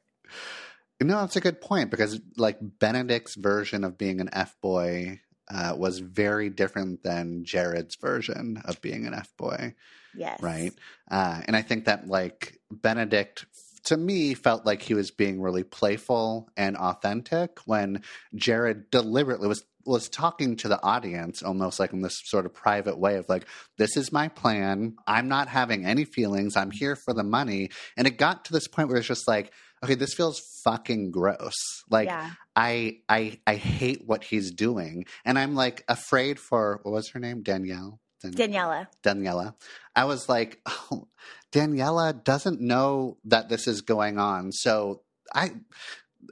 no 1.02 1.20
that's 1.20 1.36
a 1.36 1.40
good 1.40 1.60
point 1.60 1.90
because 1.90 2.18
like 2.36 2.58
benedict's 2.78 3.34
version 3.34 3.84
of 3.84 3.98
being 3.98 4.20
an 4.20 4.30
f-boy 4.32 5.20
uh, 5.50 5.74
was 5.76 5.98
very 5.98 6.48
different 6.48 7.02
than 7.02 7.44
jared's 7.44 7.96
version 7.96 8.62
of 8.64 8.80
being 8.80 9.06
an 9.06 9.14
f-boy 9.14 9.74
yes 10.14 10.40
right 10.42 10.72
uh, 11.10 11.40
and 11.46 11.56
i 11.56 11.62
think 11.62 11.86
that 11.86 12.06
like 12.06 12.58
benedict 12.70 13.46
to 13.88 13.96
me 13.96 14.34
felt 14.34 14.66
like 14.66 14.82
he 14.82 14.92
was 14.92 15.10
being 15.10 15.40
really 15.40 15.64
playful 15.64 16.50
and 16.58 16.76
authentic 16.76 17.58
when 17.64 18.02
Jared 18.34 18.90
deliberately 18.90 19.48
was 19.48 19.64
was 19.86 20.10
talking 20.10 20.56
to 20.56 20.68
the 20.68 20.82
audience 20.82 21.42
almost 21.42 21.80
like 21.80 21.94
in 21.94 22.02
this 22.02 22.20
sort 22.26 22.44
of 22.44 22.52
private 22.52 22.98
way 22.98 23.16
of 23.16 23.26
like 23.30 23.46
this 23.78 23.96
is 23.96 24.12
my 24.12 24.28
plan. 24.28 24.94
I'm 25.06 25.28
not 25.28 25.48
having 25.48 25.86
any 25.86 26.04
feelings. 26.04 26.54
I'm 26.54 26.70
here 26.70 26.96
for 26.96 27.14
the 27.14 27.22
money. 27.22 27.70
And 27.96 28.06
it 28.06 28.18
got 28.18 28.44
to 28.44 28.52
this 28.52 28.68
point 28.68 28.90
where 28.90 28.98
it's 28.98 29.06
just 29.06 29.26
like 29.26 29.54
okay 29.82 29.94
this 29.94 30.12
feels 30.12 30.38
fucking 30.64 31.10
gross. 31.10 31.54
Like 31.88 32.08
yeah. 32.08 32.32
i 32.54 32.98
i 33.08 33.40
i 33.46 33.54
hate 33.54 34.02
what 34.04 34.22
he's 34.22 34.50
doing. 34.50 35.06
And 35.24 35.38
i'm 35.38 35.54
like 35.54 35.82
afraid 35.88 36.38
for 36.38 36.80
what 36.82 36.92
was 36.92 37.08
her 37.12 37.20
name? 37.20 37.42
Danielle 37.42 38.00
Dan- 38.22 38.32
Daniela. 38.34 38.86
Daniela. 39.02 39.54
I 39.94 40.04
was 40.04 40.28
like, 40.28 40.60
oh, 40.90 41.08
Daniela 41.52 42.22
doesn't 42.24 42.60
know 42.60 43.18
that 43.24 43.48
this 43.48 43.66
is 43.66 43.80
going 43.82 44.18
on. 44.18 44.52
So 44.52 45.02
I 45.34 45.52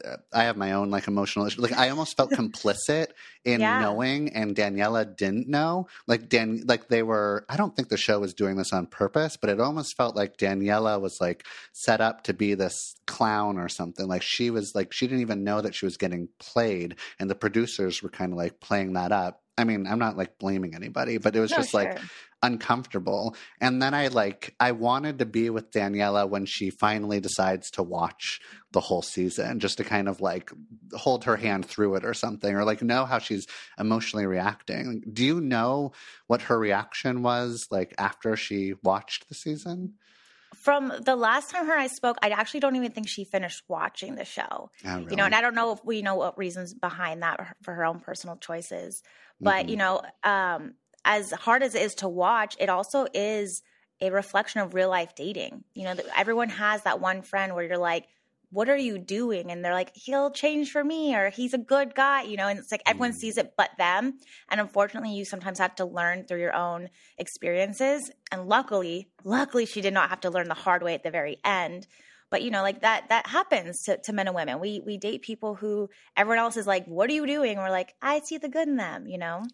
uh, 0.05 0.17
I 0.33 0.43
have 0.45 0.57
my 0.57 0.73
own 0.73 0.91
like 0.91 1.07
emotional 1.07 1.47
issue. 1.47 1.63
Like 1.63 1.73
I 1.73 1.89
almost 1.91 2.17
felt 2.17 2.31
complicit 2.33 3.07
in 3.45 3.61
Yeah. 3.61 3.81
knowing, 3.81 4.31
and 4.35 4.55
Daniela 4.55 5.17
didn't 5.17 5.49
know. 5.49 5.87
Like 6.07 6.29
Dan, 6.29 6.63
like 6.67 6.89
they 6.89 7.03
were. 7.03 7.47
I 7.49 7.57
don't 7.57 7.75
think 7.75 7.89
the 7.89 7.97
show 7.97 8.19
was 8.19 8.35
doing 8.35 8.57
this 8.57 8.73
on 8.73 8.87
purpose, 8.89 9.37
but 9.37 9.49
it 9.49 9.61
almost 9.61 9.97
felt 9.97 10.17
like 10.17 10.37
Daniela 10.37 11.01
was 11.01 11.19
like 11.21 11.47
set 11.73 12.01
up 12.01 12.25
to 12.25 12.35
be 12.35 12.55
this 12.55 12.97
clown 13.07 13.59
or 13.59 13.69
something. 13.69 14.07
Like 14.07 14.23
she 14.23 14.51
was 14.51 14.73
like 14.75 14.93
she 14.93 15.07
didn't 15.07 15.23
even 15.23 15.45
know 15.45 15.61
that 15.61 15.75
she 15.75 15.87
was 15.87 15.97
getting 15.97 16.29
played, 16.41 16.97
and 17.19 17.31
the 17.31 17.35
producers 17.37 18.03
were 18.03 18.11
kind 18.11 18.33
of 18.33 18.39
like 18.39 18.61
playing 18.61 18.95
that 18.95 19.13
up. 19.13 19.41
I 19.59 19.65
mean, 19.65 19.87
I'm 19.87 19.99
not 19.99 20.17
like 20.17 20.39
blaming 20.39 20.75
anybody, 20.75 21.19
but 21.19 21.35
it 21.35 21.41
was 21.41 21.51
No, 21.51 21.57
just 21.57 21.73
like 21.73 21.99
uncomfortable. 22.43 23.35
And 23.61 23.81
then 23.81 23.95
I 23.95 24.09
like 24.09 24.55
I 24.61 24.73
wanted 24.73 25.21
to 25.21 25.27
be 25.27 25.49
with 25.49 25.71
Daniela 25.71 26.29
when 26.29 26.45
she 26.45 26.71
finally 26.71 27.21
decides 27.21 27.71
to 27.73 27.83
watch 27.83 28.41
the 28.73 28.81
whole 28.81 29.03
season, 29.03 29.59
just 29.61 29.79
to 29.79 29.85
kind 29.85 30.09
of 30.09 30.21
like 30.21 30.51
hold 30.93 31.25
her 31.25 31.37
hand 31.37 31.65
through 31.65 31.95
it 31.95 32.05
or 32.05 32.15
something, 32.15 32.55
or 32.55 32.65
like 32.65 32.83
know 32.83 33.07
how 33.07 33.19
she's 33.19 33.47
emotionally 33.79 34.27
reacting. 34.27 35.03
Do 35.11 35.25
you 35.25 35.41
know 35.41 35.93
what 36.27 36.43
her 36.43 36.59
reaction 36.59 37.23
was 37.23 37.67
like 37.71 37.95
after 37.99 38.37
she 38.37 38.75
watched 38.83 39.29
the 39.29 39.35
season? 39.35 39.95
From 40.57 40.93
the 41.05 41.17
last 41.17 41.51
time 41.51 41.67
her 41.67 41.73
and 41.73 41.83
I 41.83 41.87
spoke, 41.87 42.17
I 42.23 42.31
actually 42.31 42.61
don't 42.61 42.77
even 42.77 42.93
think 42.93 43.09
she 43.09 43.25
finished 43.25 43.63
watching 43.69 44.15
the 44.15 44.25
show. 44.25 44.71
Oh, 44.85 44.99
You 45.11 45.17
know, 45.17 45.25
and 45.25 45.35
I 45.35 45.41
don't 45.41 45.55
know 45.55 45.73
if 45.73 45.85
we 45.85 46.03
know 46.03 46.15
what 46.17 46.37
reasons 46.39 46.75
behind 46.75 47.23
that 47.23 47.57
for 47.63 47.75
her 47.75 47.85
own 47.85 48.01
personal 48.01 48.37
choices. 48.37 49.03
But, 49.41 49.67
Mhm. 49.67 49.71
you 49.71 49.77
know, 49.77 50.03
um, 50.25 50.75
as 51.05 51.31
hard 51.31 51.63
as 51.63 51.75
it 51.75 51.83
is 51.83 51.95
to 51.97 52.09
watch, 52.09 52.57
it 52.59 52.69
also 52.69 53.07
is 53.15 53.63
a 54.01 54.11
reflection 54.11 54.61
of 54.61 54.75
real 54.75 54.89
life 54.91 55.15
dating. 55.15 55.65
You 55.75 55.85
know, 55.85 55.95
everyone 56.17 56.49
has 56.51 56.83
that 56.83 57.01
one 57.01 57.23
friend 57.23 57.55
where 57.55 57.65
you're 57.65 57.79
like, 57.79 58.09
what 58.51 58.69
are 58.69 58.77
you 58.77 58.99
doing? 58.99 59.51
And 59.51 59.65
they're 59.65 59.73
like, 59.75 59.91
he'll 59.95 60.31
change 60.31 60.71
for 60.71 60.83
me 60.85 61.15
or 61.17 61.31
he's 61.31 61.53
a 61.55 61.59
good 61.59 61.95
guy, 61.95 62.23
you 62.23 62.37
know, 62.37 62.47
and 62.49 62.59
it's 62.59 62.71
like 62.71 62.83
everyone 62.87 63.13
Mm. 63.13 63.17
sees 63.17 63.37
it 63.39 63.55
but 63.57 63.71
them. 63.77 64.19
And 64.49 64.61
unfortunately, 64.61 65.15
you 65.15 65.25
sometimes 65.25 65.59
have 65.59 65.75
to 65.77 65.85
learn 65.85 66.25
through 66.27 66.41
your 66.41 66.55
own 66.55 66.89
experiences. 67.19 68.11
And 68.31 68.49
luckily, 68.49 69.09
luckily, 69.25 69.67
she 69.67 69.81
did 69.81 69.93
not 69.95 70.11
have 70.11 70.21
to 70.21 70.31
learn 70.31 70.49
the 70.49 70.55
hard 70.55 70.83
way 70.83 70.95
at 70.95 71.03
the 71.03 71.11
very 71.11 71.39
end. 71.45 71.87
But 72.31 72.43
you 72.43 72.51
know, 72.51 72.63
like 72.63 72.81
that 72.81 73.09
that 73.11 73.27
happens 73.29 73.83
to, 73.85 73.99
to 73.99 74.13
men 74.13 74.27
and 74.27 74.35
women. 74.35 74.59
We 74.59 74.81
we 74.85 74.97
date 74.97 75.23
people 75.23 75.55
who 75.55 75.89
everyone 76.17 76.39
else 76.39 76.57
is 76.57 76.67
like, 76.67 76.87
What 76.87 77.09
are 77.11 77.13
you 77.13 77.27
doing? 77.27 77.57
we're 77.59 77.71
like, 77.71 77.95
I 78.03 78.21
see 78.21 78.39
the 78.39 78.49
good 78.49 78.67
in 78.69 78.77
them, 78.77 79.07
you 79.07 79.19
know? 79.19 79.45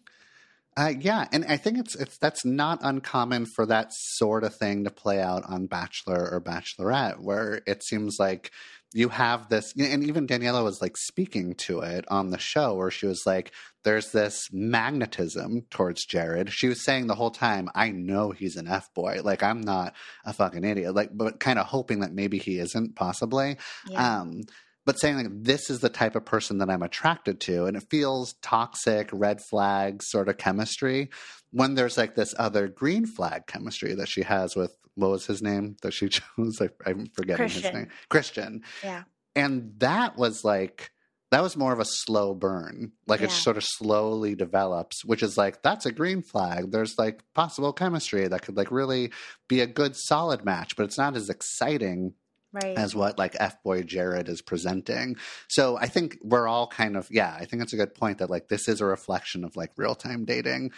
Uh, 0.75 0.91
yeah, 0.99 1.27
and 1.31 1.45
I 1.45 1.57
think 1.57 1.77
it's 1.77 1.93
it's 1.93 2.17
that's 2.17 2.43
not 2.43 2.79
uncommon 2.81 3.45
for 3.45 3.65
that 3.67 3.93
sort 3.93 4.43
of 4.43 4.55
thing 4.55 4.83
to 4.85 4.89
play 4.89 5.21
out 5.21 5.43
on 5.47 5.67
Bachelor 5.67 6.27
or 6.31 6.41
Bachelorette, 6.41 7.19
where 7.19 7.61
it 7.67 7.83
seems 7.83 8.17
like 8.19 8.51
you 8.93 9.09
have 9.09 9.49
this, 9.49 9.73
and 9.77 10.03
even 10.03 10.27
Daniela 10.27 10.63
was 10.63 10.81
like 10.81 10.97
speaking 10.97 11.55
to 11.55 11.79
it 11.79 12.05
on 12.09 12.29
the 12.29 12.37
show, 12.37 12.75
where 12.75 12.91
she 12.91 13.07
was 13.07 13.23
like, 13.25 13.51
"There's 13.83 14.11
this 14.11 14.49
magnetism 14.51 15.63
towards 15.69 16.05
Jared." 16.05 16.51
She 16.51 16.67
was 16.67 16.83
saying 16.83 17.07
the 17.07 17.15
whole 17.15 17.31
time, 17.31 17.69
"I 17.73 17.89
know 17.89 18.31
he's 18.31 18.55
an 18.55 18.67
f 18.67 18.93
boy. 18.93 19.21
Like 19.23 19.43
I'm 19.43 19.61
not 19.61 19.93
a 20.25 20.33
fucking 20.33 20.63
idiot. 20.63 20.93
Like, 20.95 21.09
but 21.13 21.39
kind 21.39 21.59
of 21.59 21.65
hoping 21.65 22.01
that 22.01 22.13
maybe 22.13 22.37
he 22.37 22.59
isn't, 22.59 22.95
possibly." 22.95 23.57
Yeah. 23.87 24.21
Um, 24.21 24.41
but 24.85 24.99
saying 24.99 25.15
like 25.15 25.27
this 25.29 25.69
is 25.69 25.79
the 25.79 25.89
type 25.89 26.15
of 26.15 26.25
person 26.25 26.57
that 26.59 26.69
I'm 26.69 26.83
attracted 26.83 27.39
to, 27.41 27.65
and 27.65 27.77
it 27.77 27.89
feels 27.89 28.35
toxic, 28.41 29.09
red 29.11 29.41
flag 29.41 30.03
sort 30.03 30.29
of 30.29 30.37
chemistry. 30.37 31.09
When 31.51 31.75
there's 31.75 31.97
like 31.97 32.15
this 32.15 32.33
other 32.37 32.67
green 32.67 33.05
flag 33.05 33.47
chemistry 33.47 33.95
that 33.95 34.09
she 34.09 34.23
has 34.23 34.55
with 34.55 34.75
what 34.95 35.11
was 35.11 35.25
his 35.25 35.41
name 35.41 35.75
that 35.81 35.93
she 35.93 36.09
chose? 36.37 36.61
I, 36.61 36.69
I'm 36.85 37.07
forgetting 37.13 37.49
his 37.49 37.63
name. 37.63 37.89
Christian. 38.09 38.63
yeah. 38.83 39.03
And 39.35 39.73
that 39.79 40.15
was 40.15 40.43
like 40.43 40.91
that 41.31 41.41
was 41.41 41.57
more 41.57 41.73
of 41.73 41.79
a 41.79 41.85
slow 41.85 42.35
burn. 42.35 42.91
Like 43.07 43.21
it 43.21 43.31
sort 43.31 43.57
of 43.57 43.63
slowly 43.63 44.35
develops, 44.35 45.03
which 45.03 45.23
is 45.23 45.35
like 45.35 45.63
that's 45.63 45.87
a 45.87 45.91
green 45.91 46.21
flag. 46.21 46.69
There's 46.71 46.99
like 46.99 47.23
possible 47.33 47.73
chemistry 47.73 48.27
that 48.27 48.43
could 48.43 48.55
like 48.55 48.69
really 48.69 49.11
be 49.47 49.61
a 49.61 49.65
good 49.65 49.95
solid 49.95 50.45
match, 50.45 50.75
but 50.75 50.83
it's 50.83 50.99
not 50.99 51.15
as 51.15 51.31
exciting 51.31 52.13
Right. 52.53 52.77
as 52.77 52.95
what 52.95 53.17
like 53.17 53.35
F 53.39 53.61
boy 53.63 53.81
Jared 53.83 54.29
is 54.29 54.41
presenting. 54.43 55.17
So 55.47 55.75
I 55.75 55.87
think 55.87 56.19
we're 56.21 56.47
all 56.47 56.67
kind 56.67 56.95
of 56.95 57.07
yeah, 57.09 57.35
I 57.35 57.45
think 57.45 57.61
that's 57.61 57.73
a 57.73 57.77
good 57.77 57.95
point 57.95 58.19
that 58.19 58.29
like 58.29 58.47
this 58.47 58.67
is 58.67 58.79
a 58.79 58.85
reflection 58.85 59.43
of 59.43 59.55
like 59.55 59.71
real 59.75 59.95
time 59.95 60.23
dating. 60.25 60.71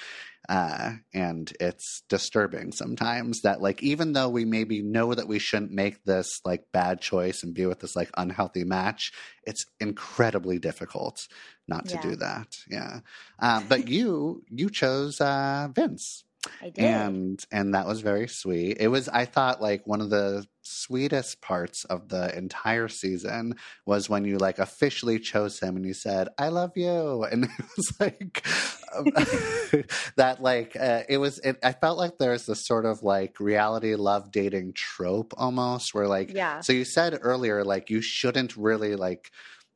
Uh, 0.48 0.92
and 1.14 1.52
it's 1.60 2.04
disturbing 2.08 2.72
sometimes 2.72 3.42
that 3.42 3.62
like 3.62 3.82
even 3.84 4.14
though 4.14 4.30
we 4.30 4.46
maybe 4.46 4.82
know 4.82 5.14
that 5.14 5.28
we 5.28 5.40
shouldn't 5.40 5.72
make 5.72 6.04
this 6.06 6.40
like 6.46 6.64
bad 6.72 7.02
choice 7.02 7.42
and 7.44 7.54
be 7.56 7.66
with 7.66 7.80
this 7.80 7.96
like 7.96 8.12
unhealthy 8.16 8.64
match, 8.64 9.12
it's 9.44 9.66
incredibly 9.80 10.60
difficult 10.60 11.28
not 11.68 11.86
to 11.88 11.96
Yeah. 11.96 12.02
do 12.02 12.16
that. 12.18 12.48
Yeah. 12.70 13.00
Um, 13.40 13.66
but 13.68 13.88
you 13.90 14.44
you 14.50 14.70
chose 14.70 15.20
uh 15.20 15.68
Vince 15.74 16.24
I 16.62 16.70
did. 16.70 16.86
and 16.86 17.44
and 17.52 17.74
that 17.74 17.88
was 17.88 18.02
very 18.02 18.28
sweet 18.28 18.78
it 18.80 18.88
was 18.88 19.10
i 19.10 19.26
thought 19.26 19.64
like 19.64 19.88
one 19.88 20.00
of 20.00 20.12
the 20.12 20.46
sweetest 20.66 21.42
parts 21.42 21.86
of 21.86 22.10
the 22.10 22.36
entire 22.38 22.88
season 22.88 23.56
was 23.86 24.10
when 24.10 24.26
you 24.26 24.38
like 24.38 24.60
officially 24.60 25.20
chose 25.20 25.60
him 25.60 25.76
and 25.76 25.86
you 25.86 25.94
said 25.94 26.28
i 26.38 26.48
love 26.48 26.72
you 26.76 27.24
and 27.32 27.46
it 27.46 27.66
was 27.78 28.00
like 28.00 28.48
um, 28.96 29.06
that 30.16 30.38
like 30.40 30.76
uh, 30.76 31.04
it 31.08 31.18
was 31.18 31.40
it, 31.40 31.58
i 31.64 31.72
felt 31.72 31.98
like 31.98 32.18
there's 32.18 32.46
this 32.46 32.66
sort 32.66 32.86
of 32.86 33.04
like 33.04 33.40
reality 33.40 33.96
love 33.96 34.32
dating 34.32 34.74
trope 34.74 35.34
almost 35.38 35.94
where 35.94 36.08
like 36.08 36.34
yeah. 36.34 36.60
so 36.62 36.74
you 36.74 36.86
said 36.86 37.18
earlier 37.22 37.64
like 37.64 37.90
you 37.90 38.02
shouldn't 38.02 38.56
really 38.58 38.96
like 38.96 39.32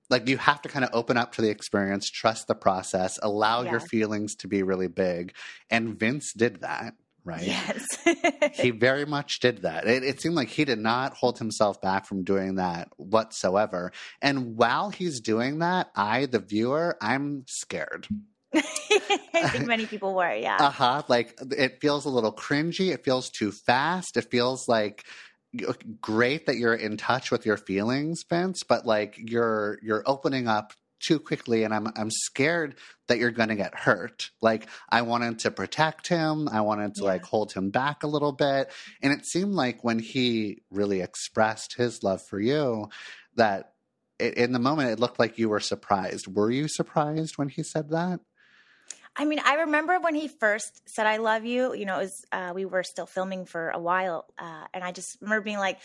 like 0.09 0.27
you 0.27 0.37
have 0.37 0.61
to 0.63 0.69
kind 0.69 0.83
of 0.83 0.91
open 0.93 1.17
up 1.17 1.33
to 1.33 1.41
the 1.41 1.49
experience, 1.49 2.09
trust 2.09 2.47
the 2.47 2.55
process, 2.55 3.19
allow 3.21 3.61
your 3.61 3.79
feelings 3.79 4.35
to 4.35 4.47
be 4.47 4.63
really 4.63 4.87
big. 4.87 5.33
And 5.69 5.99
Vince 5.99 6.33
did 6.33 6.61
that, 6.61 6.95
right? 7.23 7.43
Yes. 7.45 7.85
He 8.53 8.71
very 8.71 9.05
much 9.05 9.39
did 9.39 9.63
that. 9.63 9.87
It, 9.87 10.03
it 10.03 10.21
seemed 10.21 10.35
like 10.35 10.49
he 10.49 10.65
did 10.65 10.79
not 10.79 11.13
hold 11.13 11.39
himself 11.39 11.81
back 11.81 12.05
from 12.05 12.23
doing 12.23 12.55
that 12.55 12.89
whatsoever. 12.97 13.91
And 14.21 14.55
while 14.55 14.89
he's 14.89 15.19
doing 15.19 15.59
that, 15.59 15.89
I, 15.95 16.25
the 16.25 16.39
viewer, 16.39 16.97
I'm 17.01 17.45
scared. 17.47 18.07
I 18.53 19.47
think 19.49 19.67
many 19.67 19.85
people 19.85 20.15
were, 20.15 20.33
yeah. 20.33 20.57
Uh 20.59 20.71
huh. 20.71 21.03
Like 21.07 21.39
it 21.51 21.79
feels 21.81 22.05
a 22.05 22.09
little 22.09 22.33
cringy. 22.33 22.91
It 22.93 23.03
feels 23.03 23.29
too 23.29 23.51
fast. 23.51 24.17
It 24.17 24.31
feels 24.31 24.67
like 24.67 25.03
great 26.01 26.45
that 26.45 26.57
you're 26.57 26.75
in 26.75 26.97
touch 26.97 27.31
with 27.31 27.45
your 27.45 27.57
feelings, 27.57 28.23
Vince, 28.29 28.63
but 28.63 28.85
like 28.85 29.15
you're 29.17 29.79
you're 29.81 30.03
opening 30.05 30.47
up 30.47 30.73
too 30.99 31.19
quickly 31.19 31.63
and 31.63 31.73
I'm 31.73 31.87
I'm 31.95 32.11
scared 32.11 32.75
that 33.07 33.17
you're 33.17 33.31
going 33.31 33.49
to 33.49 33.55
get 33.55 33.73
hurt. 33.75 34.29
Like 34.41 34.67
I 34.89 35.01
wanted 35.01 35.39
to 35.39 35.51
protect 35.51 36.07
him, 36.07 36.47
I 36.49 36.61
wanted 36.61 36.95
to 36.95 37.01
Yeah. 37.03 37.09
like 37.09 37.23
hold 37.23 37.53
him 37.53 37.69
back 37.71 38.03
a 38.03 38.07
little 38.07 38.31
bit, 38.33 38.71
and 39.01 39.11
it 39.13 39.25
seemed 39.25 39.53
like 39.53 39.83
when 39.83 39.99
he 39.99 40.61
really 40.69 41.01
expressed 41.01 41.75
his 41.75 42.03
love 42.03 42.21
for 42.21 42.39
you 42.39 42.89
that 43.35 43.73
i- 44.21 44.25
in 44.25 44.51
the 44.51 44.59
moment 44.59 44.89
it 44.91 44.99
looked 44.99 45.19
like 45.19 45.37
you 45.37 45.49
were 45.49 45.59
surprised. 45.59 46.27
Were 46.27 46.51
you 46.51 46.67
surprised 46.67 47.37
when 47.37 47.49
he 47.49 47.63
said 47.63 47.89
that? 47.89 48.19
I 49.19 49.25
mean, 49.25 49.39
I 49.43 49.55
remember 49.55 49.99
when 49.99 50.15
he 50.15 50.29
first 50.29 50.81
said 50.87 51.05
"I 51.05 51.17
love 51.17 51.43
you." 51.43 51.73
You 51.73 51.85
know, 51.85 51.95
it 51.97 52.03
was 52.03 52.25
uh, 52.31 52.51
we 52.55 52.63
were 52.65 52.83
still 52.83 53.05
filming 53.05 53.45
for 53.45 53.69
a 53.69 53.77
while, 53.79 54.25
uh, 54.37 54.65
and 54.73 54.81
I 54.81 54.93
just 54.93 55.17
remember 55.21 55.43
being 55.43 55.57
like, 55.59 55.79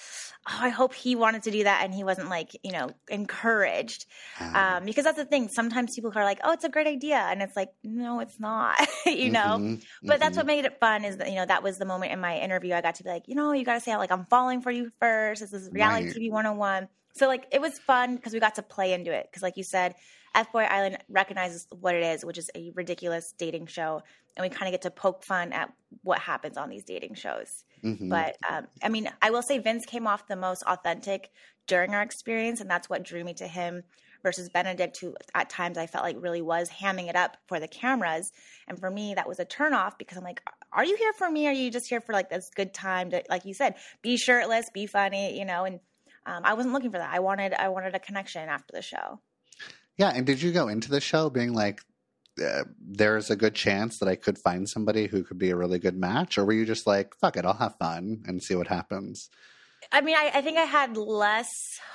"Oh, 0.49 0.59
I 0.61 0.68
hope 0.68 0.94
he 0.94 1.16
wanted 1.16 1.42
to 1.44 1.51
do 1.51 1.64
that," 1.64 1.83
and 1.85 1.92
he 1.92 2.05
wasn't 2.05 2.29
like, 2.29 2.53
you 2.62 2.70
know, 2.73 2.90
encouraged. 3.09 4.07
Um, 4.55 4.85
because 4.85 5.03
that's 5.03 5.16
the 5.16 5.25
thing. 5.25 5.49
Sometimes 5.49 5.97
people 5.97 6.12
are 6.14 6.23
like, 6.25 6.38
"Oh, 6.44 6.53
it's 6.53 6.62
a 6.64 6.68
great 6.68 6.87
idea," 6.87 7.16
and 7.16 7.42
it's 7.42 7.57
like, 7.57 7.70
"No, 7.83 8.20
it's 8.20 8.38
not." 8.38 8.79
you 9.07 9.31
know. 9.31 9.64
Mhm, 9.64 9.81
But 10.07 10.20
that's 10.20 10.37
mhm. 10.37 10.38
what 10.38 10.47
made 10.47 10.64
it 10.64 10.79
fun. 10.79 11.05
Is 11.05 11.16
that 11.16 11.29
you 11.29 11.35
know 11.37 11.47
that 11.47 11.62
was 11.64 11.79
the 11.79 11.87
moment 11.87 12.12
in 12.12 12.20
my 12.20 12.38
interview 12.38 12.75
I 12.75 12.83
got 12.83 12.94
to 12.97 13.03
be 13.05 13.11
like, 13.11 13.25
you 13.27 13.35
know, 13.35 13.53
you 13.53 13.64
got 13.64 13.75
to 13.75 13.81
say 13.81 13.97
like 13.97 14.12
I'm 14.12 14.27
falling 14.27 14.61
for 14.62 14.70
you 14.70 14.92
first. 15.01 15.40
This 15.40 15.53
is 15.53 15.70
reality 15.73 16.07
Right. 16.07 16.12
TV 16.12 16.31
101. 16.31 16.88
So 17.14 17.27
like 17.27 17.46
it 17.53 17.61
was 17.61 17.79
fun 17.79 18.16
because 18.16 18.33
we 18.33 18.40
got 18.40 18.57
to 18.57 18.62
play 18.62 18.92
into 18.92 19.12
it. 19.12 19.29
Because 19.31 19.42
like 19.42 19.57
you 19.57 19.64
said, 19.64 19.94
F 20.35 20.50
Boy 20.53 20.64
Island 20.64 20.98
recognizes 21.09 21.66
what 21.70 21.94
it 21.94 22.03
is, 22.03 22.24
which 22.24 22.38
is 22.38 22.50
a 22.57 22.72
ridiculous 22.74 23.33
dating 23.38 23.66
show, 23.66 24.03
and 24.37 24.42
we 24.42 24.48
kind 24.48 24.66
of 24.68 24.72
get 24.72 24.83
to 24.83 24.90
poke 24.90 25.22
fun 25.22 25.53
at 25.53 25.72
what 26.03 26.18
happens 26.18 26.57
on 26.57 26.68
these 26.68 26.85
dating 26.85 27.14
shows. 27.14 27.64
Mhm. 27.85 28.09
But 28.09 28.37
um, 28.48 28.66
I 28.83 28.88
mean, 28.88 29.09
I 29.22 29.31
will 29.31 29.42
say 29.42 29.59
Vince 29.59 29.87
came 29.87 30.07
off 30.07 30.27
the 30.27 30.37
most 30.37 30.64
authentic 30.64 31.31
during 31.66 31.94
our 31.94 32.03
experience, 32.03 32.61
and 32.61 32.68
that's 32.68 32.90
what 32.90 33.05
drew 33.05 33.22
me 33.22 33.35
to 33.35 33.46
him 33.46 33.85
versus 34.24 34.48
Benedict, 34.48 34.98
who 35.00 35.14
at 35.35 35.50
times 35.50 35.79
I 35.79 35.87
felt 35.87 36.03
like 36.03 36.16
really 36.18 36.42
was 36.42 36.68
hamming 36.70 37.09
it 37.09 37.14
up 37.14 37.37
for 37.46 37.61
the 37.61 37.68
cameras. 37.68 38.33
And 38.66 38.79
for 38.81 38.90
me, 38.90 39.14
that 39.14 39.29
was 39.29 39.38
a 39.38 39.44
turnoff 39.44 39.98
because 39.98 40.16
I'm 40.16 40.24
like, 40.24 40.42
are 40.72 40.85
you 40.85 40.96
here 40.96 41.12
for 41.12 41.31
me? 41.31 41.46
Or 41.46 41.50
are 41.50 41.53
you 41.53 41.70
just 41.70 41.88
here 41.88 42.00
for 42.00 42.12
like 42.14 42.31
this 42.31 42.50
good 42.57 42.72
time 42.72 43.11
to, 43.11 43.22
like 43.29 43.44
you 43.44 43.53
said, 43.53 43.74
be 44.00 44.16
shirtless, 44.16 44.70
be 44.72 44.87
funny, 44.87 45.38
you 45.38 45.44
know? 45.44 45.64
And 45.64 45.79
um, 46.26 46.42
I 46.44 46.54
wasn't 46.54 46.74
looking 46.74 46.90
for 46.90 46.98
that. 46.98 47.12
I 47.12 47.20
wanted, 47.20 47.54
I 47.54 47.68
wanted 47.68 47.94
a 47.94 47.98
connection 47.98 48.48
after 48.48 48.72
the 48.72 48.82
show. 48.82 49.20
Yeah, 49.96 50.12
and 50.14 50.26
did 50.26 50.42
you 50.42 50.52
go 50.52 50.68
into 50.68 50.90
the 50.90 51.00
show 51.00 51.30
being 51.30 51.54
like, 51.54 51.80
uh, 52.44 52.64
there's 52.80 53.30
a 53.30 53.37
good 53.37 53.54
chance 53.54 53.98
that 53.98 54.08
I 54.08 54.16
could 54.16 54.38
find 54.38 54.68
somebody 54.68 55.06
who 55.06 55.22
could 55.22 55.38
be 55.38 55.50
a 55.50 55.56
really 55.56 55.78
good 55.78 55.96
match, 55.96 56.37
or 56.37 56.44
were 56.44 56.52
you 56.52 56.64
just 56.64 56.87
like, 56.87 57.14
fuck 57.16 57.37
it, 57.37 57.44
I'll 57.44 57.54
have 57.54 57.76
fun 57.76 58.22
and 58.26 58.42
see 58.42 58.56
what 58.56 58.66
happens? 58.66 59.30
I 59.92 60.00
mean, 60.00 60.16
I, 60.16 60.30
I 60.34 60.40
think 60.40 60.58
I 60.58 60.62
had 60.62 60.96
less 60.96 61.48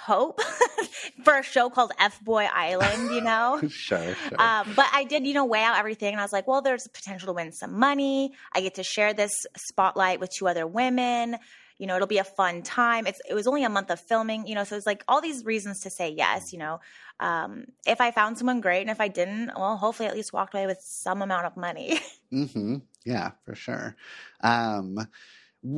hope 0.05 0.41
for 1.23 1.37
a 1.37 1.43
show 1.43 1.69
called 1.69 1.91
F 1.99 2.23
Boy 2.23 2.47
Island, 2.51 3.13
you 3.13 3.21
know? 3.21 3.59
sure, 3.69 4.15
sure. 4.15 4.41
Um, 4.41 4.71
but 4.75 4.87
I 4.93 5.03
did, 5.03 5.25
you 5.25 5.33
know, 5.33 5.45
weigh 5.45 5.63
out 5.63 5.77
everything. 5.77 6.13
And 6.13 6.21
I 6.21 6.23
was 6.23 6.33
like, 6.33 6.47
well, 6.47 6.61
there's 6.61 6.85
a 6.85 6.89
potential 6.89 7.27
to 7.27 7.33
win 7.33 7.51
some 7.51 7.77
money. 7.77 8.33
I 8.53 8.61
get 8.61 8.75
to 8.75 8.83
share 8.83 9.13
this 9.13 9.31
spotlight 9.57 10.19
with 10.19 10.31
two 10.31 10.47
other 10.47 10.67
women. 10.67 11.37
You 11.79 11.87
know, 11.87 11.95
it'll 11.95 12.07
be 12.07 12.19
a 12.19 12.23
fun 12.23 12.61
time. 12.61 13.07
It's, 13.07 13.21
it 13.27 13.33
was 13.33 13.47
only 13.47 13.63
a 13.63 13.69
month 13.69 13.89
of 13.89 13.99
filming, 13.99 14.45
you 14.45 14.53
know, 14.53 14.63
so 14.63 14.75
it's 14.75 14.85
like 14.85 15.03
all 15.07 15.21
these 15.21 15.43
reasons 15.45 15.79
to 15.81 15.89
say 15.89 16.13
yes, 16.15 16.53
you 16.53 16.59
know. 16.59 16.79
Um, 17.19 17.65
if 17.87 17.99
I 17.99 18.11
found 18.11 18.37
someone 18.37 18.61
great 18.61 18.81
and 18.81 18.89
if 18.89 19.01
I 19.01 19.07
didn't, 19.07 19.51
well, 19.57 19.77
hopefully 19.77 20.07
at 20.07 20.15
least 20.15 20.31
walked 20.31 20.53
away 20.53 20.67
with 20.67 20.79
some 20.81 21.21
amount 21.21 21.47
of 21.47 21.57
money. 21.57 21.99
mm-hmm. 22.33 22.77
Yeah, 23.05 23.31
for 23.45 23.55
sure. 23.55 23.95
Um, 24.41 25.07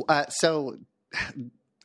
uh, 0.10 0.26
so 0.28 0.78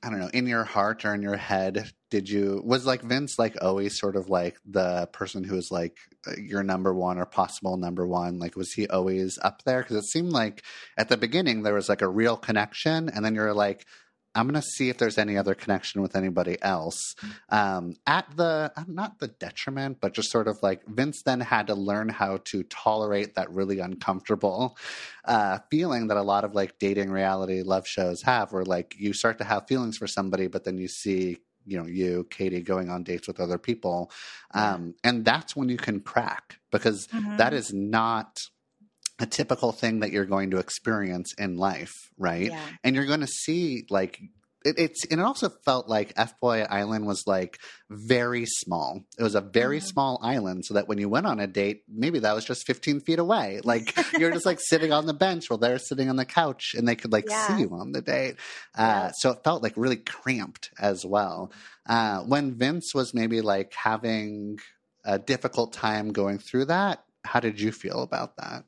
I 0.03 0.11
don't 0.11 0.21
know, 0.21 0.31
in 0.33 0.47
your 0.47 0.65
heart 0.65 1.05
or 1.05 1.15
in 1.15 1.23
your 1.23 1.37
head, 1.37 1.91
did 2.11 2.29
you 2.29 2.63
was 2.65 2.87
like 2.87 3.03
Vince 3.03 3.39
like 3.39 3.57
always 3.61 3.99
sort 3.99 4.15
of 4.15 4.29
like 4.29 4.57
the 4.65 5.09
person 5.13 5.43
who 5.43 5.57
was 5.57 5.71
like 5.71 5.97
uh, 6.27 6.33
your 6.39 6.63
number 6.63 6.95
one 6.95 7.19
or 7.19 7.27
possible 7.27 7.77
number 7.77 8.07
one? 8.07 8.39
Like 8.39 8.57
was 8.57 8.73
he 8.73 8.87
always 8.87 9.39
up 9.43 9.65
there? 9.65 9.83
Because 9.83 9.97
it 9.97 10.05
seemed 10.05 10.31
like 10.31 10.63
at 10.97 11.09
the 11.09 11.17
beginning 11.17 11.63
there 11.63 11.75
was 11.75 11.89
like 11.89 12.03
a 12.03 12.09
real 12.09 12.37
connection, 12.37 13.09
and 13.09 13.25
then 13.25 13.35
you're 13.35 13.55
like, 13.55 13.85
I'm 14.37 14.47
going 14.47 14.61
to 14.61 14.63
see 14.63 14.91
if 14.91 14.99
there's 14.99 15.19
any 15.19 15.37
other 15.37 15.55
connection 15.55 16.03
with 16.03 16.15
anybody 16.15 16.57
else. 16.61 17.15
Um, 17.49 17.97
at 18.07 18.27
the, 18.37 18.71
uh, 18.77 18.85
not 18.87 19.19
the 19.19 19.29
detriment, 19.29 19.99
but 20.01 20.13
just 20.13 20.31
sort 20.31 20.47
of 20.47 20.63
like 20.63 20.87
Vince 20.87 21.23
then 21.25 21.41
had 21.41 21.69
to 21.69 21.75
learn 21.75 22.09
how 22.11 22.39
to 22.45 22.63
tolerate 22.65 23.35
that 23.35 23.51
really 23.51 23.79
uncomfortable 23.79 24.77
uh, 25.25 25.59
feeling 25.71 26.09
that 26.09 26.17
a 26.17 26.23
lot 26.23 26.45
of 26.45 26.55
like 26.55 26.79
dating 26.79 27.11
reality 27.11 27.63
love 27.63 27.87
shows 27.87 28.23
have, 28.23 28.53
where 28.53 28.65
like 28.65 28.95
you 28.99 29.13
start 29.13 29.39
to 29.39 29.45
have 29.45 29.67
feelings 29.67 29.97
for 29.97 30.07
somebody, 30.07 30.47
but 30.47 30.65
then 30.65 30.77
you 30.77 30.89
see 30.89 31.39
you 31.67 31.77
know 31.77 31.87
you 31.87 32.25
katie 32.31 32.63
going 32.63 32.89
on 32.89 33.03
dates 33.03 33.27
with 33.27 33.41
other 33.41 33.59
people 33.59 34.11
um, 34.53 34.95
and 35.03 35.25
that's 35.25 35.57
when 35.57 35.69
you 35.69 35.77
can 35.77 35.99
crack 35.99 36.61
because 36.71 37.09
mm-hmm. 37.09 37.37
that 37.39 37.53
is 37.53 37.73
not 37.73 38.39
a 39.19 39.27
typical 39.27 39.73
thing 39.73 40.01
that 40.01 40.13
you're 40.13 40.27
going 40.27 40.51
to 40.51 40.59
experience 40.59 41.33
in 41.39 41.57
life, 41.57 41.95
right? 42.19 42.51
Yeah. 42.51 42.61
And 42.85 42.95
you're 42.95 43.07
going 43.07 43.21
to 43.21 43.27
see 43.27 43.87
like 43.89 44.21
it, 44.67 44.79
it's 44.79 45.05
and 45.07 45.21
it 45.21 45.25
also 45.25 45.49
felt 45.49 45.89
like 45.89 46.13
F 46.17 46.39
Boy 46.41 46.63
Island 46.63 47.07
was 47.07 47.23
like 47.27 47.59
very 47.89 48.45
small. 48.47 49.05
It 49.19 49.23
was 49.23 49.37
a 49.37 49.41
very 49.41 49.79
mm-hmm. 49.79 49.87
small 49.87 50.19
island, 50.23 50.65
so 50.65 50.75
that 50.75 50.89
when 50.89 50.99
you 50.99 51.09
went 51.09 51.27
on 51.27 51.39
a 51.39 51.47
date, 51.47 51.85
maybe 51.89 52.19
that 52.19 52.35
was 52.35 52.45
just 52.45 52.67
15 52.67 53.01
feet 53.01 53.19
away. 53.19 53.61
Like 53.67 53.97
you're 54.19 54.31
just 54.31 54.47
like 54.47 54.61
sitting 54.61 54.93
on 54.93 55.07
the 55.07 55.15
bench 55.15 55.51
while 55.51 55.59
they're 55.59 55.79
sitting 55.79 56.09
on 56.09 56.17
the 56.17 56.25
couch, 56.25 56.75
and 56.77 56.87
they 56.87 56.95
could 56.95 57.13
like 57.13 57.29
yeah. 57.29 57.49
see 57.49 57.63
you 57.63 57.71
on 57.73 57.93
the 57.93 58.03
date. 58.03 58.37
Uh, 58.77 59.09
yeah. 59.09 59.11
So 59.19 59.31
it 59.31 59.43
felt 59.45 59.63
like 59.63 59.75
really 59.77 59.97
cramped 59.97 60.71
as 60.79 61.05
well. 61.05 61.53
Uh, 61.89 62.21
when 62.23 62.55
Vince 62.55 62.95
was 62.95 63.13
maybe 63.13 63.41
like 63.41 63.73
having 63.75 64.59
a 65.05 65.19
difficult 65.19 65.73
time 65.73 66.13
going 66.13 66.39
through 66.39 66.67
that, 66.67 67.05
how 67.25 67.41
did 67.41 67.61
you 67.61 67.73
feel 67.73 68.03
about 68.03 68.37
that? 68.37 68.65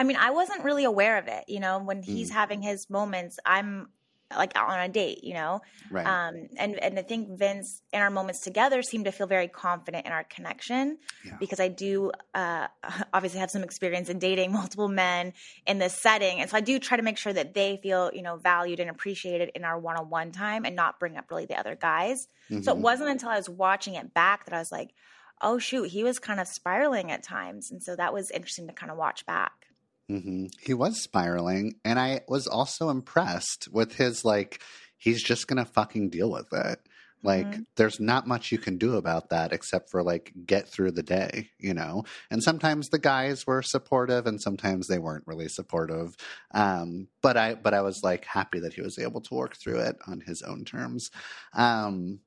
I 0.00 0.02
mean, 0.02 0.16
I 0.16 0.30
wasn't 0.30 0.64
really 0.64 0.84
aware 0.84 1.18
of 1.18 1.28
it. 1.28 1.44
You 1.46 1.60
know, 1.60 1.78
when 1.78 2.02
he's 2.02 2.30
mm. 2.30 2.34
having 2.34 2.62
his 2.62 2.88
moments, 2.88 3.38
I'm 3.44 3.88
like 4.34 4.56
on 4.58 4.80
a 4.80 4.88
date, 4.88 5.22
you 5.24 5.34
know? 5.34 5.60
Right. 5.90 6.06
Um, 6.06 6.48
and, 6.56 6.82
and 6.82 6.98
I 6.98 7.02
think 7.02 7.36
Vince 7.38 7.82
in 7.92 8.00
our 8.00 8.08
moments 8.08 8.40
together 8.40 8.80
seemed 8.80 9.04
to 9.04 9.12
feel 9.12 9.26
very 9.26 9.46
confident 9.46 10.06
in 10.06 10.12
our 10.12 10.24
connection 10.24 10.96
yeah. 11.22 11.36
because 11.38 11.60
I 11.60 11.68
do 11.68 12.12
uh, 12.32 12.68
obviously 13.12 13.40
have 13.40 13.50
some 13.50 13.62
experience 13.62 14.08
in 14.08 14.18
dating 14.18 14.52
multiple 14.52 14.88
men 14.88 15.34
in 15.66 15.78
this 15.78 16.00
setting. 16.00 16.40
And 16.40 16.48
so 16.48 16.56
I 16.56 16.62
do 16.62 16.78
try 16.78 16.96
to 16.96 17.02
make 17.02 17.18
sure 17.18 17.34
that 17.34 17.52
they 17.52 17.78
feel, 17.82 18.10
you 18.14 18.22
know, 18.22 18.36
valued 18.36 18.80
and 18.80 18.88
appreciated 18.88 19.50
in 19.54 19.64
our 19.64 19.78
one-on-one 19.78 20.32
time 20.32 20.64
and 20.64 20.74
not 20.74 20.98
bring 20.98 21.18
up 21.18 21.30
really 21.30 21.44
the 21.44 21.58
other 21.58 21.76
guys. 21.76 22.26
Mm-hmm. 22.50 22.62
So 22.62 22.72
it 22.72 22.76
mm-hmm. 22.76 22.84
wasn't 22.84 23.10
until 23.10 23.28
I 23.28 23.36
was 23.36 23.50
watching 23.50 23.96
it 23.96 24.14
back 24.14 24.46
that 24.46 24.54
I 24.54 24.60
was 24.60 24.72
like, 24.72 24.94
oh 25.42 25.58
shoot, 25.58 25.90
he 25.90 26.04
was 26.04 26.18
kind 26.18 26.40
of 26.40 26.48
spiraling 26.48 27.10
at 27.10 27.22
times. 27.22 27.70
And 27.70 27.82
so 27.82 27.96
that 27.96 28.14
was 28.14 28.30
interesting 28.30 28.68
to 28.68 28.72
kind 28.72 28.90
of 28.90 28.96
watch 28.96 29.26
back. 29.26 29.66
Mm-hmm. 30.10 30.46
He 30.60 30.74
was 30.74 31.02
spiraling, 31.02 31.76
and 31.84 31.98
I 31.98 32.22
was 32.28 32.46
also 32.46 32.90
impressed 32.90 33.68
with 33.70 33.94
his 33.94 34.24
like. 34.24 34.60
He's 34.96 35.22
just 35.22 35.46
gonna 35.46 35.64
fucking 35.64 36.10
deal 36.10 36.30
with 36.30 36.52
it. 36.52 36.78
Like, 37.22 37.46
mm-hmm. 37.46 37.62
there's 37.76 38.00
not 38.00 38.26
much 38.26 38.50
you 38.50 38.58
can 38.58 38.78
do 38.78 38.96
about 38.96 39.30
that 39.30 39.52
except 39.52 39.90
for 39.90 40.02
like 40.02 40.32
get 40.46 40.68
through 40.68 40.92
the 40.92 41.02
day, 41.02 41.50
you 41.58 41.74
know. 41.74 42.04
And 42.30 42.42
sometimes 42.42 42.88
the 42.88 42.98
guys 42.98 43.46
were 43.46 43.62
supportive, 43.62 44.26
and 44.26 44.40
sometimes 44.40 44.86
they 44.86 44.98
weren't 44.98 45.26
really 45.26 45.48
supportive. 45.48 46.16
Um, 46.52 47.08
but 47.22 47.36
I, 47.36 47.54
but 47.54 47.74
I 47.74 47.82
was 47.82 48.02
like 48.02 48.24
happy 48.24 48.60
that 48.60 48.74
he 48.74 48.80
was 48.80 48.98
able 48.98 49.20
to 49.22 49.34
work 49.34 49.56
through 49.56 49.80
it 49.80 49.96
on 50.06 50.20
his 50.20 50.42
own 50.42 50.64
terms. 50.64 51.10
Um, 51.52 52.20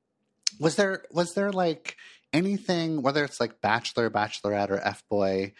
was 0.60 0.76
there 0.76 1.04
was 1.10 1.34
there 1.34 1.50
like 1.50 1.96
anything, 2.32 3.02
whether 3.02 3.24
it's 3.24 3.40
like 3.40 3.60
Bachelor, 3.60 4.10
Bachelorette, 4.10 4.70
or 4.70 4.78
F 4.78 5.02
Boy? 5.08 5.54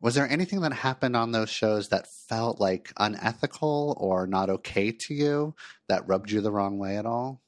Was 0.00 0.14
there 0.14 0.28
anything 0.28 0.60
that 0.60 0.72
happened 0.72 1.16
on 1.16 1.32
those 1.32 1.50
shows 1.50 1.88
that 1.88 2.06
felt 2.28 2.60
like 2.60 2.92
unethical 2.98 3.96
or 3.98 4.26
not 4.26 4.50
okay 4.50 4.92
to 4.92 5.14
you 5.14 5.54
that 5.88 6.06
rubbed 6.06 6.30
you 6.30 6.40
the 6.40 6.52
wrong 6.52 6.78
way 6.78 6.98
at 6.98 7.06
all? 7.06 7.40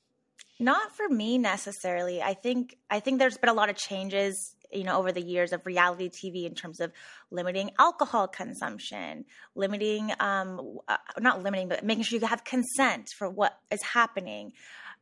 Not 0.59 0.97
for 0.97 1.09
me 1.09 1.39
necessarily. 1.39 2.23
I 2.23 2.35
think 2.35 2.77
I 2.91 3.01
think 3.01 3.19
there's 3.19 3.39
been 3.39 3.51
a 3.51 3.55
lot 3.55 3.69
of 3.69 3.77
changes, 3.77 4.57
you 4.73 4.83
know, 4.83 4.99
over 4.99 5.13
the 5.13 5.23
years 5.23 5.53
of 5.53 5.65
reality 5.67 6.09
TV 6.09 6.47
in 6.47 6.55
terms 6.55 6.81
of 6.81 6.91
limiting 7.31 7.71
alcohol 7.79 8.27
consumption, 8.27 9.27
limiting 9.55 10.11
um 10.19 10.79
uh, 10.89 10.97
not 11.21 11.43
limiting 11.43 11.69
but 11.69 11.85
making 11.85 12.03
sure 12.03 12.19
you 12.19 12.27
have 12.27 12.45
consent 12.45 13.11
for 13.11 13.29
what 13.31 13.57
is 13.71 13.83
happening 13.83 14.53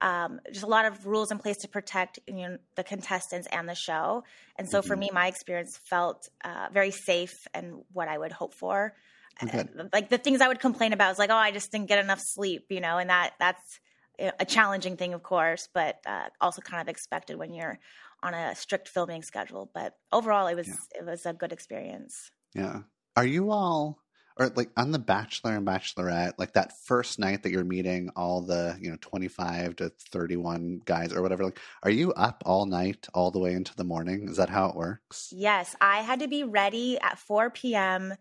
um, 0.00 0.40
just 0.52 0.64
a 0.64 0.68
lot 0.68 0.84
of 0.84 1.06
rules 1.06 1.30
in 1.30 1.38
place 1.38 1.58
to 1.58 1.68
protect 1.68 2.18
you 2.26 2.48
know, 2.48 2.58
the 2.74 2.84
contestants 2.84 3.48
and 3.50 3.68
the 3.68 3.74
show. 3.74 4.24
And 4.56 4.68
so 4.68 4.80
mm-hmm. 4.80 4.88
for 4.88 4.96
me, 4.96 5.10
my 5.12 5.26
experience 5.28 5.78
felt 5.84 6.28
uh, 6.44 6.68
very 6.72 6.90
safe 6.90 7.46
and 7.54 7.82
what 7.92 8.08
I 8.08 8.18
would 8.18 8.32
hope 8.32 8.54
for. 8.54 8.94
Okay. 9.42 9.60
Uh, 9.78 9.84
like 9.92 10.08
the 10.08 10.18
things 10.18 10.40
I 10.40 10.48
would 10.48 10.60
complain 10.60 10.92
about 10.92 11.12
is 11.12 11.18
like, 11.18 11.30
oh, 11.30 11.36
I 11.36 11.50
just 11.50 11.70
didn't 11.72 11.88
get 11.88 11.98
enough 11.98 12.20
sleep, 12.20 12.66
you 12.70 12.80
know, 12.80 12.98
and 12.98 13.10
that 13.10 13.34
that's 13.38 13.80
a 14.18 14.44
challenging 14.46 14.96
thing, 14.96 15.12
of 15.12 15.22
course, 15.22 15.68
but 15.74 15.98
uh, 16.06 16.28
also 16.40 16.62
kind 16.62 16.80
of 16.80 16.88
expected 16.88 17.36
when 17.36 17.52
you're 17.52 17.78
on 18.22 18.32
a 18.34 18.54
strict 18.54 18.88
filming 18.88 19.22
schedule. 19.22 19.70
But 19.74 19.94
overall, 20.12 20.46
it 20.46 20.54
was 20.54 20.68
yeah. 20.68 21.00
it 21.00 21.04
was 21.04 21.26
a 21.26 21.32
good 21.32 21.52
experience. 21.52 22.30
Yeah. 22.54 22.80
Are 23.14 23.26
you 23.26 23.50
all 23.50 23.98
or 24.36 24.50
like 24.54 24.70
on 24.76 24.90
the 24.90 24.98
bachelor 24.98 25.56
and 25.56 25.66
bachelorette 25.66 26.34
like 26.38 26.52
that 26.52 26.72
first 26.84 27.18
night 27.18 27.42
that 27.42 27.50
you're 27.50 27.64
meeting 27.64 28.10
all 28.16 28.42
the 28.42 28.76
you 28.80 28.90
know 28.90 28.96
25 29.00 29.76
to 29.76 29.88
31 30.10 30.82
guys 30.84 31.12
or 31.12 31.22
whatever 31.22 31.44
like 31.44 31.58
are 31.82 31.90
you 31.90 32.12
up 32.12 32.42
all 32.46 32.66
night 32.66 33.08
all 33.14 33.30
the 33.30 33.38
way 33.38 33.52
into 33.52 33.74
the 33.76 33.84
morning? 33.84 34.28
Is 34.28 34.36
that 34.36 34.50
how 34.50 34.68
it 34.68 34.76
works? 34.76 35.32
Yes 35.32 35.74
i 35.80 35.98
had 35.98 36.20
to 36.20 36.28
be 36.28 36.44
ready 36.44 36.98
at 37.00 37.18
4 37.18 37.50
p.m 37.50 38.14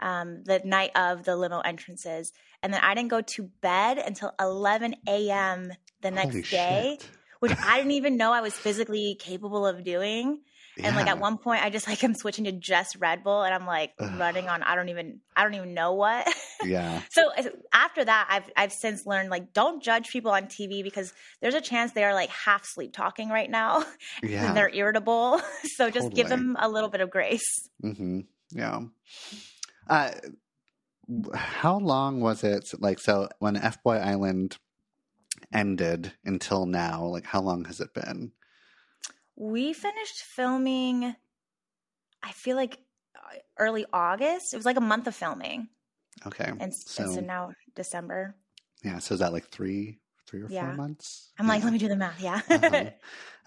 um, 0.00 0.42
the 0.42 0.60
night 0.64 0.90
of 0.96 1.22
the 1.24 1.36
limo 1.36 1.60
entrances 1.60 2.32
and 2.62 2.72
then 2.72 2.80
i 2.82 2.94
didn't 2.94 3.10
go 3.10 3.20
to 3.20 3.44
bed 3.60 3.98
until 3.98 4.34
11 4.40 4.96
a.m 5.08 5.72
the 6.00 6.10
next 6.10 6.32
Holy 6.32 6.42
day 6.42 6.98
shit. 7.00 7.10
which 7.40 7.52
i 7.64 7.76
didn't 7.78 7.92
even 7.92 8.16
know 8.16 8.32
i 8.32 8.40
was 8.40 8.54
physically 8.54 9.16
capable 9.18 9.64
of 9.64 9.84
doing 9.84 10.40
yeah. 10.76 10.86
And 10.86 10.96
like 10.96 11.06
at 11.06 11.18
one 11.18 11.36
point, 11.36 11.62
I 11.62 11.68
just 11.68 11.86
like 11.86 12.02
I'm 12.02 12.14
switching 12.14 12.44
to 12.44 12.52
just 12.52 12.96
Red 12.96 13.22
Bull, 13.22 13.42
and 13.42 13.54
I'm 13.54 13.66
like 13.66 13.92
Ugh. 13.98 14.10
running 14.18 14.48
on 14.48 14.62
I 14.62 14.74
don't 14.74 14.88
even 14.88 15.20
I 15.36 15.42
don't 15.42 15.54
even 15.54 15.74
know 15.74 15.92
what. 15.92 16.32
Yeah. 16.64 17.02
so 17.10 17.30
after 17.74 18.04
that, 18.04 18.26
I've 18.30 18.50
I've 18.56 18.72
since 18.72 19.04
learned 19.04 19.28
like 19.28 19.52
don't 19.52 19.82
judge 19.82 20.08
people 20.10 20.30
on 20.30 20.44
TV 20.44 20.82
because 20.82 21.12
there's 21.40 21.54
a 21.54 21.60
chance 21.60 21.92
they 21.92 22.04
are 22.04 22.14
like 22.14 22.30
half 22.30 22.64
sleep 22.64 22.94
talking 22.94 23.28
right 23.28 23.50
now, 23.50 23.84
yeah. 24.22 24.46
and 24.46 24.56
they're 24.56 24.74
irritable. 24.74 25.40
so 25.76 25.90
just 25.90 26.06
totally. 26.06 26.14
give 26.14 26.28
them 26.28 26.56
a 26.58 26.68
little 26.68 26.88
bit 26.88 27.02
of 27.02 27.10
grace. 27.10 27.68
Mm-hmm. 27.84 28.20
Yeah. 28.50 28.80
Uh, 29.88 30.12
how 31.34 31.78
long 31.78 32.20
was 32.20 32.44
it? 32.44 32.70
Like 32.78 32.98
so, 32.98 33.28
when 33.40 33.56
F 33.56 33.82
Boy 33.82 33.96
Island 33.96 34.56
ended 35.52 36.12
until 36.24 36.64
now, 36.64 37.04
like 37.04 37.26
how 37.26 37.42
long 37.42 37.66
has 37.66 37.80
it 37.80 37.92
been? 37.92 38.32
We 39.42 39.72
finished 39.72 40.22
filming, 40.22 41.16
I 42.22 42.30
feel 42.30 42.56
like 42.56 42.78
uh, 43.16 43.38
early 43.58 43.84
August. 43.92 44.54
It 44.54 44.56
was 44.56 44.64
like 44.64 44.76
a 44.76 44.80
month 44.80 45.08
of 45.08 45.16
filming. 45.16 45.68
Okay. 46.24 46.52
And 46.60 46.72
so, 46.72 47.02
and 47.02 47.14
so 47.14 47.20
now 47.20 47.52
December. 47.74 48.36
Yeah. 48.84 49.00
So 49.00 49.14
is 49.14 49.20
that 49.20 49.32
like 49.32 49.48
three, 49.48 49.98
three 50.28 50.42
or 50.42 50.46
yeah. 50.48 50.66
four 50.66 50.76
months? 50.76 51.32
I'm 51.40 51.46
yeah. 51.46 51.52
like, 51.54 51.64
let 51.64 51.72
me 51.72 51.80
do 51.80 51.88
the 51.88 51.96
math. 51.96 52.20
Yeah. 52.20 52.40
uh-huh. 52.48 52.90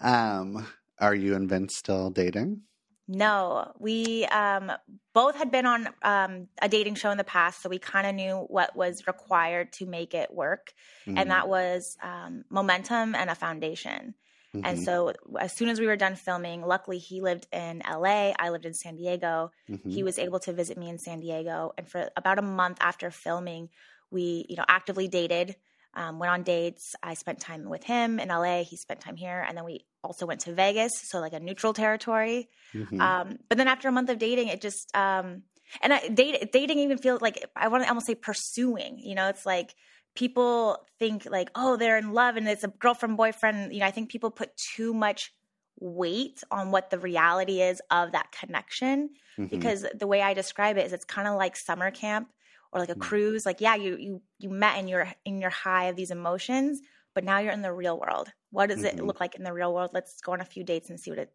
um, 0.06 0.66
are 0.98 1.14
you 1.14 1.34
and 1.34 1.48
Vince 1.48 1.74
still 1.74 2.10
dating? 2.10 2.60
No, 3.08 3.72
we 3.78 4.26
um, 4.26 4.72
both 5.14 5.36
had 5.36 5.50
been 5.50 5.64
on 5.64 5.88
um, 6.02 6.48
a 6.60 6.68
dating 6.68 6.96
show 6.96 7.10
in 7.10 7.16
the 7.16 7.24
past, 7.24 7.62
so 7.62 7.68
we 7.68 7.78
kind 7.78 8.06
of 8.06 8.14
knew 8.16 8.44
what 8.48 8.74
was 8.74 9.06
required 9.06 9.72
to 9.74 9.86
make 9.86 10.12
it 10.12 10.34
work, 10.34 10.72
mm-hmm. 11.06 11.16
and 11.16 11.30
that 11.30 11.48
was 11.48 11.96
um, 12.02 12.44
momentum 12.50 13.14
and 13.14 13.30
a 13.30 13.36
foundation. 13.36 14.14
Mm-hmm. 14.56 14.66
And 14.66 14.82
so 14.82 15.12
as 15.38 15.52
soon 15.56 15.68
as 15.68 15.78
we 15.80 15.86
were 15.86 15.96
done 15.96 16.16
filming, 16.16 16.62
luckily 16.62 16.98
he 16.98 17.20
lived 17.20 17.46
in 17.52 17.82
LA, 17.88 18.32
I 18.38 18.50
lived 18.50 18.66
in 18.66 18.74
San 18.74 18.96
Diego. 18.96 19.50
Mm-hmm. 19.70 19.90
He 19.90 20.02
was 20.02 20.18
able 20.18 20.40
to 20.40 20.52
visit 20.52 20.76
me 20.78 20.88
in 20.88 20.98
San 20.98 21.20
Diego, 21.20 21.72
and 21.78 21.88
for 21.88 22.10
about 22.16 22.38
a 22.38 22.42
month 22.42 22.78
after 22.80 23.10
filming, 23.10 23.68
we 24.10 24.46
you 24.48 24.56
know 24.56 24.64
actively 24.68 25.08
dated. 25.08 25.56
um, 25.94 26.18
went 26.18 26.30
on 26.30 26.42
dates. 26.42 26.94
I 27.02 27.14
spent 27.14 27.40
time 27.40 27.70
with 27.70 27.82
him 27.82 28.20
in 28.20 28.28
LA. 28.28 28.64
He 28.64 28.76
spent 28.76 29.00
time 29.00 29.16
here, 29.16 29.42
and 29.48 29.56
then 29.56 29.64
we 29.64 29.86
also 30.04 30.26
went 30.26 30.42
to 30.42 30.52
Vegas, 30.52 30.92
so 31.08 31.20
like 31.20 31.32
a 31.32 31.40
neutral 31.40 31.72
territory. 31.72 32.50
Mhm. 32.74 33.00
Um, 33.00 33.38
but 33.48 33.56
then 33.56 33.66
after 33.66 33.88
a 33.88 33.92
month 33.92 34.10
of 34.10 34.18
dating, 34.18 34.48
it 34.48 34.60
just 34.60 34.94
um, 34.94 35.42
and 35.80 35.94
I, 35.94 36.08
date, 36.08 36.52
dating 36.52 36.80
even 36.80 36.98
feels 36.98 37.22
like 37.22 37.42
I 37.56 37.68
want 37.68 37.82
to 37.84 37.88
almost 37.88 38.06
say 38.06 38.14
pursuing. 38.14 38.98
You 38.98 39.14
know, 39.14 39.28
it's 39.28 39.46
like 39.46 39.74
people 40.16 40.86
think 40.98 41.26
like, 41.26 41.50
oh, 41.54 41.76
they're 41.76 41.98
in 41.98 42.12
love 42.12 42.36
and 42.36 42.48
it's 42.48 42.64
a 42.64 42.68
girlfriend 42.68 43.16
boyfriend. 43.16 43.72
You 43.72 43.80
know, 43.80 43.86
I 43.86 43.90
think 43.90 44.10
people 44.10 44.30
put 44.30 44.56
too 44.56 44.94
much 44.94 45.32
weight 45.78 46.42
on 46.50 46.70
what 46.70 46.90
the 46.90 46.98
reality 46.98 47.60
is 47.60 47.82
of 47.90 48.12
that 48.12 48.32
connection 48.32 49.10
Mhm. 49.38 49.50
because 49.50 49.86
the 49.94 50.06
way 50.06 50.22
I 50.22 50.34
describe 50.34 50.76
it 50.78 50.86
is 50.86 50.92
it's 50.92 51.04
kind 51.04 51.28
of 51.28 51.36
like 51.36 51.56
summer 51.56 51.90
camp 51.90 52.32
or 52.72 52.80
like 52.80 52.88
a 52.88 52.94
Mm. 52.94 53.00
cruise. 53.00 53.46
Like, 53.46 53.60
yeah, 53.60 53.74
you 53.76 53.96
you 53.96 54.22
you 54.38 54.48
met 54.50 54.78
in 54.78 54.88
your 54.88 55.12
in 55.24 55.40
your 55.40 55.50
high 55.50 55.84
of 55.84 55.96
these 55.96 56.10
emotions, 56.10 56.80
but 57.14 57.24
now 57.24 57.38
you're 57.38 57.52
in 57.52 57.62
the 57.62 57.72
real 57.72 57.98
world. 57.98 58.32
What 58.50 58.68
does 58.68 58.82
Mhm. 58.82 58.84
it 58.84 59.00
look 59.04 59.20
like 59.20 59.34
in 59.34 59.44
the 59.44 59.52
real 59.52 59.72
world? 59.74 59.90
Let's 59.92 60.20
go 60.20 60.32
on 60.32 60.40
a 60.40 60.44
few 60.44 60.64
dates 60.64 60.90
and 60.90 60.98
see 60.98 61.10
what 61.10 61.18
it 61.20 61.32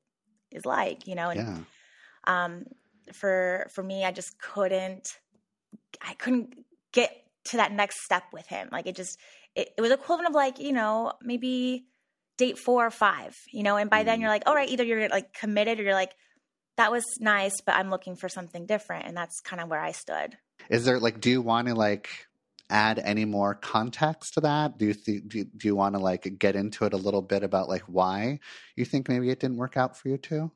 is 0.51 0.65
like, 0.65 1.07
you 1.07 1.15
know? 1.15 1.29
And 1.29 1.37
yeah. 1.37 1.63
um, 2.25 2.65
for 3.13 3.67
for 3.71 3.83
me, 3.83 4.05
I 4.05 4.11
just 4.11 4.39
couldn't, 4.39 5.19
I 6.01 6.13
couldn't 6.15 6.65
get 6.91 7.20
to 7.45 7.57
that 7.57 7.71
next 7.71 8.03
step 8.03 8.23
with 8.33 8.47
him. 8.47 8.69
Like 8.71 8.87
it 8.87 8.95
just, 8.95 9.17
it, 9.55 9.69
it 9.77 9.81
was 9.81 9.91
equivalent 9.91 10.29
of 10.29 10.35
like 10.35 10.59
you 10.59 10.71
know 10.73 11.13
maybe 11.21 11.85
date 12.37 12.57
four 12.57 12.85
or 12.85 12.91
five, 12.91 13.35
you 13.51 13.63
know. 13.63 13.77
And 13.77 13.89
by 13.89 14.03
then 14.03 14.17
Mm. 14.17 14.21
you're 14.21 14.29
like, 14.29 14.43
all 14.47 14.55
right, 14.55 14.69
either 14.69 14.83
you're 14.83 15.09
like 15.09 15.33
committed 15.33 15.79
or 15.79 15.83
you're 15.83 15.93
like, 15.93 16.13
that 16.77 16.91
was 16.91 17.03
nice, 17.19 17.61
but 17.61 17.75
I'm 17.75 17.89
looking 17.89 18.15
for 18.15 18.29
something 18.29 18.65
different, 18.65 19.05
and 19.05 19.15
that's 19.15 19.41
kind 19.41 19.61
of 19.61 19.69
where 19.69 19.81
I 19.81 19.91
stood. 19.91 20.37
Is 20.69 20.85
there 20.85 20.99
like, 20.99 21.19
do 21.19 21.29
you 21.29 21.41
want 21.41 21.67
to 21.67 21.75
like 21.75 22.09
add 22.69 22.99
any 22.99 23.25
more 23.25 23.53
context 23.53 24.35
to 24.35 24.41
that? 24.41 24.77
Do 24.77 24.85
you 24.85 24.93
th- 24.93 25.23
do, 25.27 25.37
you- 25.39 25.49
do 25.57 25.67
you 25.67 25.75
want 25.75 25.95
to 25.95 25.99
like 25.99 26.39
get 26.39 26.55
into 26.55 26.85
it 26.85 26.93
a 26.93 26.97
little 26.97 27.21
bit 27.21 27.43
about 27.43 27.67
like 27.67 27.83
why 27.83 28.39
you 28.77 28.85
think 28.85 29.09
maybe 29.09 29.29
it 29.29 29.39
didn't 29.41 29.57
work 29.57 29.75
out 29.75 29.97
for 29.97 30.07
you 30.07 30.17
too? 30.17 30.51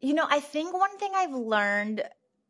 You 0.00 0.14
know, 0.14 0.26
I 0.28 0.40
think 0.40 0.72
one 0.72 0.96
thing 0.98 1.12
I've 1.14 1.34
learned, 1.34 2.02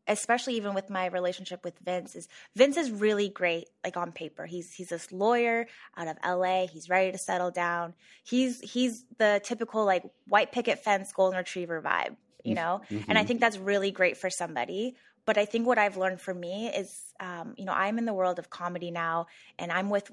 especially 0.06 0.54
even 0.54 0.74
with 0.74 0.90
my 0.90 1.06
relationship 1.06 1.64
with 1.64 1.78
Vince, 1.78 2.14
is 2.16 2.28
Vince 2.56 2.76
is 2.76 2.90
really 2.90 3.28
great, 3.28 3.68
like 3.84 3.96
on 3.96 4.12
paper. 4.12 4.46
He's 4.46 4.72
he's 4.72 4.88
this 4.88 5.12
lawyer 5.12 5.66
out 5.96 6.08
of 6.08 6.16
LA. 6.22 6.66
He's 6.66 6.88
ready 6.88 7.12
to 7.12 7.18
settle 7.18 7.50
down. 7.50 7.94
He's 8.24 8.60
he's 8.60 9.04
the 9.18 9.40
typical 9.44 9.84
like 9.84 10.04
white 10.26 10.52
picket 10.52 10.82
fence 10.82 11.12
golden 11.12 11.38
retriever 11.38 11.80
vibe, 11.82 12.16
you 12.44 12.54
know? 12.54 12.82
And 13.08 13.18
I 13.18 13.24
Mhm. 13.24 13.26
think 13.26 13.40
that's 13.40 13.58
really 13.58 13.90
great 13.90 14.16
for 14.16 14.30
somebody. 14.30 14.96
But 15.24 15.38
I 15.38 15.44
think 15.44 15.68
what 15.68 15.78
I've 15.78 15.96
learned 15.96 16.20
for 16.20 16.34
me 16.34 16.66
is, 16.66 17.14
um, 17.20 17.54
you 17.56 17.64
know, 17.64 17.72
I'm 17.72 17.96
in 17.96 18.06
the 18.06 18.12
world 18.12 18.40
of 18.40 18.50
comedy 18.50 18.90
now, 18.90 19.26
and 19.56 19.70
I'm 19.70 19.88
with 19.88 20.10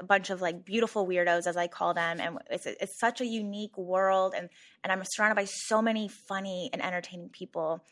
a 0.00 0.04
bunch 0.04 0.30
of 0.30 0.40
like 0.40 0.64
beautiful 0.64 1.06
weirdos, 1.06 1.46
as 1.46 1.56
I 1.56 1.66
call 1.66 1.92
them, 1.94 2.20
and 2.20 2.38
it's 2.50 2.66
it's 2.66 2.98
such 2.98 3.20
a 3.20 3.26
unique 3.26 3.76
world, 3.76 4.34
and 4.36 4.48
and 4.82 4.92
I'm 4.92 5.02
surrounded 5.04 5.34
by 5.36 5.44
so 5.44 5.82
many 5.82 6.08
funny 6.08 6.70
and 6.72 6.82
entertaining 6.82 7.28
people, 7.28 7.84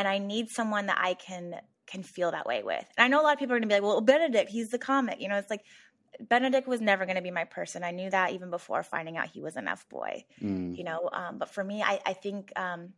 and 0.00 0.08
I 0.08 0.18
need 0.18 0.48
someone 0.48 0.86
that 0.86 0.98
I 0.98 1.14
can 1.14 1.60
can 1.86 2.02
feel 2.02 2.30
that 2.32 2.46
way 2.46 2.62
with. 2.62 2.86
And 2.96 3.04
I 3.04 3.08
know 3.08 3.20
a 3.20 3.24
lot 3.26 3.34
of 3.34 3.38
people 3.38 3.54
are 3.54 3.58
going 3.60 3.68
to 3.68 3.74
be 3.74 3.78
like, 3.80 3.82
well, 3.88 4.00
Benedict, 4.00 4.48
he's 4.50 4.70
the 4.70 4.78
comic, 4.78 5.20
you 5.20 5.28
know, 5.28 5.36
it's 5.36 5.50
like. 5.50 5.64
Benedict 6.28 6.66
was 6.68 6.80
never 6.80 7.06
going 7.06 7.16
to 7.16 7.22
be 7.22 7.30
my 7.30 7.44
person. 7.44 7.84
I 7.84 7.92
knew 7.92 8.10
that 8.10 8.32
even 8.32 8.50
before 8.50 8.82
finding 8.82 9.16
out 9.16 9.28
he 9.28 9.40
was 9.40 9.56
an 9.56 9.68
F 9.68 9.88
boy 9.88 10.24
Mm. 10.42 10.76
you 10.76 10.84
know 10.84 11.08
um, 11.12 11.38
but 11.38 11.48
for 11.48 11.62
me 11.62 11.82
i, 11.82 12.00
I 12.04 12.12
think 12.14 12.52
um, 12.56 12.92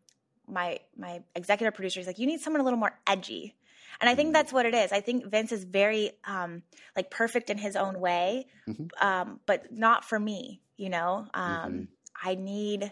my 0.49 0.81
my 0.97 1.23
executive 1.35 1.75
producer 1.75 2.01
is 2.01 2.07
like 2.07 2.19
you 2.19 2.27
need 2.27 2.41
someone 2.41 2.61
a 2.61 2.65
little 2.65 2.79
more 2.79 2.99
edgy 3.07 3.55
and 4.01 4.09
i 4.11 4.15
think 4.15 4.31
Mhm. 4.31 4.33
that's 4.33 4.53
what 4.53 4.67
it 4.67 4.75
is 4.75 4.93
i 4.93 5.01
think 5.01 5.27
vince 5.27 5.53
is 5.53 5.65
very 5.65 6.13
um, 6.25 6.63
like 6.97 7.11
perfect 7.11 7.51
in 7.51 7.59
his 7.59 7.77
own 7.77 8.01
way 8.01 8.47
Mhm. 8.69 8.91
um, 9.01 9.41
but 9.47 9.71
not 9.73 10.05
for 10.05 10.19
me 10.19 10.63
you 10.77 10.89
know 10.89 11.27
um, 11.35 11.73
Mhm. 11.73 11.89
i 12.31 12.35
need 12.35 12.91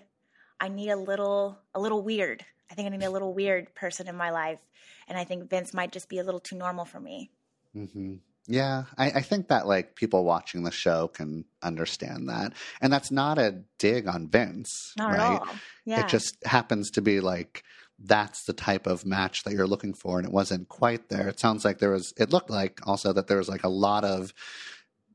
i 0.60 0.68
need 0.68 0.90
a 0.90 0.96
little 0.96 1.58
a 1.74 1.80
little 1.80 2.02
weird 2.02 2.44
i 2.70 2.74
think 2.74 2.86
i 2.86 2.96
need 2.96 3.04
a 3.04 3.10
little 3.10 3.34
weird 3.34 3.74
person 3.74 4.06
in 4.08 4.16
my 4.16 4.30
life 4.30 4.60
and 5.08 5.18
i 5.18 5.24
think 5.24 5.48
vince 5.50 5.72
might 5.74 5.92
just 5.92 6.08
be 6.08 6.18
a 6.18 6.24
little 6.24 6.40
too 6.40 6.56
normal 6.56 6.84
for 6.84 7.00
me 7.00 7.30
hmm 7.74 8.14
Yeah, 8.46 8.84
I, 8.98 9.06
I 9.10 9.20
think 9.20 9.48
that 9.48 9.66
like 9.66 9.94
people 9.94 10.24
watching 10.24 10.64
the 10.64 10.72
show 10.72 11.08
can 11.08 11.44
understand 11.62 12.28
that, 12.28 12.52
and 12.80 12.92
that's 12.92 13.10
not 13.10 13.38
a 13.38 13.62
dig 13.78 14.08
on 14.08 14.28
Vince, 14.28 14.92
not 14.96 15.12
right? 15.12 15.20
at 15.20 15.48
all 15.48 15.56
yeah 15.84 16.00
It 16.00 16.08
just 16.08 16.44
happens 16.44 16.90
to 16.92 17.02
be 17.02 17.20
like 17.20 17.62
that's 18.02 18.44
the 18.44 18.54
type 18.54 18.86
of 18.86 19.04
match 19.04 19.44
that 19.44 19.52
you're 19.52 19.66
looking 19.66 19.94
for, 19.94 20.18
and 20.18 20.26
it 20.26 20.32
wasn't 20.32 20.68
quite 20.68 21.10
there. 21.10 21.28
It 21.28 21.38
sounds 21.38 21.64
like 21.64 21.78
there 21.78 21.90
was. 21.92 22.14
It 22.16 22.32
looked 22.32 22.50
like 22.50 22.80
also 22.86 23.12
that 23.12 23.26
there 23.26 23.36
was 23.36 23.48
like 23.48 23.62
a 23.64 23.68
lot 23.68 24.04
of 24.04 24.32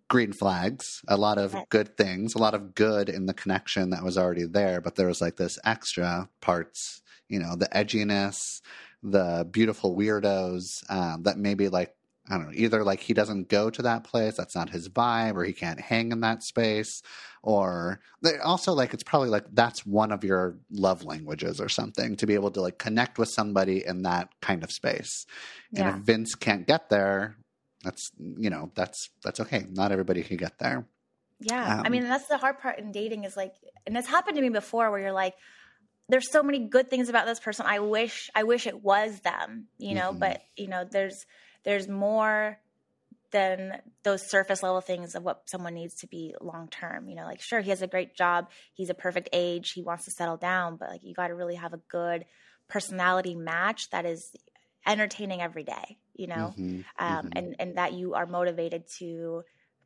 green 0.08 0.34
flags, 0.34 1.02
a 1.08 1.18
lot 1.18 1.38
of 1.38 1.56
good 1.70 1.98
things, 1.98 2.36
a 2.36 2.38
lot 2.38 2.54
of 2.54 2.76
good 2.76 3.10
in 3.10 3.26
the 3.26 3.34
connection 3.34 3.90
that 3.90 4.04
was 4.04 4.18
already 4.18 4.46
there, 4.46 4.82
but 4.82 4.96
there 4.96 5.08
was 5.08 5.22
like 5.22 5.36
this 5.38 5.58
extra 5.66 6.30
parts, 6.42 7.02
you 7.28 7.40
know, 7.40 7.56
the 7.56 7.68
edginess, 7.68 8.62
the 9.02 9.48
beautiful 9.50 9.96
weirdos 9.96 10.84
um, 10.90 11.24
that 11.24 11.38
maybe 11.38 11.70
like 11.70 11.96
I 12.28 12.38
don't 12.38 12.48
know, 12.48 12.54
either 12.56 12.84
like 12.84 13.02
he 13.02 13.14
doesn't 13.14 13.50
go 13.50 13.70
to 13.70 13.84
that 13.84 14.04
place, 14.04 14.36
that's 14.36 14.56
not 14.56 14.72
his 14.72 14.90
vibe, 14.90 15.36
or 15.36 15.44
he 15.44 15.54
can't 15.54 15.80
hang 15.80 16.12
in 16.12 16.22
that 16.22 16.42
space, 16.42 17.04
or 17.44 18.00
they 18.24 18.40
also 18.40 18.74
like 18.74 18.96
it's 18.96 19.04
probably 19.04 19.30
like 19.30 19.46
that's 19.54 19.86
one 19.86 20.12
of 20.12 20.24
your 20.24 20.58
love 20.72 21.04
languages 21.04 21.62
or 21.62 21.70
something 21.70 22.16
to 22.16 22.26
be 22.26 22.34
able 22.34 22.50
to 22.52 22.62
like 22.62 22.80
connect 22.80 23.20
with 23.20 23.30
somebody 23.30 23.86
in 23.86 24.02
that 24.04 24.30
kind 24.42 24.64
of 24.64 24.72
space. 24.72 25.28
And 25.76 25.88
if 25.88 25.96
Vince 25.98 26.34
can't 26.34 26.66
get 26.66 26.90
there, 26.90 27.38
that's 27.86 28.12
you 28.20 28.50
know 28.50 28.72
that's 28.76 29.10
that's 29.24 29.40
okay. 29.42 29.66
Not 29.72 29.92
everybody 29.94 30.24
can 30.24 30.38
get 30.38 30.60
there. 30.60 30.88
Yeah. 31.40 31.76
I 31.84 31.90
Um, 31.90 31.90
mean, 31.90 32.04
that's 32.04 32.28
the 32.28 32.38
hard 32.38 32.60
part 32.60 32.80
in 32.80 32.92
dating 32.92 33.26
is 33.26 33.36
like, 33.38 33.54
and 33.86 33.98
it's 33.98 34.08
happened 34.08 34.36
to 34.38 34.42
me 34.42 34.50
before 34.50 34.90
where 34.90 35.00
you're 35.00 35.12
like, 35.12 35.36
there's 36.10 36.32
so 36.32 36.44
many 36.44 36.60
good 36.68 36.90
things 36.90 37.10
about 37.10 37.26
this 37.26 37.40
person. 37.40 37.66
I 37.68 37.80
wish, 37.80 38.30
I 38.36 38.44
wish 38.44 38.68
it 38.68 38.84
was 38.84 39.20
them, 39.22 39.68
you 39.78 39.96
know, 39.96 40.14
Mhm. 40.14 40.20
but 40.20 40.42
you 40.56 40.68
know, 40.68 40.86
there's, 40.90 41.26
there's 41.64 41.88
more 41.88 42.60
than 43.32 43.82
those 44.04 44.30
surface 44.30 44.64
level 44.64 44.82
things 44.82 45.16
of 45.16 45.24
what 45.24 45.50
someone 45.50 45.74
needs 45.74 45.96
to 45.96 46.08
be 46.08 46.36
long 46.42 46.70
term. 46.70 47.10
You 47.10 47.16
know, 47.16 47.26
like 47.26 47.42
sure, 47.42 47.62
he 47.62 47.72
has 47.72 47.82
a 47.82 47.88
great 47.88 48.16
job, 48.16 48.50
he's 48.74 48.90
a 48.90 48.96
perfect 48.96 49.30
age, 49.34 49.72
he 49.72 49.84
wants 49.84 50.06
to 50.06 50.12
settle 50.12 50.38
down, 50.38 50.78
but 50.78 50.90
like 50.90 51.04
you 51.04 51.14
got 51.14 51.30
to 51.30 51.36
really 51.36 51.56
have 51.56 51.74
a 51.74 51.82
good 51.90 52.26
personality 52.70 53.36
match 53.36 53.90
that 53.92 54.06
is 54.06 54.32
entertaining 54.86 55.42
every 55.42 55.64
day. 55.64 56.00
You 56.14 56.28
know, 56.28 56.56
Mhm, 56.56 56.86
um, 57.00 57.30
mhm. 57.30 57.32
and 57.34 57.56
and 57.60 57.78
that 57.78 57.94
you 57.94 58.14
are 58.14 58.26
motivated 58.26 58.88
to 59.00 59.44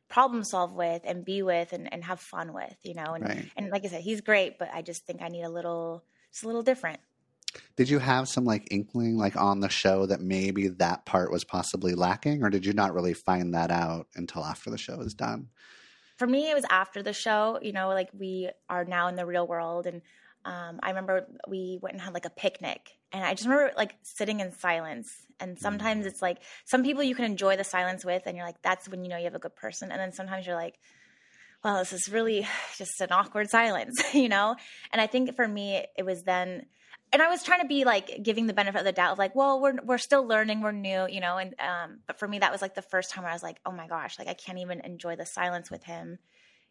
problem 0.08 0.42
solve 0.44 0.74
with 0.74 1.02
and 1.04 1.24
be 1.24 1.42
with 1.42 1.72
and, 1.72 1.92
and 1.92 2.04
have 2.04 2.20
fun 2.20 2.52
with 2.52 2.76
you 2.82 2.94
know 2.94 3.14
and 3.14 3.28
right. 3.28 3.52
and 3.56 3.70
like 3.70 3.84
i 3.84 3.88
said 3.88 4.02
he's 4.02 4.20
great 4.20 4.58
but 4.58 4.68
i 4.74 4.82
just 4.82 5.06
think 5.06 5.22
i 5.22 5.28
need 5.28 5.44
a 5.44 5.48
little 5.48 6.04
just 6.32 6.42
a 6.42 6.46
little 6.48 6.62
different 6.64 6.98
Did 7.76 7.88
you 7.88 7.98
have 7.98 8.28
some 8.28 8.44
like 8.44 8.68
inkling 8.70 9.16
like 9.16 9.34
on 9.36 9.58
the 9.60 9.68
show 9.68 10.06
that 10.06 10.20
maybe 10.20 10.68
that 10.68 11.04
part 11.04 11.32
was 11.32 11.42
possibly 11.44 11.94
lacking, 11.94 12.44
or 12.44 12.50
did 12.50 12.64
you 12.64 12.72
not 12.72 12.94
really 12.94 13.14
find 13.14 13.52
that 13.54 13.70
out 13.72 14.06
until 14.14 14.44
after 14.44 14.70
the 14.70 14.78
show 14.78 14.98
was 14.98 15.14
done? 15.14 15.50
for 16.16 16.26
me 16.26 16.50
it 16.50 16.54
was 16.54 16.64
after 16.70 17.02
the 17.02 17.12
show 17.12 17.58
you 17.62 17.72
know 17.72 17.88
like 17.88 18.10
we 18.12 18.50
are 18.68 18.84
now 18.84 19.08
in 19.08 19.14
the 19.16 19.26
real 19.26 19.46
world 19.46 19.86
and 19.86 20.02
um, 20.44 20.80
i 20.82 20.88
remember 20.90 21.26
we 21.48 21.78
went 21.82 21.94
and 21.94 22.02
had 22.02 22.14
like 22.14 22.24
a 22.24 22.30
picnic 22.30 22.98
and 23.12 23.24
i 23.24 23.34
just 23.34 23.48
remember 23.48 23.72
like 23.76 23.94
sitting 24.02 24.40
in 24.40 24.52
silence. 24.52 25.10
And 25.42 25.58
sometimes 25.58 26.04
it's 26.04 26.20
like 26.20 26.42
some 26.66 26.82
people 26.82 27.02
you 27.02 27.14
can 27.14 27.24
enjoy 27.24 27.56
the 27.56 27.64
silence 27.64 28.04
with 28.04 28.24
and 28.26 28.36
you're 28.36 28.44
like 28.44 28.60
that's 28.62 28.88
when 28.88 29.02
you 29.02 29.08
know 29.08 29.16
you 29.16 29.24
have 29.24 29.34
a 29.34 29.38
good 29.38 29.56
person. 29.56 29.90
And 29.90 29.98
then 29.98 30.12
sometimes 30.12 30.46
you're 30.46 30.56
like 30.56 30.78
well 31.64 31.78
this 31.78 31.92
is 31.92 32.08
really 32.10 32.46
just 32.76 33.00
an 33.00 33.08
awkward 33.10 33.48
silence 33.48 34.02
you 34.14 34.28
know? 34.28 34.54
And 34.92 35.00
i 35.00 35.06
think 35.06 35.34
for 35.36 35.48
me 35.48 35.86
it 35.96 36.04
was 36.04 36.22
then 36.24 36.66
and 37.12 37.22
i 37.22 37.28
was 37.28 37.42
trying 37.42 37.62
to 37.62 37.66
be 37.66 37.84
like 37.84 38.22
giving 38.22 38.46
the 38.46 38.52
benefit 38.52 38.80
of 38.80 38.84
the 38.84 38.92
doubt 38.92 39.12
of 39.12 39.18
like 39.18 39.34
well 39.34 39.60
we're 39.60 39.76
we're 39.82 39.98
still 39.98 40.26
learning 40.26 40.60
we're 40.60 40.72
new 40.72 41.06
you 41.08 41.20
know? 41.20 41.38
And 41.38 41.54
um 41.58 42.00
but 42.06 42.18
for 42.18 42.28
me 42.28 42.38
that 42.40 42.52
was 42.52 42.62
like 42.62 42.74
the 42.74 42.82
first 42.82 43.10
time 43.10 43.24
where 43.24 43.30
i 43.30 43.34
was 43.34 43.42
like 43.42 43.60
oh 43.64 43.72
my 43.72 43.86
gosh 43.86 44.18
like 44.18 44.28
i 44.28 44.34
can't 44.34 44.58
even 44.58 44.80
enjoy 44.80 45.16
the 45.16 45.26
silence 45.26 45.70
with 45.70 45.84
him. 45.84 46.18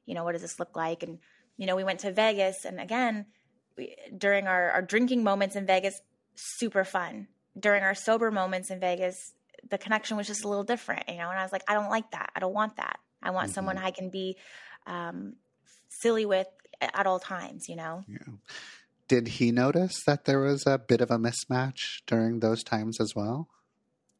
You 0.06 0.16
know 0.16 0.24
what 0.24 0.34
does 0.34 0.42
this 0.42 0.60
look 0.60 0.76
like? 0.76 1.02
And 1.02 1.20
you 1.58 1.66
know 1.66 1.76
we 1.76 1.84
went 1.84 2.02
to 2.02 2.12
vegas 2.12 2.66
and 2.66 2.80
again 2.80 3.26
we, 3.78 3.96
during 4.16 4.48
our, 4.48 4.72
our 4.72 4.82
drinking 4.82 5.24
moments 5.24 5.56
in 5.56 5.66
vegas 5.66 6.02
super 6.58 6.84
fun. 6.84 7.28
During 7.60 7.84
our 7.84 7.96
sober 7.96 8.32
moments 8.32 8.70
in 8.72 8.80
vegas 8.80 9.34
the 9.70 9.78
connection 9.78 10.18
was 10.18 10.28
just 10.28 10.46
a 10.46 10.48
little 10.48 10.64
different 10.64 11.04
you 11.10 11.18
know 11.18 11.30
and 11.30 11.38
i 11.38 11.44
was 11.44 11.52
like 11.52 11.64
i 11.68 11.74
don't 11.74 11.90
like 11.90 12.10
that. 12.12 12.32
I 12.36 12.40
don't 12.40 12.54
want 12.54 12.78
that. 12.78 13.00
I 13.22 13.32
want 13.32 13.52
someone 13.52 13.78
i 13.78 13.92
can 13.92 14.10
be 14.10 14.38
um, 14.88 15.36
silly 15.90 16.26
with 16.26 16.48
at 16.82 17.06
all 17.06 17.20
times 17.20 17.68
you 17.68 17.76
know? 17.76 18.04
Yeah. 18.08 18.20
Did 19.08 19.28
he 19.28 19.52
notice 19.52 20.04
that 20.06 20.26
there 20.26 20.40
was 20.40 20.66
a 20.68 20.78
bit 20.78 21.02
of 21.02 21.10
a 21.10 21.18
mismatch 21.18 22.04
during 22.06 22.40
those 22.40 22.64
times 22.64 23.00
as 23.00 23.14
well? 23.16 23.50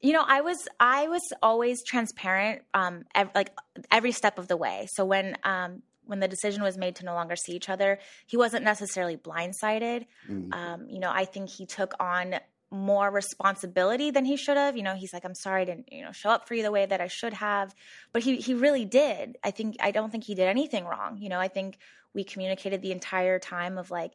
you 0.02 0.14
know 0.14 0.24
i 0.26 0.40
was 0.40 0.58
i 0.80 1.08
was 1.10 1.22
always 1.44 1.84
transparent 1.84 2.62
um 2.74 3.04
ev- 3.14 3.32
like 3.36 3.52
every 3.92 4.12
step 4.12 4.40
of 4.40 4.48
the 4.48 4.58
way. 4.58 4.88
So 4.94 5.06
when 5.06 5.36
um 5.44 5.84
when 6.10 6.20
the 6.20 6.28
decision 6.28 6.62
was 6.64 6.78
made 6.78 6.96
to 6.96 7.06
no 7.06 7.14
longer 7.14 7.36
see 7.36 7.54
each 7.54 7.70
other 7.70 8.00
he 8.28 8.38
wasn't 8.38 8.64
necessarily 8.64 9.18
blindsided 9.18 10.06
Mm. 10.30 10.54
um 10.54 10.90
you 10.90 11.00
know 11.00 11.12
i 11.12 11.26
think 11.26 11.50
he 11.50 11.66
took 11.66 11.94
on 12.00 12.36
more 12.72 13.10
responsibility 13.10 14.12
than 14.12 14.26
he 14.26 14.38
should 14.38 14.58
have. 14.58 14.78
You 14.78 14.84
know, 14.84 14.94
he's 14.96 15.14
like, 15.14 15.26
I'm 15.26 15.34
sorry 15.36 15.64
I 15.64 15.66
didn't, 15.66 15.92
you 15.92 16.04
know, 16.04 16.12
show 16.12 16.30
up 16.30 16.48
for 16.48 16.54
you 16.54 16.64
the 16.64 16.72
way 16.72 16.86
that 16.86 17.02
I 17.02 17.08
should 17.08 17.34
have. 17.34 17.74
But 18.14 18.22
he 18.22 18.38
he 18.38 18.54
really 18.54 18.86
did. 18.86 19.38
I 19.44 19.52
think 19.52 19.78
I 19.80 19.92
don't 19.92 20.12
think 20.12 20.24
he 20.24 20.36
did 20.36 20.48
anything 20.48 20.86
wrong. 20.86 21.18
You 21.18 21.30
know, 21.30 21.40
I 21.40 21.48
think 21.48 21.78
we 22.14 22.24
communicated 22.24 22.82
the 22.82 22.92
entire 22.92 23.40
time 23.40 23.78
of 23.78 23.90
like, 23.92 24.14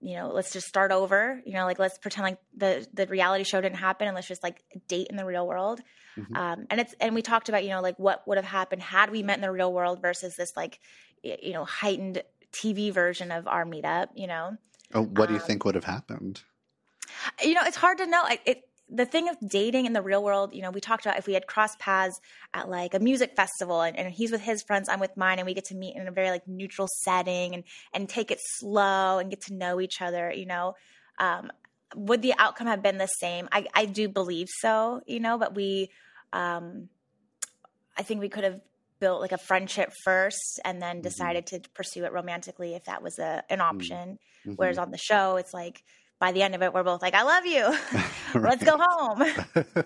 you 0.00 0.16
know, 0.16 0.28
let's 0.28 0.52
just 0.52 0.66
start 0.66 0.92
over. 0.92 1.40
You 1.46 1.54
know, 1.54 1.64
like 1.64 1.78
let's 1.78 1.98
pretend 1.98 2.24
like 2.24 2.38
the 2.54 2.86
the 2.92 3.06
reality 3.06 3.44
show 3.44 3.60
didn't 3.60 3.78
happen 3.78 4.06
and 4.06 4.14
let's 4.14 4.28
just 4.28 4.42
like 4.42 4.62
date 4.86 5.06
in 5.08 5.16
the 5.16 5.24
real 5.24 5.46
world. 5.46 5.80
Mm-hmm. 6.18 6.36
Um, 6.36 6.66
and 6.70 6.80
it's 6.80 6.94
and 7.00 7.14
we 7.14 7.22
talked 7.22 7.48
about 7.48 7.64
you 7.64 7.70
know 7.70 7.80
like 7.80 7.98
what 7.98 8.26
would 8.28 8.36
have 8.38 8.44
happened 8.44 8.82
had 8.82 9.10
we 9.10 9.22
met 9.22 9.36
in 9.38 9.42
the 9.42 9.50
real 9.50 9.72
world 9.72 10.02
versus 10.02 10.34
this 10.36 10.52
like 10.56 10.78
you 11.22 11.52
know 11.52 11.64
heightened 11.64 12.22
TV 12.52 12.92
version 12.92 13.30
of 13.30 13.46
our 13.46 13.64
meetup. 13.64 14.08
You 14.14 14.26
know. 14.26 14.56
Oh, 14.94 15.02
what 15.02 15.26
do 15.26 15.34
you 15.34 15.40
um, 15.40 15.46
think 15.46 15.64
would 15.64 15.74
have 15.74 15.84
happened? 15.84 16.42
You 17.42 17.54
know, 17.54 17.62
it's 17.64 17.76
hard 17.76 17.98
to 17.98 18.06
know. 18.06 18.24
It, 18.46 18.64
the 18.90 19.04
thing 19.04 19.28
of 19.28 19.36
dating 19.46 19.86
in 19.86 19.92
the 19.92 20.00
real 20.00 20.22
world, 20.22 20.54
you 20.54 20.62
know, 20.62 20.70
we 20.70 20.80
talked 20.80 21.04
about 21.04 21.18
if 21.18 21.26
we 21.26 21.34
had 21.34 21.46
crossed 21.46 21.78
paths 21.78 22.18
at 22.54 22.70
like 22.70 22.94
a 22.94 22.98
music 22.98 23.36
festival 23.36 23.82
and, 23.82 23.98
and, 23.98 24.10
he's 24.10 24.32
with 24.32 24.40
his 24.40 24.62
friends, 24.62 24.88
I'm 24.88 24.98
with 24.98 25.14
mine, 25.16 25.38
and 25.38 25.44
we 25.44 25.52
get 25.52 25.66
to 25.66 25.74
meet 25.74 25.94
in 25.94 26.08
a 26.08 26.10
very 26.10 26.30
like 26.30 26.48
neutral 26.48 26.88
setting 27.04 27.54
and 27.54 27.64
and 27.92 28.08
take 28.08 28.30
it 28.30 28.38
slow 28.40 29.18
and 29.18 29.28
get 29.30 29.42
to 29.42 29.54
know 29.54 29.80
each 29.80 30.00
other, 30.00 30.32
you 30.32 30.46
know. 30.46 30.74
Um, 31.18 31.50
would 31.94 32.22
the 32.22 32.34
outcome 32.38 32.66
have 32.66 32.82
been 32.82 32.98
the 32.98 33.06
same? 33.06 33.48
I, 33.52 33.66
I 33.74 33.84
do 33.86 34.08
believe 34.08 34.46
so, 34.60 35.00
you 35.06 35.20
know, 35.20 35.38
but 35.38 35.54
we 35.54 35.90
um, 36.32 36.88
I 37.96 38.02
think 38.02 38.20
we 38.20 38.28
could 38.28 38.44
have 38.44 38.60
built 39.00 39.20
like 39.20 39.32
a 39.32 39.38
friendship 39.38 39.92
first 40.04 40.60
and 40.64 40.80
then 40.82 40.96
mm-hmm. 40.96 41.02
decided 41.02 41.46
mm-hmm. 41.46 41.62
to 41.62 41.70
pursue 41.70 42.04
it 42.04 42.12
romantically 42.12 42.74
if 42.74 42.84
that 42.84 43.02
was 43.02 43.18
a 43.18 43.42
an 43.50 43.60
option. 43.60 44.18
Mm-hmm. 44.46 44.52
Whereas 44.54 44.78
on 44.78 44.90
the 44.90 44.98
show, 44.98 45.36
it's 45.36 45.54
like 45.54 45.82
by 46.20 46.32
the 46.32 46.42
end 46.42 46.54
of 46.54 46.62
it, 46.62 46.72
we're 46.72 46.82
both 46.82 47.02
like, 47.02 47.14
I 47.14 47.22
love 47.22 47.46
you. 47.46 47.76
Let's 48.40 48.64
go 48.64 48.76
home. 48.78 49.24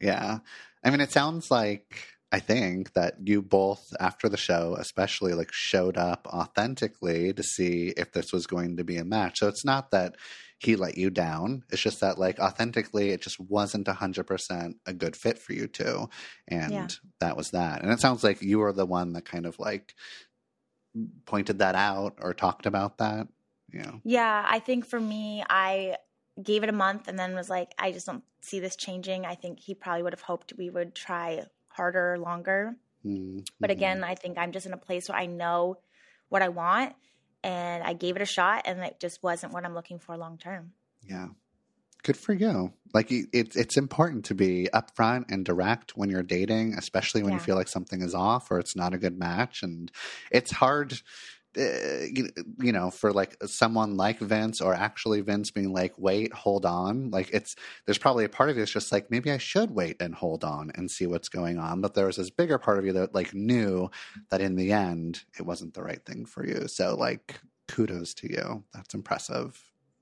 yeah. 0.00 0.38
I 0.84 0.90
mean, 0.90 1.00
it 1.00 1.10
sounds 1.10 1.50
like 1.50 2.18
I 2.30 2.40
think 2.40 2.92
that 2.92 3.14
you 3.24 3.40
both, 3.42 3.82
after 3.98 4.28
the 4.28 4.36
show, 4.36 4.76
especially 4.78 5.32
like 5.32 5.50
showed 5.52 5.96
up 5.96 6.26
authentically 6.28 7.32
to 7.32 7.42
see 7.42 7.92
if 7.96 8.12
this 8.12 8.32
was 8.32 8.46
going 8.46 8.76
to 8.76 8.84
be 8.84 8.96
a 8.96 9.04
match. 9.04 9.38
So 9.38 9.48
it's 9.48 9.64
not 9.64 9.90
that 9.92 10.16
he 10.58 10.74
let 10.74 10.98
you 10.98 11.08
down. 11.08 11.62
It's 11.70 11.80
just 11.80 12.00
that 12.00 12.18
like 12.18 12.40
authentically, 12.40 13.10
it 13.10 13.22
just 13.22 13.38
wasn't 13.38 13.88
a 13.88 13.92
hundred 13.92 14.24
percent 14.24 14.76
a 14.86 14.92
good 14.92 15.14
fit 15.16 15.38
for 15.38 15.52
you 15.52 15.68
two. 15.68 16.10
And 16.48 16.72
yeah. 16.72 16.88
that 17.20 17.36
was 17.36 17.52
that. 17.52 17.82
And 17.82 17.92
it 17.92 18.00
sounds 18.00 18.24
like 18.24 18.42
you 18.42 18.58
were 18.58 18.72
the 18.72 18.86
one 18.86 19.12
that 19.12 19.24
kind 19.24 19.46
of 19.46 19.58
like 19.58 19.94
pointed 21.26 21.60
that 21.60 21.76
out 21.76 22.18
or 22.20 22.34
talked 22.34 22.66
about 22.66 22.98
that. 22.98 23.28
Yeah. 23.72 23.92
Yeah. 24.02 24.44
I 24.46 24.58
think 24.58 24.84
for 24.84 24.98
me, 24.98 25.44
I 25.48 25.96
gave 26.42 26.64
it 26.64 26.68
a 26.68 26.72
month 26.72 27.06
and 27.06 27.18
then 27.18 27.34
was 27.34 27.50
like, 27.50 27.72
I 27.78 27.92
just 27.92 28.06
don't 28.06 28.24
see 28.40 28.58
this 28.58 28.74
changing. 28.74 29.26
I 29.26 29.36
think 29.36 29.60
he 29.60 29.74
probably 29.74 30.02
would 30.02 30.12
have 30.12 30.22
hoped 30.22 30.54
we 30.58 30.70
would 30.70 30.94
try 30.94 31.44
harder, 31.68 32.18
longer. 32.18 32.74
Mm-hmm. 33.06 33.40
But 33.60 33.70
again, 33.70 34.02
I 34.02 34.16
think 34.16 34.38
I'm 34.38 34.50
just 34.50 34.66
in 34.66 34.72
a 34.72 34.78
place 34.78 35.08
where 35.08 35.18
I 35.18 35.26
know 35.26 35.78
what 36.28 36.42
I 36.42 36.48
want 36.48 36.96
and 37.42 37.82
I 37.82 37.92
gave 37.92 38.16
it 38.16 38.22
a 38.22 38.26
shot 38.26 38.62
and 38.66 38.80
it 38.80 38.98
just 39.00 39.22
wasn't 39.22 39.52
what 39.52 39.64
I'm 39.64 39.74
looking 39.74 39.98
for 39.98 40.16
long 40.16 40.38
term. 40.38 40.72
Yeah. 41.02 41.28
Good 42.02 42.16
for 42.16 42.32
you. 42.32 42.72
Like 42.94 43.08
it's 43.10 43.56
it's 43.56 43.76
important 43.76 44.26
to 44.26 44.34
be 44.34 44.68
upfront 44.72 45.30
and 45.30 45.44
direct 45.44 45.96
when 45.96 46.10
you're 46.10 46.22
dating, 46.22 46.74
especially 46.78 47.22
when 47.22 47.32
yeah. 47.32 47.38
you 47.38 47.44
feel 47.44 47.56
like 47.56 47.68
something 47.68 48.02
is 48.02 48.14
off 48.14 48.50
or 48.50 48.58
it's 48.58 48.76
not 48.76 48.94
a 48.94 48.98
good 48.98 49.18
match 49.18 49.62
and 49.62 49.90
it's 50.30 50.52
hard 50.52 51.02
uh, 51.56 52.04
you 52.60 52.72
know, 52.72 52.90
for 52.90 53.12
like 53.12 53.36
someone 53.46 53.96
like 53.96 54.18
Vince 54.18 54.60
or 54.60 54.74
actually 54.74 55.20
Vince 55.22 55.50
being 55.50 55.72
like, 55.72 55.94
wait, 55.96 56.32
hold 56.32 56.66
on. 56.66 57.10
Like 57.10 57.30
it's, 57.32 57.56
there's 57.86 57.98
probably 57.98 58.24
a 58.24 58.28
part 58.28 58.50
of 58.50 58.56
you 58.56 58.62
that's 58.62 58.72
just 58.72 58.92
like, 58.92 59.10
maybe 59.10 59.30
I 59.30 59.38
should 59.38 59.70
wait 59.70 59.96
and 60.00 60.14
hold 60.14 60.44
on 60.44 60.70
and 60.74 60.90
see 60.90 61.06
what's 61.06 61.28
going 61.28 61.58
on. 61.58 61.80
But 61.80 61.94
there 61.94 62.06
was 62.06 62.16
this 62.16 62.30
bigger 62.30 62.58
part 62.58 62.78
of 62.78 62.84
you 62.84 62.92
that 62.92 63.14
like 63.14 63.34
knew 63.34 63.90
that 64.30 64.40
in 64.40 64.56
the 64.56 64.72
end, 64.72 65.24
it 65.38 65.46
wasn't 65.46 65.74
the 65.74 65.82
right 65.82 66.04
thing 66.04 66.26
for 66.26 66.46
you. 66.46 66.68
So 66.68 66.94
like, 66.94 67.40
kudos 67.66 68.14
to 68.14 68.30
you. 68.30 68.64
That's 68.74 68.94
impressive. 68.94 69.60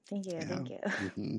Thank 0.09 0.27
you. 0.27 0.33
Yeah. 0.35 0.45
Thank 0.45 0.71
you. 0.71 0.79
Mm-hmm. 0.87 1.37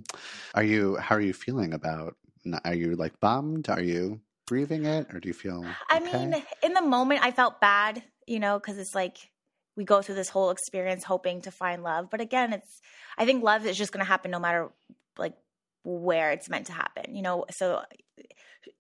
Are 0.55 0.63
you, 0.63 0.95
how 0.95 1.15
are 1.15 1.21
you 1.21 1.33
feeling 1.33 1.73
about, 1.73 2.15
are 2.63 2.73
you 2.73 2.95
like 2.95 3.19
bummed? 3.19 3.69
Are 3.69 3.81
you 3.81 4.21
grieving 4.47 4.85
it 4.85 5.13
or 5.13 5.19
do 5.19 5.27
you 5.27 5.33
feel? 5.33 5.59
Okay? 5.59 5.73
I 5.89 5.99
mean, 5.99 6.43
in 6.63 6.73
the 6.73 6.81
moment 6.81 7.23
I 7.23 7.31
felt 7.31 7.59
bad, 7.59 8.01
you 8.25 8.39
know, 8.39 8.59
cause 8.59 8.77
it's 8.77 8.95
like, 8.95 9.29
we 9.77 9.85
go 9.85 10.01
through 10.01 10.15
this 10.15 10.27
whole 10.27 10.49
experience 10.49 11.03
hoping 11.03 11.41
to 11.41 11.51
find 11.51 11.83
love. 11.83 12.09
But 12.09 12.19
again, 12.19 12.51
it's 12.51 12.81
I 13.17 13.25
think 13.25 13.43
love 13.43 13.65
is 13.65 13.77
just 13.77 13.93
going 13.93 14.03
to 14.03 14.09
happen 14.09 14.31
no 14.31 14.39
matter 14.39 14.69
like 15.17 15.35
where 15.83 16.31
it's 16.31 16.49
meant 16.49 16.65
to 16.65 16.73
happen. 16.73 17.15
You 17.15 17.21
know, 17.21 17.45
so 17.51 17.83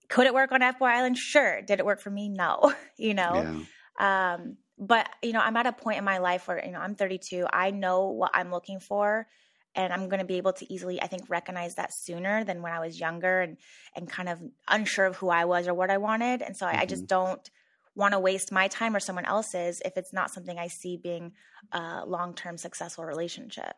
could 0.09 0.25
it 0.25 0.33
work 0.33 0.51
on 0.51 0.61
F 0.61 0.79
Boy 0.79 0.87
Island? 0.87 1.17
Sure. 1.17 1.61
Did 1.61 1.79
it 1.79 1.85
work 1.85 2.01
for 2.01 2.09
me? 2.09 2.27
No. 2.27 2.73
you 2.97 3.13
know. 3.13 3.63
Yeah. 3.99 4.33
Um, 4.33 4.57
but 4.79 5.07
you 5.21 5.33
know, 5.33 5.39
I'm 5.39 5.55
at 5.55 5.67
a 5.67 5.71
point 5.71 5.99
in 5.99 6.03
my 6.03 6.17
life 6.17 6.47
where 6.47 6.63
you 6.63 6.71
know 6.71 6.79
I'm 6.79 6.95
32. 6.95 7.47
I 7.51 7.71
know 7.71 8.09
what 8.09 8.31
I'm 8.33 8.51
looking 8.51 8.79
for, 8.79 9.27
and 9.75 9.93
I'm 9.93 10.09
going 10.09 10.19
to 10.19 10.25
be 10.25 10.35
able 10.35 10.53
to 10.53 10.71
easily, 10.71 11.01
I 11.01 11.07
think, 11.07 11.29
recognize 11.29 11.75
that 11.75 11.93
sooner 11.93 12.43
than 12.43 12.61
when 12.61 12.73
I 12.73 12.79
was 12.79 12.99
younger 12.99 13.41
and 13.41 13.57
and 13.95 14.09
kind 14.09 14.29
of 14.29 14.41
unsure 14.67 15.05
of 15.05 15.15
who 15.15 15.29
I 15.29 15.45
was 15.45 15.67
or 15.67 15.73
what 15.73 15.89
I 15.89 15.97
wanted. 15.97 16.41
And 16.41 16.55
so 16.55 16.65
mm-hmm. 16.65 16.77
I, 16.77 16.81
I 16.81 16.85
just 16.85 17.03
mm-hmm. 17.03 17.07
don't 17.07 17.49
want 17.97 18.13
to 18.13 18.19
waste 18.19 18.51
my 18.51 18.67
time 18.67 18.95
or 18.95 18.99
someone 18.99 19.25
else's 19.25 19.81
if 19.83 19.97
it's 19.97 20.13
not 20.13 20.31
something 20.31 20.57
I 20.57 20.67
see 20.67 20.97
being 20.97 21.33
a 21.71 22.03
long 22.05 22.33
term 22.33 22.57
successful 22.57 23.03
relationship. 23.03 23.73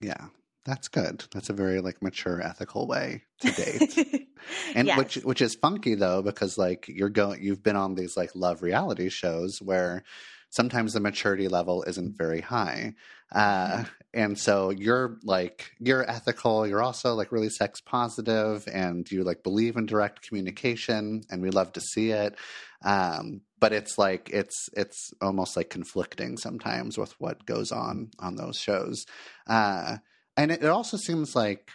Yeah. 0.00 0.26
That's 0.66 0.88
good. 0.88 1.24
That's 1.32 1.48
a 1.48 1.54
very 1.54 1.80
like 1.80 2.02
mature, 2.02 2.42
ethical 2.42 2.86
way 2.86 3.22
to 3.40 3.50
date. 3.52 4.28
and 4.74 4.88
yes. 4.88 4.98
which 4.98 5.14
which 5.16 5.40
is 5.40 5.54
funky 5.54 5.94
though, 5.94 6.20
because 6.20 6.58
like 6.58 6.86
you're 6.86 7.08
going 7.08 7.42
you've 7.42 7.62
been 7.62 7.76
on 7.76 7.94
these 7.94 8.14
like 8.16 8.32
love 8.34 8.62
reality 8.62 9.08
shows 9.08 9.62
where 9.62 10.02
sometimes 10.50 10.92
the 10.92 11.00
maturity 11.00 11.48
level 11.48 11.82
isn't 11.84 12.18
very 12.18 12.40
high. 12.40 12.94
Uh, 13.32 13.68
mm-hmm. 13.68 13.84
and 14.12 14.38
so 14.38 14.70
you're 14.70 15.18
like, 15.22 15.70
you're 15.78 16.08
ethical. 16.08 16.66
You're 16.66 16.82
also 16.82 17.14
like 17.14 17.32
really 17.32 17.48
sex 17.48 17.80
positive 17.80 18.68
and 18.70 19.10
you 19.10 19.22
like 19.22 19.44
believe 19.44 19.76
in 19.76 19.86
direct 19.86 20.26
communication 20.26 21.22
and 21.30 21.40
we 21.40 21.50
love 21.50 21.72
to 21.74 21.80
see 21.80 22.10
it. 22.10 22.34
Um, 22.82 23.42
but 23.58 23.72
it's 23.72 23.98
like, 23.98 24.30
it's, 24.32 24.68
it's 24.74 25.12
almost 25.20 25.56
like 25.56 25.68
conflicting 25.70 26.36
sometimes 26.36 26.96
with 26.96 27.14
what 27.18 27.44
goes 27.44 27.72
on 27.72 28.10
on 28.18 28.36
those 28.36 28.56
shows. 28.58 29.04
Uh, 29.46 29.98
and 30.36 30.50
it, 30.50 30.62
it 30.62 30.68
also 30.68 30.96
seems 30.96 31.36
like 31.36 31.70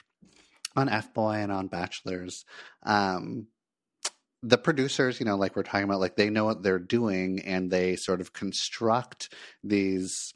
on 0.75 0.89
F 0.89 1.13
Boy 1.13 1.35
and 1.35 1.51
on 1.51 1.67
Bachelors, 1.67 2.43
um, 2.83 3.47
the 4.41 4.57
producers, 4.57 5.19
you 5.19 5.25
know, 5.25 5.37
like 5.37 5.55
we're 5.55 5.63
talking 5.63 5.85
about, 5.85 5.99
like 5.99 6.17
they 6.17 6.29
know 6.29 6.45
what 6.45 6.61
they're 6.61 6.79
doing 6.79 7.41
and 7.45 7.71
they 7.71 7.95
sort 7.95 8.21
of 8.21 8.33
construct 8.33 9.33
these 9.63 10.33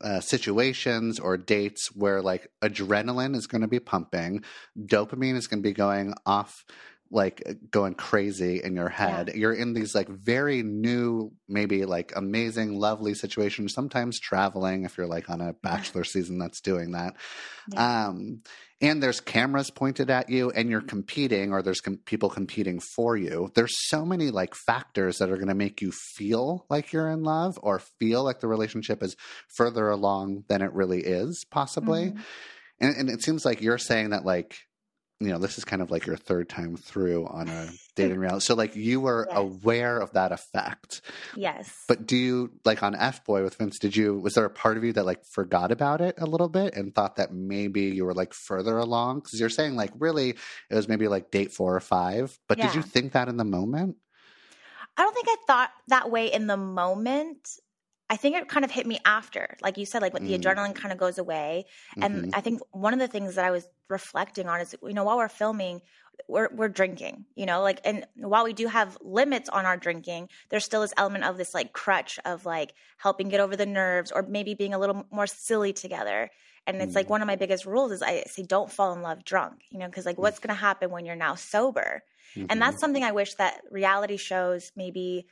uh, 0.00 0.20
situations 0.20 1.18
or 1.18 1.36
dates 1.36 1.88
where 1.94 2.20
like 2.22 2.48
adrenaline 2.62 3.34
is 3.34 3.46
going 3.46 3.62
to 3.62 3.68
be 3.68 3.80
pumping, 3.80 4.44
dopamine 4.78 5.36
is 5.36 5.46
going 5.46 5.62
to 5.62 5.68
be 5.68 5.72
going 5.72 6.14
off 6.24 6.64
like 7.10 7.42
going 7.70 7.94
crazy 7.94 8.62
in 8.62 8.74
your 8.74 8.88
head. 8.88 9.28
Yeah. 9.28 9.36
You're 9.36 9.52
in 9.52 9.74
these 9.74 9.94
like 9.94 10.08
very 10.08 10.62
new, 10.62 11.32
maybe 11.48 11.84
like 11.84 12.12
amazing, 12.16 12.78
lovely 12.78 13.14
situations, 13.14 13.74
sometimes 13.74 14.18
traveling 14.18 14.84
if 14.84 14.96
you're 14.98 15.06
like 15.06 15.30
on 15.30 15.40
a 15.40 15.52
bachelor 15.52 16.04
season 16.04 16.38
that's 16.38 16.60
doing 16.60 16.92
that. 16.92 17.14
Yeah. 17.72 18.06
Um, 18.08 18.42
and 18.82 19.02
there's 19.02 19.20
cameras 19.20 19.70
pointed 19.70 20.10
at 20.10 20.28
you 20.28 20.50
and 20.50 20.68
you're 20.68 20.82
competing 20.82 21.52
or 21.52 21.62
there's 21.62 21.80
com- 21.80 22.00
people 22.04 22.28
competing 22.28 22.78
for 22.78 23.16
you. 23.16 23.50
There's 23.54 23.74
so 23.88 24.04
many 24.04 24.30
like 24.30 24.54
factors 24.54 25.16
that 25.18 25.30
are 25.30 25.36
going 25.36 25.48
to 25.48 25.54
make 25.54 25.80
you 25.80 25.92
feel 26.14 26.66
like 26.68 26.92
you're 26.92 27.10
in 27.10 27.22
love 27.22 27.58
or 27.62 27.78
feel 27.78 28.22
like 28.22 28.40
the 28.40 28.48
relationship 28.48 29.02
is 29.02 29.16
further 29.56 29.88
along 29.88 30.44
than 30.48 30.60
it 30.60 30.72
really 30.74 31.00
is 31.00 31.46
possibly. 31.50 32.08
Mm-hmm. 32.08 32.20
And, 32.80 32.96
and 32.96 33.10
it 33.10 33.22
seems 33.22 33.46
like 33.46 33.62
you're 33.62 33.78
saying 33.78 34.10
that 34.10 34.26
like 34.26 34.65
you 35.18 35.28
know, 35.28 35.38
this 35.38 35.56
is 35.56 35.64
kind 35.64 35.80
of 35.80 35.90
like 35.90 36.04
your 36.06 36.16
third 36.16 36.48
time 36.48 36.76
through 36.76 37.26
on 37.26 37.48
a 37.48 37.70
dating 37.96 38.18
reality. 38.18 38.44
So 38.44 38.54
like 38.54 38.76
you 38.76 39.00
were 39.00 39.26
yes. 39.28 39.38
aware 39.38 39.98
of 39.98 40.12
that 40.12 40.30
effect. 40.30 41.00
Yes. 41.34 41.84
But 41.88 42.06
do 42.06 42.16
you 42.16 42.52
like 42.64 42.82
on 42.82 42.94
F 42.94 43.24
Boy 43.24 43.42
with 43.42 43.54
Vince, 43.54 43.78
did 43.78 43.96
you 43.96 44.18
was 44.18 44.34
there 44.34 44.44
a 44.44 44.50
part 44.50 44.76
of 44.76 44.84
you 44.84 44.92
that 44.92 45.06
like 45.06 45.24
forgot 45.24 45.72
about 45.72 46.02
it 46.02 46.16
a 46.18 46.26
little 46.26 46.50
bit 46.50 46.76
and 46.76 46.94
thought 46.94 47.16
that 47.16 47.32
maybe 47.32 47.82
you 47.82 48.04
were 48.04 48.14
like 48.14 48.34
further 48.34 48.76
along? 48.76 49.20
Because 49.20 49.40
you're 49.40 49.48
saying 49.48 49.74
like 49.74 49.92
really 49.98 50.30
it 50.30 50.74
was 50.74 50.88
maybe 50.88 51.08
like 51.08 51.30
date 51.30 51.52
four 51.52 51.74
or 51.74 51.80
five. 51.80 52.38
But 52.46 52.58
yeah. 52.58 52.66
did 52.66 52.76
you 52.76 52.82
think 52.82 53.12
that 53.12 53.28
in 53.28 53.38
the 53.38 53.44
moment? 53.44 53.96
I 54.98 55.02
don't 55.02 55.14
think 55.14 55.28
I 55.28 55.36
thought 55.46 55.70
that 55.88 56.10
way 56.10 56.32
in 56.32 56.46
the 56.46 56.56
moment. 56.56 57.48
I 58.08 58.16
think 58.16 58.36
it 58.36 58.48
kind 58.48 58.64
of 58.64 58.70
hit 58.70 58.86
me 58.86 58.98
after, 59.04 59.56
like 59.62 59.78
you 59.78 59.84
said, 59.84 60.00
like 60.00 60.14
when 60.14 60.22
mm. 60.22 60.28
the 60.28 60.38
adrenaline 60.38 60.74
kind 60.74 60.92
of 60.92 60.98
goes 60.98 61.18
away. 61.18 61.64
And 62.00 62.14
mm-hmm. 62.14 62.30
I 62.34 62.40
think 62.40 62.60
one 62.70 62.92
of 62.92 63.00
the 63.00 63.08
things 63.08 63.34
that 63.34 63.44
I 63.44 63.50
was 63.50 63.66
reflecting 63.88 64.48
on 64.48 64.60
is 64.60 64.74
you 64.82 64.94
know 64.94 65.04
while 65.04 65.16
we're 65.16 65.28
filming 65.28 65.80
we're 66.28 66.48
we're 66.52 66.68
drinking 66.68 67.24
you 67.34 67.46
know 67.46 67.60
like 67.62 67.80
and 67.84 68.06
while 68.16 68.44
we 68.44 68.52
do 68.52 68.66
have 68.66 68.96
limits 69.00 69.48
on 69.48 69.64
our 69.64 69.76
drinking 69.76 70.28
there's 70.48 70.64
still 70.64 70.80
this 70.80 70.94
element 70.96 71.24
of 71.24 71.36
this 71.36 71.54
like 71.54 71.72
crutch 71.72 72.18
of 72.24 72.44
like 72.46 72.72
helping 72.96 73.28
get 73.28 73.40
over 73.40 73.56
the 73.56 73.66
nerves 73.66 74.10
or 74.10 74.22
maybe 74.22 74.54
being 74.54 74.74
a 74.74 74.78
little 74.78 75.06
more 75.10 75.26
silly 75.26 75.72
together. 75.72 76.30
And 76.68 76.82
it's 76.82 76.92
mm 76.92 76.96
like 76.96 77.08
one 77.08 77.22
of 77.22 77.28
my 77.28 77.36
biggest 77.36 77.64
rules 77.64 77.92
is 77.92 78.02
i 78.02 78.24
say 78.26 78.42
don't 78.42 78.72
fall 78.72 78.92
in 78.92 79.00
love 79.00 79.24
drunk 79.24 79.62
you 79.70 79.78
know 79.78 79.86
because 79.86 80.04
like 80.04 80.18
what's 80.18 80.40
going 80.40 80.48
to 80.48 80.60
happen 80.60 80.90
when 80.90 81.04
you're 81.06 81.14
now 81.14 81.36
sober? 81.36 82.02
Mm-hmm. 82.34 82.46
and 82.50 82.60
that's 82.60 82.80
something 82.80 83.04
i 83.04 83.12
wish 83.12 83.34
that 83.34 83.60
reality 83.70 84.16
shows 84.16 84.72
maybe 84.74 85.26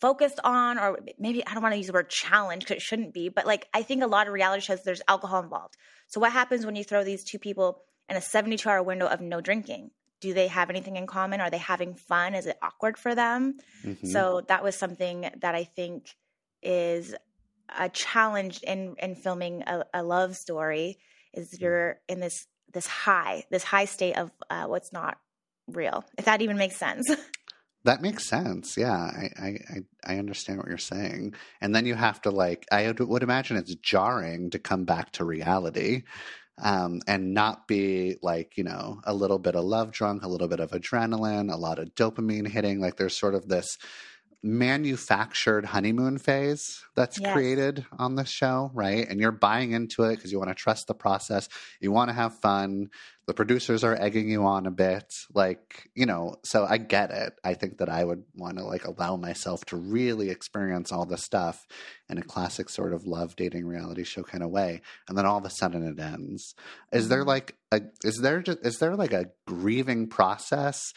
focused 0.00 0.40
on 0.42 0.80
or 0.80 0.98
maybe 1.16 1.46
i 1.46 1.54
don't 1.54 1.62
want 1.62 1.74
to 1.74 1.78
use 1.78 1.86
the 1.86 1.92
word 1.92 2.10
challenge 2.10 2.64
because 2.64 2.78
it 2.78 2.82
shouldn't 2.82 3.14
be 3.14 3.28
but 3.28 3.46
like 3.46 3.68
i 3.72 3.82
think 3.82 4.02
a 4.02 4.08
lot 4.08 4.26
of 4.26 4.32
reality 4.32 4.62
shows 4.62 4.82
there's 4.82 5.02
alcohol 5.06 5.40
involved. 5.42 5.76
So 6.08 6.18
what 6.20 6.32
happens 6.32 6.66
when 6.66 6.74
you 6.74 6.82
throw 6.82 7.04
these 7.04 7.22
two 7.22 7.38
people 7.38 7.82
in 8.10 8.16
a 8.16 8.20
72 8.20 8.68
hour 8.68 8.82
window 8.82 9.06
of 9.06 9.20
no 9.20 9.40
drinking 9.40 9.90
do 10.20 10.34
they 10.34 10.48
have 10.48 10.68
anything 10.68 10.96
in 10.96 11.06
common 11.06 11.40
are 11.40 11.50
they 11.50 11.58
having 11.58 11.94
fun 11.94 12.34
is 12.34 12.46
it 12.46 12.58
awkward 12.62 12.98
for 12.98 13.14
them 13.14 13.56
mm-hmm. 13.84 14.06
so 14.06 14.42
that 14.48 14.62
was 14.62 14.76
something 14.76 15.30
that 15.40 15.54
i 15.54 15.64
think 15.64 16.16
is 16.62 17.14
a 17.78 17.88
challenge 17.88 18.60
in 18.62 18.96
in 19.00 19.14
filming 19.14 19.62
a, 19.62 19.84
a 19.94 20.02
love 20.02 20.36
story 20.36 20.98
is 21.32 21.52
mm. 21.52 21.60
you're 21.60 22.00
in 22.08 22.20
this 22.20 22.46
this 22.72 22.86
high 22.86 23.44
this 23.50 23.62
high 23.64 23.84
state 23.84 24.16
of 24.16 24.30
uh, 24.50 24.64
what's 24.64 24.92
not 24.92 25.18
real 25.68 26.04
if 26.18 26.24
that 26.24 26.42
even 26.42 26.56
makes 26.56 26.76
sense 26.76 27.08
That 27.84 28.02
makes 28.02 28.26
sense. 28.26 28.76
Yeah, 28.76 28.92
I, 28.92 29.30
I 29.38 29.58
I 30.04 30.18
understand 30.18 30.58
what 30.58 30.68
you're 30.68 30.76
saying. 30.76 31.34
And 31.62 31.74
then 31.74 31.86
you 31.86 31.94
have 31.94 32.20
to 32.22 32.30
like 32.30 32.66
I 32.70 32.92
would 32.92 33.22
imagine 33.22 33.56
it's 33.56 33.74
jarring 33.74 34.50
to 34.50 34.58
come 34.58 34.84
back 34.84 35.12
to 35.12 35.24
reality. 35.24 36.02
Um, 36.62 37.00
and 37.06 37.32
not 37.32 37.66
be 37.66 38.16
like 38.22 38.56
you 38.58 38.64
know 38.64 39.00
a 39.04 39.14
little 39.14 39.38
bit 39.38 39.56
of 39.56 39.64
love 39.64 39.92
drunk, 39.92 40.22
a 40.22 40.28
little 40.28 40.48
bit 40.48 40.60
of 40.60 40.70
adrenaline, 40.70 41.52
a 41.52 41.56
lot 41.56 41.78
of 41.78 41.94
dopamine 41.94 42.48
hitting. 42.48 42.80
Like 42.80 42.96
there's 42.96 43.16
sort 43.16 43.34
of 43.34 43.48
this 43.48 43.78
manufactured 44.42 45.66
honeymoon 45.66 46.16
phase 46.16 46.82
that's 46.96 47.20
yes. 47.20 47.32
created 47.32 47.84
on 47.98 48.14
the 48.14 48.24
show, 48.24 48.70
right? 48.72 49.06
And 49.08 49.20
you're 49.20 49.32
buying 49.32 49.72
into 49.72 50.04
it 50.04 50.16
because 50.16 50.32
you 50.32 50.38
want 50.38 50.50
to 50.50 50.54
trust 50.54 50.86
the 50.86 50.94
process. 50.94 51.48
You 51.80 51.92
want 51.92 52.08
to 52.08 52.14
have 52.14 52.38
fun. 52.40 52.88
The 53.26 53.34
producers 53.34 53.84
are 53.84 53.94
egging 54.00 54.30
you 54.30 54.44
on 54.44 54.66
a 54.66 54.70
bit. 54.70 55.14
Like, 55.34 55.90
you 55.94 56.06
know, 56.06 56.36
so 56.42 56.64
I 56.64 56.78
get 56.78 57.10
it. 57.10 57.34
I 57.44 57.54
think 57.54 57.78
that 57.78 57.90
I 57.90 58.02
would 58.02 58.24
want 58.34 58.56
to 58.56 58.64
like 58.64 58.86
allow 58.86 59.16
myself 59.16 59.64
to 59.66 59.76
really 59.76 60.30
experience 60.30 60.90
all 60.90 61.04
the 61.04 61.18
stuff 61.18 61.66
in 62.08 62.16
a 62.16 62.22
classic 62.22 62.70
sort 62.70 62.94
of 62.94 63.06
love 63.06 63.36
dating 63.36 63.66
reality 63.66 64.04
show 64.04 64.22
kind 64.22 64.42
of 64.42 64.50
way. 64.50 64.80
And 65.06 65.16
then 65.18 65.26
all 65.26 65.38
of 65.38 65.44
a 65.44 65.50
sudden 65.50 65.86
it 65.86 66.00
ends. 66.00 66.54
Is 66.92 67.08
there 67.08 67.20
mm-hmm. 67.20 67.28
like 67.28 67.56
a 67.72 67.82
is 68.04 68.20
there 68.20 68.40
just 68.40 68.58
is 68.64 68.78
there 68.78 68.96
like 68.96 69.12
a 69.12 69.26
grieving 69.46 70.08
process 70.08 70.92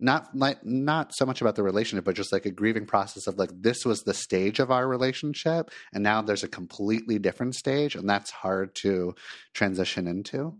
not 0.00 0.28
like 0.34 0.64
not 0.64 1.14
so 1.14 1.24
much 1.24 1.40
about 1.40 1.54
the 1.54 1.62
relationship 1.62 2.04
but 2.04 2.16
just 2.16 2.32
like 2.32 2.46
a 2.46 2.50
grieving 2.50 2.86
process 2.86 3.26
of 3.26 3.38
like 3.38 3.50
this 3.54 3.84
was 3.84 4.02
the 4.02 4.14
stage 4.14 4.58
of 4.58 4.70
our 4.70 4.88
relationship 4.88 5.70
and 5.92 6.02
now 6.02 6.20
there's 6.20 6.42
a 6.42 6.48
completely 6.48 7.18
different 7.18 7.54
stage 7.54 7.94
and 7.94 8.08
that's 8.08 8.30
hard 8.30 8.74
to 8.74 9.14
transition 9.52 10.06
into 10.08 10.56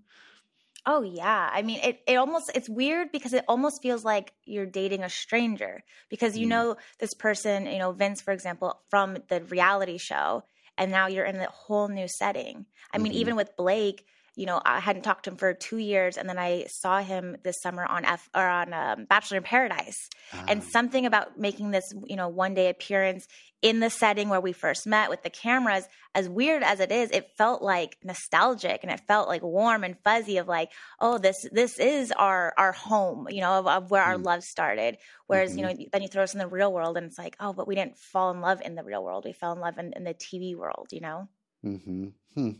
oh 0.86 1.02
yeah 1.02 1.50
i 1.52 1.62
mean 1.62 1.80
it, 1.82 2.00
it 2.06 2.14
almost 2.14 2.50
it's 2.54 2.68
weird 2.68 3.10
because 3.10 3.32
it 3.32 3.44
almost 3.48 3.82
feels 3.82 4.04
like 4.04 4.32
you're 4.44 4.66
dating 4.66 5.02
a 5.02 5.10
stranger 5.10 5.82
because 6.08 6.38
you 6.38 6.46
mm. 6.46 6.50
know 6.50 6.76
this 7.00 7.14
person 7.14 7.66
you 7.66 7.78
know 7.78 7.92
vince 7.92 8.20
for 8.20 8.32
example 8.32 8.80
from 8.88 9.16
the 9.28 9.42
reality 9.44 9.98
show 9.98 10.44
and 10.78 10.90
now 10.90 11.06
you're 11.08 11.24
in 11.24 11.36
a 11.36 11.50
whole 11.50 11.88
new 11.88 12.06
setting 12.06 12.66
i 12.92 12.98
mean 12.98 13.12
mm-hmm. 13.12 13.20
even 13.20 13.36
with 13.36 13.56
blake 13.56 14.06
you 14.36 14.46
know, 14.46 14.60
I 14.64 14.80
hadn't 14.80 15.02
talked 15.02 15.24
to 15.24 15.30
him 15.30 15.36
for 15.36 15.54
two 15.54 15.78
years, 15.78 16.16
and 16.16 16.28
then 16.28 16.38
I 16.38 16.66
saw 16.68 17.00
him 17.00 17.36
this 17.44 17.60
summer 17.60 17.84
on 17.84 18.04
F 18.04 18.28
or 18.34 18.46
on 18.46 18.72
um, 18.72 19.04
Bachelor 19.04 19.38
in 19.38 19.44
Paradise, 19.44 20.08
and 20.48 20.60
ah. 20.60 20.68
something 20.70 21.06
about 21.06 21.38
making 21.38 21.70
this, 21.70 21.92
you 22.06 22.16
know, 22.16 22.28
one 22.28 22.54
day 22.54 22.68
appearance 22.68 23.28
in 23.62 23.80
the 23.80 23.88
setting 23.88 24.28
where 24.28 24.40
we 24.40 24.52
first 24.52 24.86
met 24.86 25.08
with 25.08 25.22
the 25.22 25.30
cameras, 25.30 25.88
as 26.14 26.28
weird 26.28 26.62
as 26.62 26.80
it 26.80 26.92
is, 26.92 27.10
it 27.12 27.30
felt 27.38 27.62
like 27.62 27.96
nostalgic 28.04 28.80
and 28.82 28.92
it 28.92 29.00
felt 29.08 29.26
like 29.26 29.42
warm 29.42 29.84
and 29.84 29.96
fuzzy 30.04 30.36
of 30.36 30.46
like, 30.46 30.70
oh, 31.00 31.16
this 31.16 31.46
this 31.50 31.78
is 31.78 32.12
our 32.12 32.52
our 32.58 32.72
home, 32.72 33.26
you 33.30 33.40
know, 33.40 33.60
of, 33.60 33.66
of 33.66 33.90
where 33.90 34.02
mm. 34.02 34.08
our 34.08 34.18
love 34.18 34.42
started. 34.42 34.98
Whereas, 35.28 35.50
mm-hmm. 35.50 35.58
you 35.58 35.64
know, 35.64 35.86
then 35.92 36.02
you 36.02 36.08
throw 36.08 36.24
us 36.24 36.34
in 36.34 36.40
the 36.40 36.46
real 36.46 36.72
world, 36.72 36.96
and 36.96 37.06
it's 37.06 37.18
like, 37.18 37.36
oh, 37.38 37.52
but 37.52 37.68
we 37.68 37.76
didn't 37.76 37.96
fall 37.96 38.32
in 38.32 38.40
love 38.40 38.60
in 38.62 38.74
the 38.74 38.84
real 38.84 39.02
world. 39.02 39.24
We 39.24 39.32
fell 39.32 39.52
in 39.52 39.60
love 39.60 39.78
in, 39.78 39.92
in 39.94 40.04
the 40.04 40.14
TV 40.14 40.56
world, 40.56 40.88
you 40.90 41.00
know. 41.00 41.28
Mm-hmm. 41.64 42.08
Hmm 42.34 42.50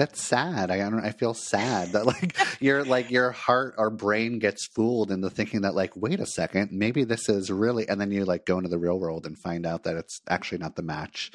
that's 0.00 0.22
sad. 0.22 0.70
I 0.70 0.78
don't. 0.78 1.04
I 1.04 1.10
feel 1.10 1.34
sad 1.34 1.92
that 1.92 2.06
like 2.06 2.34
your 2.60 2.84
like 2.84 3.10
your 3.10 3.32
heart 3.32 3.74
or 3.76 3.90
brain 3.90 4.38
gets 4.38 4.66
fooled 4.66 5.10
into 5.10 5.28
thinking 5.28 5.60
that 5.60 5.74
like 5.74 5.94
wait 5.94 6.20
a 6.20 6.26
second, 6.26 6.72
maybe 6.72 7.04
this 7.04 7.28
is 7.28 7.50
really, 7.50 7.86
and 7.86 8.00
then 8.00 8.10
you 8.10 8.24
like 8.24 8.46
go 8.46 8.56
into 8.56 8.70
the 8.70 8.78
real 8.78 8.98
world 8.98 9.26
and 9.26 9.38
find 9.38 9.66
out 9.66 9.82
that 9.82 9.96
it's 9.96 10.22
actually 10.26 10.56
not 10.56 10.74
the 10.74 10.82
match 10.82 11.32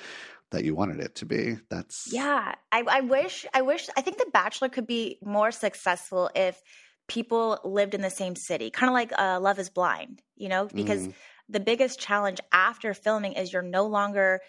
that 0.50 0.64
you 0.64 0.74
wanted 0.74 1.00
it 1.00 1.14
to 1.18 1.28
be. 1.28 1.58
That's 1.70 2.12
yeah. 2.12 2.56
I, 2.72 2.84
I 2.88 3.02
wish. 3.02 3.46
I 3.54 3.62
wish. 3.62 3.88
I 3.96 4.02
think 4.02 4.18
The 4.18 4.32
Bachelor 4.34 4.70
could 4.70 4.88
be 4.88 5.20
more 5.24 5.52
successful 5.52 6.32
if 6.34 6.60
people 7.08 7.60
lived 7.64 7.94
in 7.94 8.02
the 8.02 8.10
same 8.10 8.36
city, 8.36 8.72
kind 8.72 8.90
of 8.90 8.96
like 8.96 9.14
uh, 9.16 9.40
Love 9.40 9.60
Is 9.60 9.70
Blind. 9.70 10.24
You 10.36 10.50
know, 10.50 10.66
because. 10.66 11.08
Mm. 11.08 11.14
The 11.48 11.60
biggest 11.60 12.00
challenge 12.00 12.40
after 12.52 12.96
filming 12.96 13.34
is 13.34 13.54
you're 13.54 13.62
no 13.62 13.86
longer 13.86 14.42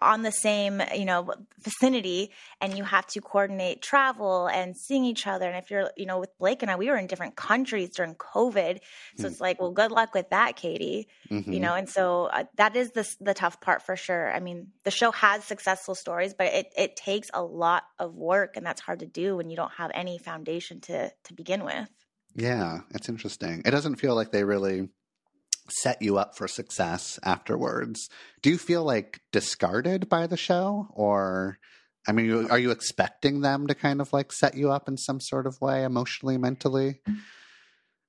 on 0.00 0.22
the 0.22 0.32
same 0.32 0.82
you 0.94 1.04
know 1.04 1.32
vicinity 1.62 2.30
and 2.60 2.76
you 2.76 2.84
have 2.84 3.06
to 3.06 3.20
coordinate 3.20 3.82
travel 3.82 4.46
and 4.46 4.76
seeing 4.76 5.04
each 5.04 5.26
other. 5.26 5.46
And 5.46 5.56
if 5.56 5.70
you're 5.70 5.90
you 5.96 6.06
know 6.06 6.18
with 6.18 6.36
blake 6.38 6.62
and 6.62 6.70
i 6.70 6.76
we 6.76 6.88
were 6.88 6.96
in 6.96 7.06
different 7.06 7.36
countries 7.36 7.90
during 7.90 8.14
covid. 8.14 8.80
So 9.16 9.24
mm 9.24 9.30
it's 9.30 9.40
like 9.40 9.60
well 9.60 9.70
good 9.70 9.92
luck 9.92 10.12
with 10.12 10.30
that 10.30 10.56
katie 10.56 11.06
mm-hmm. 11.30 11.52
you 11.52 11.60
know? 11.60 11.74
And 11.74 11.88
so 11.88 12.24
uh, 12.24 12.44
that 12.56 12.74
is 12.74 12.90
the, 12.90 13.08
the 13.20 13.34
tough 13.34 13.60
part 13.60 13.82
for 13.82 13.94
sure. 13.94 14.32
I 14.32 14.40
mean 14.40 14.68
the 14.84 14.90
show 14.90 15.12
has 15.12 15.44
successful 15.44 15.94
stories 15.94 16.34
but 16.34 16.48
it, 16.48 16.72
it 16.76 16.96
takes 16.96 17.30
a 17.32 17.42
lot 17.42 17.84
of 17.98 18.14
work 18.14 18.56
and 18.56 18.66
that's 18.66 18.80
hard 18.80 19.00
to 19.00 19.06
do 19.06 19.36
when 19.36 19.50
you 19.50 19.56
don't 19.56 19.72
have 19.72 19.90
any 19.94 20.18
foundation 20.18 20.80
to 20.82 21.10
to 21.24 21.34
begin 21.34 21.64
with. 21.64 21.88
Yeah 22.34 22.80
it's 22.90 23.08
interesting. 23.08 23.62
It 23.64 23.70
doesn't 23.70 23.96
feel 23.96 24.14
like 24.14 24.32
they 24.32 24.44
really 24.44 24.88
set 25.72 26.02
you 26.02 26.18
up 26.18 26.36
for 26.36 26.48
success 26.48 27.18
afterwards. 27.22 28.08
Do 28.42 28.50
you 28.50 28.58
feel 28.58 28.84
like 28.84 29.20
discarded 29.32 30.08
by 30.08 30.26
the 30.26 30.36
show 30.36 30.88
or 30.90 31.58
I 32.08 32.12
mean, 32.12 32.50
are 32.50 32.58
you 32.58 32.70
expecting 32.70 33.40
them 33.42 33.66
to 33.66 33.74
kind 33.74 34.00
of 34.00 34.12
like 34.12 34.32
set 34.32 34.56
you 34.56 34.70
up 34.70 34.88
in 34.88 34.96
some 34.96 35.20
sort 35.20 35.46
of 35.46 35.60
way 35.60 35.84
emotionally, 35.84 36.38
mentally? 36.38 37.00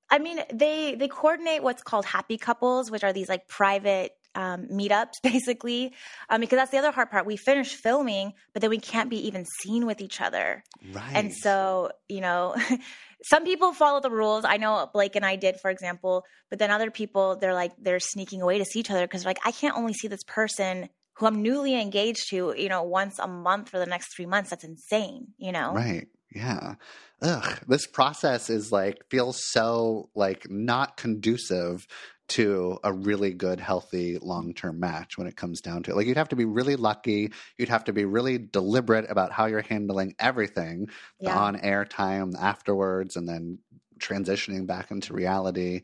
I 0.10 0.20
mean, 0.20 0.40
they 0.54 0.96
they 0.96 1.08
coordinate 1.08 1.64
what's 1.64 1.84
called 1.84 2.06
happy 2.06 2.38
couples, 2.38 2.90
which 2.90 3.04
are 3.04 3.14
these 3.14 3.30
like 3.30 3.48
private 3.48 4.14
um, 4.36 4.68
meetups, 4.68 5.14
basically, 5.24 5.94
um, 6.30 6.42
because 6.42 6.58
that's 6.58 6.72
the 6.72 6.78
other 6.78 6.92
hard 6.92 7.12
part. 7.12 7.26
We 7.26 7.38
finish 7.38 7.76
filming, 7.76 8.34
but 8.54 8.62
then 8.62 8.70
we 8.70 8.80
can't 8.80 9.10
be 9.10 9.28
even 9.28 9.46
seen 9.62 9.86
with 9.86 10.02
each 10.02 10.22
other. 10.22 10.64
Right. 10.92 11.12
And 11.14 11.34
so, 11.34 11.92
you 12.08 12.22
know, 12.22 12.56
some 13.24 13.44
people 13.44 13.74
follow 13.74 14.00
the 14.00 14.12
rules. 14.12 14.46
I 14.46 14.58
know 14.58 14.90
Blake 14.92 15.16
and 15.16 15.26
I 15.26 15.36
did, 15.36 15.60
for 15.60 15.70
example, 15.70 16.26
but 16.50 16.60
then 16.60 16.72
other 16.72 16.92
people, 16.92 17.38
they're 17.38 17.54
like, 17.54 17.72
they're 17.80 18.00
sneaking 18.00 18.42
away 18.42 18.58
to 18.58 18.66
see 18.66 18.80
each 18.80 18.92
other 18.92 19.06
because 19.06 19.26
like, 19.26 19.40
I 19.46 19.52
can't 19.52 19.78
only 19.78 19.94
see 19.94 20.08
this 20.08 20.24
person 20.26 20.90
who 21.16 21.26
I'm 21.28 21.42
newly 21.42 21.80
engaged 21.80 22.30
to, 22.30 22.56
you 22.58 22.70
know, 22.70 22.84
once 22.84 23.20
a 23.20 23.28
month 23.28 23.70
for 23.70 23.80
the 23.80 23.86
next 23.86 24.16
three 24.16 24.26
months. 24.26 24.50
That's 24.50 24.64
insane, 24.64 25.28
you 25.38 25.52
know? 25.52 25.74
Right. 25.74 26.08
Yeah. 26.34 26.76
Ugh, 27.22 27.60
this 27.68 27.86
process 27.86 28.50
is 28.50 28.72
like 28.72 29.04
feels 29.10 29.40
so 29.52 30.10
like 30.16 30.50
not 30.50 30.98
conducive 30.98 31.86
to 32.32 32.80
a 32.84 32.94
really 32.94 33.34
good, 33.34 33.60
healthy, 33.60 34.18
long 34.20 34.54
term 34.54 34.80
match 34.80 35.18
when 35.18 35.28
it 35.28 35.36
comes 35.36 35.62
down 35.62 35.84
to 35.84 35.92
it. 35.92 35.98
Like 35.98 36.08
you'd 36.08 36.18
have 36.18 36.30
to 36.30 36.36
be 36.36 36.46
really 36.46 36.76
lucky. 36.76 37.32
You'd 37.58 37.70
have 37.70 37.86
to 37.86 37.94
be 37.94 38.06
really 38.06 38.38
deliberate 38.38 39.10
about 39.10 39.32
how 39.32 39.46
you're 39.48 39.62
handling 39.62 40.16
everything 40.18 40.90
yeah. 41.20 41.34
the 41.34 41.40
on 41.40 41.60
air 41.60 41.86
time 41.86 42.34
afterwards 42.40 43.16
and 43.16 43.28
then 43.28 43.60
transitioning 44.00 44.66
back 44.66 44.92
into 44.92 45.14
reality. 45.14 45.82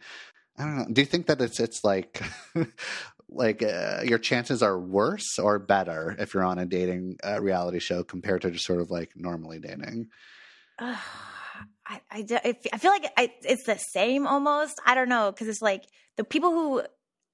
I 0.57 0.63
don't 0.63 0.77
know. 0.77 0.87
Do 0.91 1.01
you 1.01 1.05
think 1.05 1.27
that 1.27 1.41
it's 1.41 1.59
it's 1.59 1.83
like 1.83 2.21
like 3.29 3.61
uh, 3.61 4.01
your 4.03 4.17
chances 4.17 4.63
are 4.63 4.79
worse 4.79 5.37
or 5.37 5.59
better 5.59 6.15
if 6.17 6.33
you're 6.33 6.43
on 6.43 6.59
a 6.59 6.65
dating 6.65 7.17
uh, 7.25 7.41
reality 7.41 7.79
show 7.79 8.03
compared 8.03 8.41
to 8.43 8.51
just 8.51 8.65
sort 8.65 8.81
of 8.81 8.89
like 8.89 9.11
normally 9.15 9.59
dating? 9.59 10.07
Uh, 10.79 10.95
I, 11.85 12.01
I, 12.11 12.55
I 12.73 12.77
feel 12.77 12.91
like 12.91 13.11
I, 13.17 13.33
it's 13.43 13.65
the 13.65 13.77
same 13.77 14.27
almost. 14.27 14.79
I 14.85 14.95
don't 14.95 15.09
know 15.09 15.31
because 15.31 15.47
it's 15.47 15.61
like 15.61 15.83
the 16.17 16.23
people 16.23 16.51
who 16.51 16.83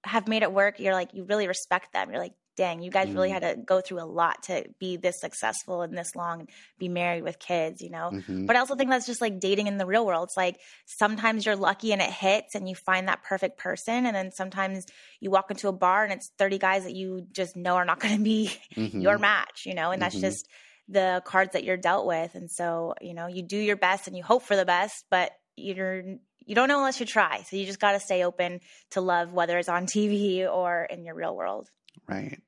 have 0.04 0.28
made 0.28 0.44
it 0.44 0.52
work. 0.52 0.80
You're 0.80 0.94
like 0.94 1.14
you 1.14 1.24
really 1.24 1.48
respect 1.48 1.94
them. 1.94 2.10
You're 2.10 2.20
like, 2.20 2.34
dang, 2.56 2.82
you 2.82 2.92
guys 2.92 3.08
mm. 3.08 3.16
really 3.16 3.30
had 3.30 3.42
to 3.42 3.56
go 3.56 3.82
through 3.82 4.02
a 4.02 4.06
lot 4.06 4.44
to 4.44 4.66
be 4.80 4.98
this 4.98 5.20
successful 5.20 5.82
and 5.82 5.98
this 5.98 6.16
long 6.16 6.42
and 6.42 6.50
be 6.78 6.88
married 6.88 7.24
with 7.24 7.40
kids, 7.40 7.82
you 7.82 7.90
know? 7.90 8.12
Mm-hmm. 8.14 8.46
But 8.46 8.56
I 8.56 8.60
also 8.60 8.76
think 8.76 8.90
that's 8.90 9.08
just 9.08 9.22
like 9.22 9.40
dating 9.40 9.68
in 9.68 9.78
the 9.78 9.86
real 9.86 10.06
world. 10.06 10.28
It's 10.28 10.38
like 10.38 10.60
sometimes 10.86 11.46
you're 11.46 11.56
lucky 11.56 11.94
and 11.94 12.02
it 12.02 12.12
hits 12.12 12.56
and 12.56 12.70
you 12.70 12.76
find 12.76 13.08
that 13.08 13.24
perfect 13.24 13.58
person. 13.58 14.06
And 14.06 14.16
then 14.16 14.32
sometimes 14.32 14.86
you 15.20 15.32
walk 15.32 15.50
into 15.50 15.68
a 15.68 15.74
bar 15.74 16.04
and 16.04 16.14
it's 16.14 16.32
30 16.38 16.60
guys 16.60 16.84
that 16.84 16.94
you 16.94 17.26
just 17.32 17.56
know 17.56 17.76
are 17.76 17.86
not 17.86 18.00
going 18.00 18.18
to 18.18 18.24
be 18.24 18.52
mm-hmm. 18.76 19.02
your 19.02 19.18
match, 19.18 19.64
you 19.66 19.74
know? 19.74 19.92
And 19.92 20.02
that's 20.02 20.16
mm-hmm. 20.16 20.26
just 20.26 20.48
the 20.88 21.24
cards 21.26 21.54
that 21.54 21.64
you're 21.64 21.78
dealt 21.78 22.06
with. 22.06 22.36
And 22.36 22.52
so, 22.52 22.94
you 23.02 23.14
know, 23.14 23.28
you 23.28 23.42
do 23.42 23.58
your 23.58 23.78
best 23.78 24.08
and 24.08 24.16
you 24.16 24.24
hope 24.24 24.44
for 24.44 24.56
the 24.56 24.66
best, 24.66 25.06
but 25.10 25.32
you're 25.56 26.04
you 26.46 26.56
don't 26.56 26.68
know 26.68 26.78
unless 26.78 27.00
you 27.00 27.06
try. 27.06 27.44
So 27.44 27.56
you 27.56 27.66
just 27.66 27.80
got 27.80 27.94
to 27.94 28.00
stay 28.00 28.24
open 28.24 28.60
to 28.92 29.02
love, 29.02 29.34
whether 29.34 29.58
it's 29.58 29.70
on 29.70 29.86
TV 29.86 30.50
or 30.50 30.86
in 30.86 31.04
your 31.06 31.16
real 31.16 31.36
world. 31.36 31.70
Right. 32.08 32.40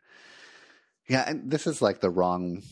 Yeah, 1.07 1.23
and 1.27 1.49
this 1.49 1.67
is 1.67 1.81
like 1.81 1.99
the 1.99 2.09
wrong 2.09 2.63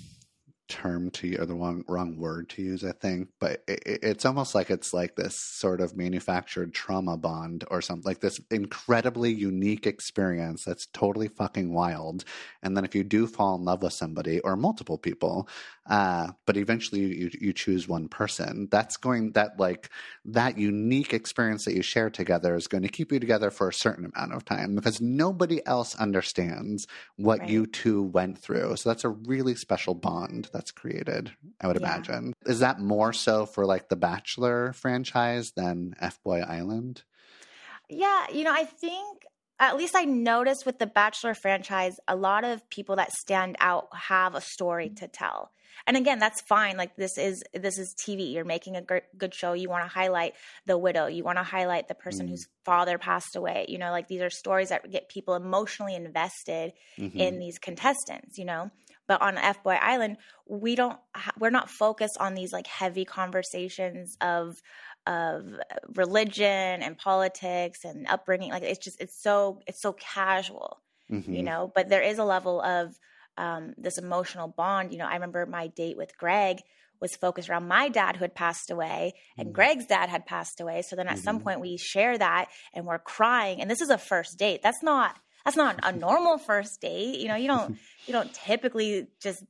term 0.67 1.11
to 1.11 1.27
use, 1.27 1.39
or 1.39 1.45
the 1.45 1.53
wrong 1.53 1.83
wrong 1.87 2.17
word 2.17 2.49
to 2.49 2.61
use, 2.61 2.83
I 2.83 2.91
think. 2.91 3.29
But 3.39 3.63
it, 3.67 3.81
it's 3.85 4.25
almost 4.25 4.55
like 4.55 4.69
it's 4.69 4.93
like 4.93 5.15
this 5.15 5.37
sort 5.37 5.81
of 5.81 5.95
manufactured 5.95 6.73
trauma 6.73 7.17
bond 7.17 7.65
or 7.69 7.81
something, 7.81 8.07
like 8.09 8.21
this 8.21 8.39
incredibly 8.49 9.31
unique 9.31 9.85
experience 9.85 10.63
that's 10.63 10.87
totally 10.87 11.27
fucking 11.27 11.73
wild. 11.73 12.23
And 12.61 12.75
then 12.77 12.85
if 12.85 12.95
you 12.95 13.03
do 13.03 13.27
fall 13.27 13.55
in 13.55 13.65
love 13.65 13.83
with 13.83 13.93
somebody 13.93 14.39
or 14.39 14.55
multiple 14.55 14.97
people, 14.97 15.47
uh, 15.87 16.29
but 16.45 16.55
eventually 16.55 17.01
you, 17.01 17.29
you 17.39 17.53
choose 17.53 17.87
one 17.87 18.07
person, 18.07 18.67
that's 18.71 18.97
going 18.97 19.33
that 19.33 19.59
like 19.59 19.89
that 20.25 20.57
unique 20.57 21.13
experience 21.13 21.65
that 21.65 21.75
you 21.75 21.81
share 21.81 22.09
together 22.09 22.55
is 22.55 22.67
going 22.67 22.83
to 22.83 22.89
keep 22.89 23.11
you 23.11 23.19
together 23.19 23.51
for 23.51 23.67
a 23.67 23.73
certain 23.73 24.11
amount 24.15 24.33
of 24.33 24.45
time 24.45 24.75
because 24.75 25.01
nobody 25.01 25.65
else 25.65 25.95
understands 25.95 26.87
what 27.17 27.39
right. 27.39 27.49
you 27.49 27.65
two 27.65 28.01
went 28.01 28.37
through. 28.37 28.75
So 28.77 28.89
that's 28.89 29.03
a 29.03 29.09
really 29.09 29.55
special 29.55 29.93
bond 29.93 30.49
that's 30.53 30.71
created, 30.71 31.31
I 31.59 31.67
would 31.67 31.79
yeah. 31.79 31.87
imagine. 31.95 32.33
Is 32.45 32.59
that 32.59 32.79
more 32.79 33.11
so 33.11 33.45
for 33.45 33.65
like 33.65 33.89
the 33.89 33.95
Bachelor 33.95 34.73
franchise 34.73 35.51
than 35.51 35.95
F 35.99 36.21
Boy 36.23 36.39
Island? 36.41 37.03
Yeah, 37.89 38.27
you 38.31 38.43
know, 38.43 38.53
I 38.53 38.63
think 38.63 39.25
at 39.59 39.77
least 39.77 39.95
I 39.95 40.05
noticed 40.05 40.65
with 40.65 40.79
the 40.79 40.87
Bachelor 40.87 41.33
franchise, 41.33 41.99
a 42.07 42.15
lot 42.15 42.43
of 42.43 42.67
people 42.69 42.95
that 42.97 43.11
stand 43.11 43.55
out 43.59 43.87
have 43.93 44.35
a 44.35 44.41
story 44.41 44.89
to 44.97 45.07
tell. 45.07 45.51
And 45.85 45.97
again, 45.97 46.19
that's 46.19 46.41
fine. 46.41 46.77
Like 46.77 46.95
this 46.95 47.17
is 47.17 47.43
this 47.53 47.77
is 47.77 47.95
TV. 47.95 48.33
You're 48.33 48.45
making 48.45 48.75
a 48.75 48.81
good 49.17 49.33
show. 49.33 49.53
You 49.53 49.69
want 49.69 49.83
to 49.83 49.89
highlight 49.89 50.33
the 50.65 50.77
widow. 50.77 51.07
You 51.07 51.23
want 51.23 51.37
to 51.37 51.43
highlight 51.43 51.87
the 51.87 51.95
person 51.95 52.27
mm. 52.27 52.29
whose 52.29 52.47
father 52.63 52.97
passed 52.97 53.35
away. 53.35 53.65
You 53.67 53.79
know, 53.79 53.91
like 53.91 54.07
these 54.07 54.21
are 54.21 54.29
stories 54.29 54.69
that 54.69 54.89
get 54.91 55.09
people 55.09 55.35
emotionally 55.35 55.95
invested 55.95 56.73
mm-hmm. 56.97 57.17
in 57.17 57.39
these 57.39 57.57
contestants. 57.59 58.37
You 58.37 58.45
know, 58.45 58.71
but 59.07 59.21
on 59.21 59.37
F 59.37 59.63
Boy 59.63 59.77
Island, 59.81 60.17
we 60.47 60.75
don't 60.75 60.97
we're 61.39 61.49
not 61.49 61.69
focused 61.69 62.17
on 62.19 62.33
these 62.33 62.53
like 62.53 62.67
heavy 62.67 63.05
conversations 63.05 64.17
of 64.21 64.61
of 65.05 65.45
religion 65.95 66.47
and 66.81 66.97
politics 66.97 67.83
and 67.83 68.07
upbringing. 68.07 68.51
Like 68.51 68.63
it's 68.63 68.83
just 68.83 69.01
it's 69.01 69.21
so 69.21 69.59
it's 69.67 69.81
so 69.81 69.93
casual, 69.93 70.81
mm-hmm. 71.11 71.33
you 71.33 71.43
know. 71.43 71.71
But 71.73 71.89
there 71.89 72.01
is 72.01 72.19
a 72.19 72.23
level 72.23 72.61
of 72.61 72.97
um, 73.37 73.73
this 73.77 73.97
emotional 73.97 74.47
bond. 74.47 74.91
You 74.91 74.99
know, 74.99 75.07
I 75.07 75.15
remember 75.15 75.45
my 75.45 75.67
date 75.67 75.97
with 75.97 76.17
Greg 76.17 76.59
was 77.03 77.15
focused 77.17 77.49
around 77.49 77.67
my 77.67 77.89
dad 77.89 78.15
who 78.15 78.23
had 78.23 78.33
passed 78.33 78.71
away 78.71 79.13
and 79.37 79.47
mm-hmm. 79.47 79.55
Greg's 79.55 79.85
dad 79.87 80.09
had 80.09 80.25
passed 80.25 80.61
away. 80.61 80.81
So 80.81 80.95
then 80.95 81.07
at 81.07 81.15
mm-hmm. 81.15 81.23
some 81.23 81.39
point 81.41 81.59
we 81.59 81.75
share 81.75 82.17
that 82.17 82.47
and 82.73 82.85
we're 82.85 82.97
crying. 82.97 83.59
And 83.59 83.69
this 83.69 83.81
is 83.81 83.89
a 83.89 83.97
first 83.97 84.39
date. 84.39 84.61
That's 84.63 84.81
not 84.81 85.19
that's 85.45 85.57
not 85.57 85.79
a 85.83 85.91
normal 85.91 86.37
first 86.37 86.81
date. 86.81 87.19
You 87.19 87.27
know, 87.27 87.35
you 87.35 87.47
don't 87.47 87.77
you 88.05 88.13
don't 88.13 88.33
typically 88.33 89.07
just 89.21 89.43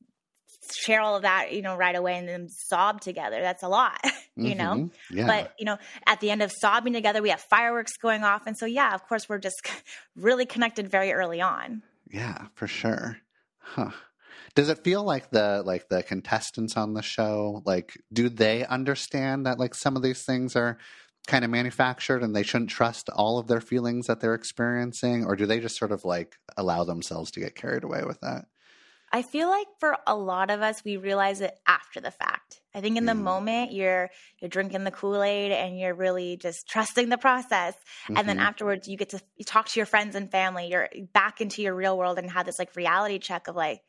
share 0.71 1.01
all 1.01 1.15
of 1.15 1.23
that, 1.23 1.53
you 1.53 1.61
know, 1.61 1.75
right 1.75 1.95
away 1.95 2.17
and 2.17 2.27
then 2.27 2.47
sob 2.49 3.01
together. 3.01 3.41
That's 3.41 3.63
a 3.63 3.67
lot, 3.67 3.99
you 4.35 4.55
mm-hmm. 4.55 4.57
know? 4.57 4.89
Yeah. 5.11 5.27
But, 5.27 5.53
you 5.57 5.65
know, 5.65 5.77
at 6.07 6.19
the 6.19 6.31
end 6.31 6.41
of 6.41 6.51
sobbing 6.51 6.93
together, 6.93 7.21
we 7.21 7.29
have 7.29 7.41
fireworks 7.41 7.97
going 7.97 8.23
off. 8.23 8.43
And 8.47 8.57
so, 8.57 8.65
yeah, 8.65 8.93
of 8.93 9.07
course, 9.07 9.27
we're 9.27 9.39
just 9.39 9.61
really 10.15 10.45
connected 10.45 10.89
very 10.89 11.11
early 11.11 11.41
on. 11.41 11.83
Yeah, 12.09 12.47
for 12.55 12.67
sure. 12.67 13.17
Huh. 13.59 13.91
Does 14.55 14.69
it 14.69 14.83
feel 14.83 15.03
like 15.03 15.31
the 15.31 15.63
like 15.65 15.89
the 15.89 16.03
contestants 16.03 16.77
on 16.77 16.93
the 16.93 17.01
show 17.01 17.63
like 17.65 17.93
do 18.11 18.29
they 18.29 18.63
understand 18.63 19.47
that 19.47 19.57
like 19.57 19.73
some 19.73 19.95
of 19.95 20.03
these 20.03 20.23
things 20.23 20.55
are 20.55 20.77
kind 21.27 21.45
of 21.45 21.51
manufactured 21.51 22.21
and 22.21 22.35
they 22.35 22.43
shouldn't 22.43 22.69
trust 22.69 23.09
all 23.09 23.37
of 23.37 23.47
their 23.47 23.61
feelings 23.61 24.07
that 24.07 24.19
they're 24.19 24.33
experiencing 24.33 25.25
or 25.25 25.35
do 25.35 25.45
they 25.45 25.59
just 25.59 25.77
sort 25.77 25.91
of 25.91 26.03
like 26.03 26.37
allow 26.57 26.83
themselves 26.83 27.31
to 27.31 27.39
get 27.39 27.55
carried 27.55 27.83
away 27.83 28.03
with 28.03 28.19
that? 28.21 28.45
I 29.15 29.21
feel 29.21 29.47
like 29.47 29.67
for 29.79 29.95
a 30.07 30.15
lot 30.15 30.49
of 30.49 30.63
us, 30.63 30.83
we 30.83 30.97
realize 30.97 31.39
it 31.39 31.55
after 31.67 32.01
the 32.01 32.09
fact. 32.09 32.61
I 32.73 32.81
think 32.81 32.97
in 32.97 33.05
the 33.05 33.13
mm. 33.13 33.21
moment 33.21 33.71
you're 33.71 34.09
you're 34.39 34.49
drinking 34.49 34.85
the 34.85 34.91
Kool 34.91 35.21
Aid 35.21 35.51
and 35.51 35.79
you're 35.79 35.93
really 35.93 36.35
just 36.35 36.67
trusting 36.67 37.09
the 37.09 37.19
process, 37.19 37.75
mm-hmm. 37.75 38.17
and 38.17 38.27
then 38.27 38.37
mm-hmm. 38.37 38.47
afterwards 38.47 38.87
you 38.87 38.97
get 38.97 39.09
to 39.09 39.21
talk 39.45 39.67
to 39.69 39.79
your 39.79 39.85
friends 39.85 40.15
and 40.15 40.31
family. 40.31 40.67
You're 40.67 40.89
back 41.13 41.41
into 41.41 41.61
your 41.61 41.75
real 41.75 41.95
world 41.95 42.17
and 42.17 42.29
have 42.31 42.47
this 42.47 42.57
like 42.57 42.75
reality 42.75 43.19
check 43.19 43.47
of 43.47 43.55
like, 43.55 43.81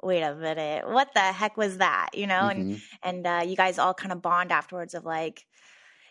wait 0.00 0.22
a 0.22 0.36
minute, 0.36 0.88
what 0.88 1.12
the 1.12 1.20
heck 1.20 1.56
was 1.56 1.78
that? 1.78 2.10
You 2.14 2.28
know, 2.28 2.34
mm-hmm. 2.34 2.60
and 2.60 2.80
and 3.02 3.26
uh, 3.26 3.42
you 3.44 3.56
guys 3.56 3.80
all 3.80 3.94
kind 3.94 4.12
of 4.12 4.22
bond 4.22 4.52
afterwards 4.52 4.94
of 4.94 5.04
like, 5.04 5.44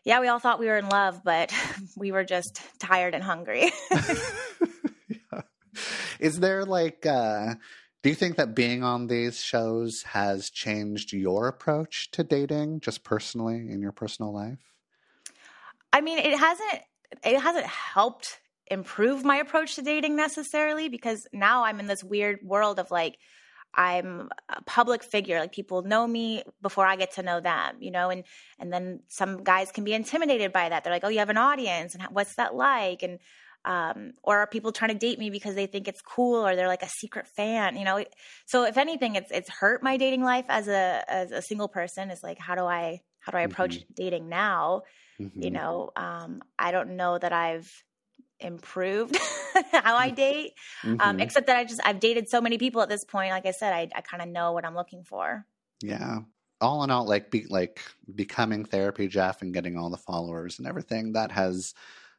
yeah, 0.08 0.22
we 0.22 0.30
all 0.30 0.40
thought 0.40 0.58
we 0.58 0.68
were 0.68 0.78
in 0.78 0.88
love, 0.88 1.22
but 1.26 1.54
we 1.98 2.14
were 2.14 2.24
just 2.24 2.62
tired 2.80 3.14
and 3.14 3.22
hungry. 3.22 3.70
yeah. 3.92 5.42
Is 6.18 6.40
there 6.40 6.64
like? 6.64 7.06
uh 7.06 7.56
do 8.04 8.10
you 8.10 8.16
think 8.16 8.38
that 8.38 8.56
being 8.56 8.84
on 8.84 9.08
these 9.08 9.44
shows 9.44 10.04
has 10.04 10.50
changed 10.50 11.12
your 11.12 11.50
approach 11.50 12.10
to 12.12 12.24
dating, 12.24 12.80
just 12.80 13.04
personally 13.04 13.70
in 13.70 13.82
your 13.82 13.92
personal 13.92 14.34
life? 14.34 14.60
I 15.92 16.00
mean, 16.00 16.20
it 16.20 16.40
hasn't. 16.40 16.82
It 17.26 17.42
hasn't 17.42 17.66
helped 17.66 18.40
improve 18.68 19.26
my 19.26 19.38
approach 19.38 19.76
to 19.76 19.82
dating 19.82 20.16
necessarily 20.16 20.88
because 20.88 21.28
now 21.34 21.66
I'm 21.66 21.82
in 21.82 21.88
this 21.88 22.04
weird 22.04 22.40
world 22.44 22.80
of 22.80 22.92
like 22.92 23.18
I'm 23.78 24.30
a 24.50 24.62
public 24.64 25.04
figure 25.04 25.40
like 25.40 25.52
people 25.52 25.84
know 25.84 26.08
me 26.08 26.44
before 26.62 26.86
I 26.86 26.96
get 26.96 27.14
to 27.14 27.24
know 27.24 27.40
them 27.40 27.78
you 27.80 27.92
know 27.92 28.10
and 28.10 28.24
and 28.60 28.74
then 28.74 29.02
some 29.08 29.44
guys 29.44 29.72
can 29.72 29.84
be 29.84 29.94
intimidated 29.94 30.52
by 30.52 30.70
that. 30.70 30.84
They're 30.84 30.94
like 30.94 31.04
oh 31.04 31.10
you 31.10 31.20
have 31.20 31.30
an 31.30 31.38
audience 31.38 31.96
and 31.96 32.04
what's 32.12 32.36
that 32.36 32.56
like? 32.56 33.04
And 33.04 33.20
um, 33.66 34.14
or 34.24 34.38
are 34.38 34.48
people 34.48 34.72
trying 34.72 34.92
to 34.92 34.98
date 34.98 35.20
me 35.20 35.30
because 35.30 35.54
they 35.56 35.66
think 35.66 35.90
it's 35.90 36.02
cool 36.02 36.48
or 36.48 36.56
they're 36.56 36.68
like 36.68 36.84
a 36.84 36.90
secret 36.90 37.28
fan 37.28 37.78
you 37.78 37.86
know? 37.86 38.04
So 38.46 38.66
if 38.66 38.78
anything 38.78 39.16
it's 39.16 39.32
it's 39.32 39.50
hurt 39.50 39.84
my 39.84 39.98
dating 39.98 40.24
life 40.24 40.46
as 40.50 40.68
a 40.68 41.04
as 41.08 41.32
a 41.32 41.42
single 41.42 41.68
person. 41.68 42.10
Is 42.12 42.24
like 42.24 42.40
how 42.40 42.56
do 42.56 42.66
i 42.66 43.02
how 43.20 43.32
do 43.32 43.38
i 43.38 43.42
approach 43.42 43.76
mm-hmm. 43.76 43.94
dating 43.96 44.30
now? 44.30 44.84
Mm-hmm. 45.20 45.42
you 45.42 45.50
know 45.50 45.90
um, 45.96 46.44
i 46.60 46.70
don't 46.70 46.96
know 46.96 47.18
that 47.18 47.34
i've 47.34 47.72
improved 48.40 49.18
how 49.72 49.96
i 49.96 50.10
date 50.10 50.54
um, 50.84 50.98
mm-hmm. 50.98 51.10
um, 51.10 51.20
except 51.20 51.48
that 51.48 51.58
i 51.58 51.64
just 51.64 51.82
i've 51.86 52.00
dated 52.00 52.30
so 52.30 52.40
many 52.40 52.58
people 52.58 52.82
at 52.82 52.90
this 52.90 53.04
point 53.04 53.32
like 53.32 53.46
i 53.46 53.52
said 53.52 53.74
i, 53.74 53.90
I 53.96 54.02
kind 54.02 54.22
of 54.22 54.30
know 54.30 54.52
what 54.52 54.66
i'm 54.66 54.76
looking 54.76 55.04
for 55.04 55.46
yeah 55.82 56.20
all 56.62 56.84
in 56.84 56.92
all 56.92 57.08
like 57.08 57.32
be 57.32 57.46
like 57.50 57.82
becoming 58.14 58.66
therapy 58.66 59.08
jeff 59.08 59.42
and 59.42 59.54
getting 59.54 59.78
all 59.78 59.90
the 59.90 59.98
followers 59.98 60.60
and 60.60 60.68
everything 60.68 61.14
that 61.14 61.32
has 61.32 61.74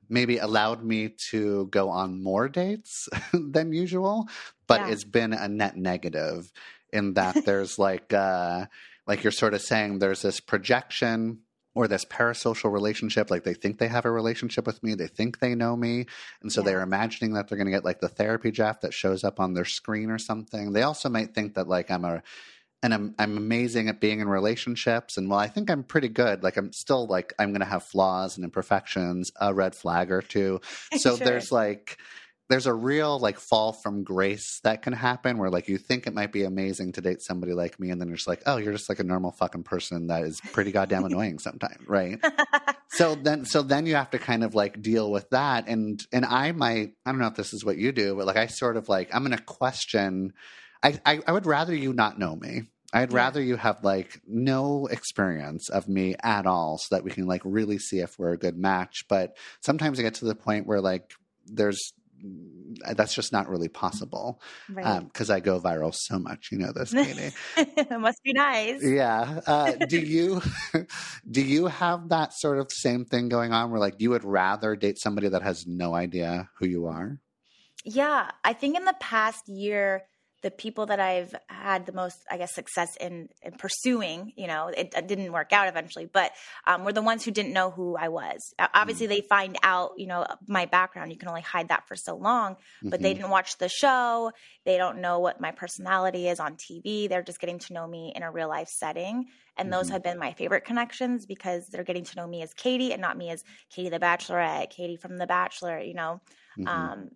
maybe 0.08 0.38
allowed 0.38 0.82
me 0.82 1.08
to 1.08 1.66
go 1.66 1.90
on 1.90 2.22
more 2.22 2.48
dates 2.48 3.08
than 3.32 3.72
usual, 3.72 4.28
but 4.66 4.80
yeah. 4.80 4.88
it's 4.90 5.04
been 5.04 5.32
a 5.32 5.48
net 5.48 5.76
negative 5.76 6.50
in 6.92 7.14
that 7.14 7.44
there's 7.44 7.78
like 7.78 8.12
uh 8.14 8.64
like 9.06 9.22
you're 9.22 9.30
sort 9.30 9.54
of 9.54 9.60
saying 9.60 9.98
there's 9.98 10.22
this 10.22 10.40
projection 10.40 11.40
or 11.78 11.86
this 11.86 12.04
parasocial 12.04 12.72
relationship 12.72 13.30
like 13.30 13.44
they 13.44 13.54
think 13.54 13.78
they 13.78 13.86
have 13.86 14.04
a 14.04 14.10
relationship 14.10 14.66
with 14.66 14.82
me 14.82 14.94
they 14.94 15.06
think 15.06 15.38
they 15.38 15.54
know 15.54 15.76
me 15.76 16.06
and 16.42 16.50
so 16.52 16.60
yeah. 16.60 16.64
they're 16.64 16.82
imagining 16.82 17.34
that 17.34 17.46
they're 17.46 17.56
going 17.56 17.66
to 17.66 17.70
get 17.70 17.84
like 17.84 18.00
the 18.00 18.08
therapy 18.08 18.50
jeff 18.50 18.80
that 18.80 18.92
shows 18.92 19.22
up 19.22 19.38
on 19.38 19.54
their 19.54 19.64
screen 19.64 20.10
or 20.10 20.18
something 20.18 20.72
they 20.72 20.82
also 20.82 21.08
might 21.08 21.36
think 21.36 21.54
that 21.54 21.68
like 21.68 21.88
i'm 21.88 22.04
a 22.04 22.20
and 22.82 22.94
I'm 22.94 23.14
I'm 23.18 23.36
amazing 23.36 23.88
at 23.88 24.00
being 24.00 24.20
in 24.20 24.28
relationships 24.28 25.16
and 25.16 25.28
well 25.28 25.38
I 25.38 25.48
think 25.48 25.68
I'm 25.68 25.82
pretty 25.82 26.08
good 26.08 26.44
like 26.44 26.56
I'm 26.56 26.72
still 26.72 27.08
like 27.08 27.32
I'm 27.36 27.50
going 27.50 27.60
to 27.60 27.66
have 27.66 27.82
flaws 27.82 28.36
and 28.36 28.44
imperfections 28.44 29.32
a 29.40 29.52
red 29.52 29.74
flag 29.74 30.12
or 30.12 30.22
two 30.22 30.60
so 30.96 31.16
sure. 31.16 31.26
there's 31.26 31.50
like 31.50 31.98
there's 32.48 32.66
a 32.66 32.74
real 32.74 33.18
like 33.18 33.38
fall 33.38 33.72
from 33.72 34.02
grace 34.02 34.60
that 34.64 34.82
can 34.82 34.92
happen 34.92 35.38
where 35.38 35.50
like 35.50 35.68
you 35.68 35.78
think 35.78 36.06
it 36.06 36.14
might 36.14 36.32
be 36.32 36.44
amazing 36.44 36.92
to 36.92 37.00
date 37.00 37.22
somebody 37.22 37.52
like 37.52 37.78
me 37.78 37.90
and 37.90 38.00
then 38.00 38.08
you're 38.08 38.16
just 38.16 38.28
like 38.28 38.42
oh 38.46 38.56
you're 38.56 38.72
just 38.72 38.88
like 38.88 38.98
a 38.98 39.04
normal 39.04 39.32
fucking 39.32 39.62
person 39.62 40.06
that 40.06 40.24
is 40.24 40.40
pretty 40.52 40.72
goddamn 40.72 41.04
annoying 41.06 41.38
sometimes 41.38 41.86
right 41.86 42.18
so 42.90 43.14
then 43.14 43.44
so 43.44 43.62
then 43.62 43.86
you 43.86 43.94
have 43.94 44.10
to 44.10 44.18
kind 44.18 44.42
of 44.42 44.54
like 44.54 44.80
deal 44.80 45.10
with 45.10 45.28
that 45.30 45.68
and 45.68 46.06
and 46.12 46.24
I 46.24 46.52
might 46.52 46.94
I 47.04 47.10
don't 47.10 47.20
know 47.20 47.26
if 47.26 47.36
this 47.36 47.52
is 47.52 47.64
what 47.64 47.78
you 47.78 47.92
do 47.92 48.16
but 48.16 48.26
like 48.26 48.36
I 48.36 48.46
sort 48.46 48.76
of 48.76 48.88
like 48.88 49.14
I'm 49.14 49.28
to 49.28 49.38
question 49.38 50.32
I, 50.82 50.98
I, 51.04 51.20
I 51.26 51.32
would 51.32 51.46
rather 51.46 51.74
you 51.74 51.92
not 51.92 52.18
know 52.18 52.36
me. 52.36 52.62
I'd 52.92 53.12
yeah. 53.12 53.16
rather 53.16 53.42
you 53.42 53.56
have 53.56 53.84
like 53.84 54.20
no 54.26 54.86
experience 54.86 55.68
of 55.68 55.88
me 55.88 56.14
at 56.22 56.46
all 56.46 56.78
so 56.78 56.94
that 56.94 57.04
we 57.04 57.10
can 57.10 57.26
like 57.26 57.42
really 57.44 57.78
see 57.78 57.98
if 57.98 58.18
we're 58.18 58.32
a 58.32 58.38
good 58.38 58.56
match. 58.56 59.04
But 59.08 59.36
sometimes 59.60 59.98
I 59.98 60.02
get 60.02 60.14
to 60.14 60.24
the 60.24 60.34
point 60.34 60.66
where 60.66 60.80
like 60.80 61.12
there's 61.46 61.92
that's 62.94 63.14
just 63.14 63.32
not 63.32 63.48
really 63.48 63.68
possible 63.68 64.40
because 64.68 64.84
right. 64.84 65.30
um, 65.30 65.36
I 65.36 65.40
go 65.40 65.60
viral 65.60 65.94
so 65.94 66.18
much. 66.18 66.48
You 66.50 66.58
know 66.58 66.72
this, 66.72 66.92
Katie. 66.92 67.32
it 67.56 68.00
must 68.00 68.22
be 68.22 68.32
nice. 68.32 68.82
Yeah. 68.82 69.40
Uh, 69.46 69.72
do 69.88 69.98
you 70.00 70.40
do 71.30 71.42
you 71.42 71.66
have 71.66 72.08
that 72.10 72.32
sort 72.32 72.58
of 72.58 72.70
same 72.72 73.04
thing 73.04 73.28
going 73.28 73.52
on 73.52 73.70
where 73.70 73.80
like 73.80 73.96
you 73.98 74.10
would 74.10 74.24
rather 74.24 74.76
date 74.76 74.98
somebody 74.98 75.28
that 75.28 75.42
has 75.42 75.66
no 75.66 75.94
idea 75.94 76.48
who 76.58 76.66
you 76.66 76.86
are? 76.86 77.18
Yeah, 77.84 78.30
I 78.44 78.52
think 78.52 78.76
in 78.76 78.84
the 78.84 78.96
past 79.00 79.48
year 79.48 80.04
the 80.42 80.50
people 80.50 80.86
that 80.86 81.00
I've 81.00 81.34
had 81.48 81.86
the 81.86 81.92
most, 81.92 82.18
I 82.30 82.38
guess, 82.38 82.54
success 82.54 82.96
in, 83.00 83.28
in 83.42 83.52
pursuing, 83.52 84.32
you 84.36 84.46
know, 84.46 84.68
it, 84.68 84.92
it, 84.96 85.08
didn't 85.08 85.32
work 85.32 85.52
out 85.52 85.68
eventually, 85.68 86.06
but 86.06 86.30
um, 86.66 86.84
were 86.84 86.92
the 86.92 87.02
ones 87.02 87.24
who 87.24 87.30
didn't 87.30 87.52
know 87.52 87.70
who 87.70 87.96
I 87.96 88.08
was. 88.08 88.54
Obviously, 88.74 89.06
mm-hmm. 89.06 89.14
they 89.14 89.20
find 89.22 89.58
out, 89.62 89.92
you 89.96 90.06
know, 90.06 90.26
my 90.46 90.66
background. 90.66 91.10
You 91.10 91.18
can 91.18 91.28
only 91.28 91.40
hide 91.40 91.68
that 91.68 91.88
for 91.88 91.96
so 91.96 92.16
long, 92.16 92.56
but 92.82 92.94
mm-hmm. 92.94 93.02
they 93.02 93.14
didn't 93.14 93.30
watch 93.30 93.58
the 93.58 93.68
show. 93.68 94.30
They 94.64 94.76
don't 94.76 95.00
know 95.00 95.18
what 95.18 95.40
my 95.40 95.50
personality 95.50 96.28
is 96.28 96.38
on 96.38 96.56
TV. 96.56 97.08
They're 97.08 97.22
just 97.22 97.40
getting 97.40 97.58
to 97.60 97.72
know 97.72 97.86
me 97.86 98.12
in 98.14 98.22
a 98.22 98.30
real 98.30 98.48
life 98.48 98.68
setting. 98.68 99.26
And 99.56 99.66
mm-hmm. 99.66 99.72
those 99.72 99.88
have 99.90 100.04
been 100.04 100.18
my 100.18 100.32
favorite 100.34 100.64
connections 100.64 101.26
because 101.26 101.66
they're 101.68 101.84
getting 101.84 102.04
to 102.04 102.16
know 102.16 102.26
me 102.26 102.42
as 102.42 102.54
Katie 102.54 102.92
and 102.92 103.02
not 103.02 103.16
me 103.16 103.30
as 103.30 103.42
Katie 103.74 103.88
the 103.88 103.98
Bachelorette, 103.98 104.70
Katie 104.70 104.96
from 104.96 105.16
The 105.16 105.26
Bachelor, 105.26 105.80
you 105.80 105.94
know. 105.94 106.20
Mm-hmm. 106.58 106.68
Um, 106.68 107.10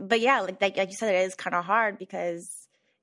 but 0.00 0.20
yeah, 0.20 0.40
like, 0.40 0.60
like, 0.60 0.76
like 0.76 0.90
you 0.90 0.96
said, 0.96 1.14
it 1.14 1.26
is 1.26 1.34
kind 1.34 1.54
of 1.54 1.64
hard 1.64 1.98
because 1.98 2.48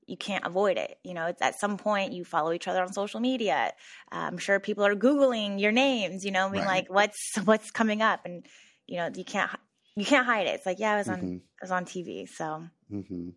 you 0.06 0.16
can't 0.16 0.46
avoid 0.46 0.78
it. 0.78 0.98
You 1.02 1.14
know, 1.14 1.26
it's 1.26 1.42
at 1.42 1.58
some 1.58 1.76
point 1.76 2.12
you 2.12 2.24
follow 2.24 2.52
each 2.52 2.68
other 2.68 2.82
on 2.82 2.92
social 2.92 3.20
media. 3.20 3.72
I'm 4.10 4.38
sure 4.38 4.60
people 4.60 4.84
are 4.84 4.94
googling 4.94 5.60
your 5.60 5.72
names. 5.72 6.24
You 6.24 6.30
know, 6.30 6.48
being 6.48 6.64
right. 6.64 6.88
like, 6.88 6.92
"What's 6.92 7.36
what's 7.44 7.70
coming 7.70 8.02
up?" 8.02 8.24
And 8.24 8.46
you 8.86 8.98
know, 8.98 9.10
you 9.14 9.24
can't 9.24 9.50
you 9.96 10.04
can't 10.04 10.26
hide 10.26 10.46
it. 10.46 10.54
It's 10.54 10.66
like, 10.66 10.78
yeah, 10.78 10.92
I 10.92 10.96
was 10.96 11.08
on 11.08 11.18
mm-hmm. 11.18 11.36
I 11.36 11.62
was 11.62 11.70
on 11.70 11.84
TV. 11.84 12.28
So, 12.28 12.64
mm-hmm. 12.92 13.30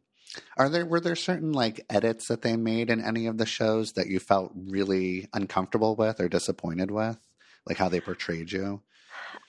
are 0.57 0.69
there 0.69 0.85
were 0.85 0.99
there 0.99 1.15
certain 1.15 1.53
like 1.53 1.85
edits 1.89 2.27
that 2.27 2.41
they 2.41 2.55
made 2.55 2.89
in 2.89 3.03
any 3.03 3.27
of 3.27 3.37
the 3.37 3.45
shows 3.45 3.93
that 3.93 4.07
you 4.07 4.19
felt 4.19 4.51
really 4.55 5.27
uncomfortable 5.33 5.95
with 5.95 6.19
or 6.19 6.29
disappointed 6.29 6.91
with, 6.91 7.17
like 7.65 7.77
how 7.77 7.89
they 7.89 8.01
portrayed 8.01 8.51
you? 8.51 8.81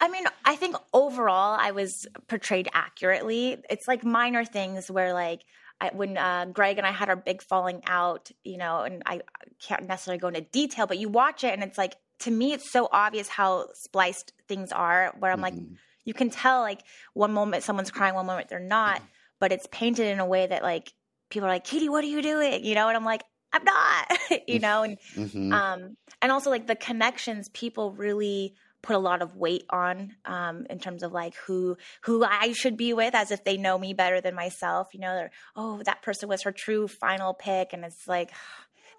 I 0.00 0.08
mean, 0.08 0.24
I 0.44 0.56
think 0.56 0.76
overall 0.92 1.56
I 1.58 1.72
was 1.72 2.06
portrayed 2.28 2.68
accurately. 2.72 3.58
It's 3.68 3.86
like 3.86 4.04
minor 4.04 4.44
things 4.44 4.90
where 4.90 5.12
like 5.12 5.42
I, 5.80 5.90
when 5.92 6.16
uh, 6.16 6.46
Greg 6.52 6.78
and 6.78 6.86
I 6.86 6.92
had 6.92 7.08
our 7.08 7.16
big 7.16 7.42
falling 7.42 7.82
out, 7.86 8.30
you 8.44 8.58
know, 8.58 8.80
and 8.80 9.02
I 9.06 9.20
can't 9.60 9.86
necessarily 9.86 10.18
go 10.18 10.28
into 10.28 10.42
detail, 10.42 10.86
but 10.86 10.98
you 10.98 11.08
watch 11.08 11.44
it 11.44 11.54
and 11.54 11.62
it's 11.62 11.78
like 11.78 11.96
to 12.20 12.30
me 12.30 12.52
it's 12.52 12.70
so 12.70 12.88
obvious 12.92 13.28
how 13.28 13.66
spliced 13.74 14.32
things 14.48 14.72
are. 14.72 15.14
Where 15.18 15.32
I'm 15.32 15.40
mm-hmm. 15.40 15.58
like, 15.58 15.78
you 16.04 16.14
can 16.14 16.30
tell 16.30 16.60
like 16.60 16.82
one 17.14 17.32
moment 17.32 17.62
someone's 17.62 17.90
crying, 17.90 18.14
one 18.14 18.26
moment 18.26 18.48
they're 18.48 18.60
not, 18.60 18.96
mm-hmm. 18.96 19.06
but 19.38 19.52
it's 19.52 19.66
painted 19.70 20.06
in 20.06 20.20
a 20.20 20.26
way 20.26 20.46
that 20.46 20.62
like 20.62 20.92
people 21.30 21.48
are 21.48 21.52
like, 21.52 21.64
Katie, 21.64 21.88
what 21.88 22.04
are 22.04 22.08
you 22.08 22.22
doing? 22.22 22.64
You 22.64 22.74
know, 22.74 22.88
and 22.88 22.96
I'm 22.96 23.04
like, 23.04 23.22
I'm 23.52 23.64
not, 23.64 24.18
you 24.48 24.58
know, 24.58 24.82
and 24.82 24.98
mm-hmm. 25.16 25.52
um, 25.52 25.96
and 26.22 26.30
also 26.30 26.50
like 26.50 26.66
the 26.66 26.76
connections 26.76 27.48
people 27.48 27.92
really 27.92 28.54
put 28.82 28.96
a 28.96 28.98
lot 28.98 29.22
of 29.22 29.36
weight 29.36 29.64
on 29.70 30.16
um, 30.24 30.66
in 30.70 30.78
terms 30.78 31.02
of 31.02 31.12
like 31.12 31.34
who 31.46 31.76
who 32.02 32.24
I 32.24 32.52
should 32.52 32.76
be 32.76 32.92
with, 32.92 33.14
as 33.14 33.30
if 33.30 33.44
they 33.44 33.56
know 33.56 33.78
me 33.78 33.94
better 33.94 34.20
than 34.20 34.34
myself. 34.34 34.88
You 34.92 35.00
know, 35.00 35.14
they're 35.14 35.30
oh 35.56 35.82
that 35.84 36.02
person 36.02 36.28
was 36.28 36.42
her 36.42 36.52
true 36.52 36.88
final 36.88 37.34
pick, 37.34 37.72
and 37.72 37.84
it's 37.84 38.06
like 38.08 38.30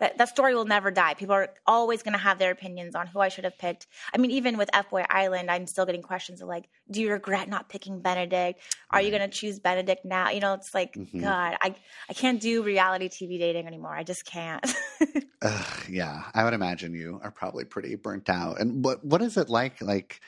that, 0.01 0.17
that 0.17 0.29
story 0.29 0.55
will 0.55 0.65
never 0.65 0.89
die. 0.89 1.13
People 1.13 1.35
are 1.35 1.49
always 1.65 2.01
going 2.01 2.13
to 2.13 2.19
have 2.19 2.39
their 2.39 2.51
opinions 2.51 2.95
on 2.95 3.05
who 3.05 3.19
I 3.19 3.29
should 3.29 3.43
have 3.43 3.57
picked. 3.57 3.85
I 4.13 4.17
mean, 4.17 4.31
even 4.31 4.57
with 4.57 4.69
F 4.73 4.89
Boy 4.89 5.05
Island, 5.09 5.49
I'm 5.49 5.67
still 5.67 5.85
getting 5.85 6.01
questions 6.01 6.41
of 6.41 6.47
like, 6.47 6.67
do 6.89 6.99
you 6.99 7.11
regret 7.11 7.47
not 7.47 7.69
picking 7.69 8.01
Benedict? 8.01 8.59
Are 8.89 8.99
you 8.99 9.11
going 9.11 9.21
to 9.21 9.29
choose 9.29 9.59
Benedict 9.59 10.03
now? 10.03 10.31
You 10.31 10.39
know, 10.39 10.55
it's 10.55 10.73
like, 10.73 10.95
mm-hmm. 10.95 11.21
God, 11.21 11.55
I, 11.61 11.75
I 12.09 12.13
can't 12.13 12.41
do 12.41 12.63
reality 12.63 13.09
TV 13.09 13.37
dating 13.37 13.67
anymore. 13.67 13.95
I 13.95 14.03
just 14.03 14.25
can't. 14.25 14.65
uh, 15.41 15.63
yeah, 15.87 16.23
I 16.33 16.43
would 16.43 16.53
imagine 16.53 16.95
you 16.95 17.19
are 17.23 17.31
probably 17.31 17.65
pretty 17.65 17.95
burnt 17.95 18.27
out. 18.27 18.59
And 18.59 18.83
what 18.83 19.05
what 19.05 19.21
is 19.21 19.37
it 19.37 19.49
like? 19.49 19.81
Like, 19.81 20.19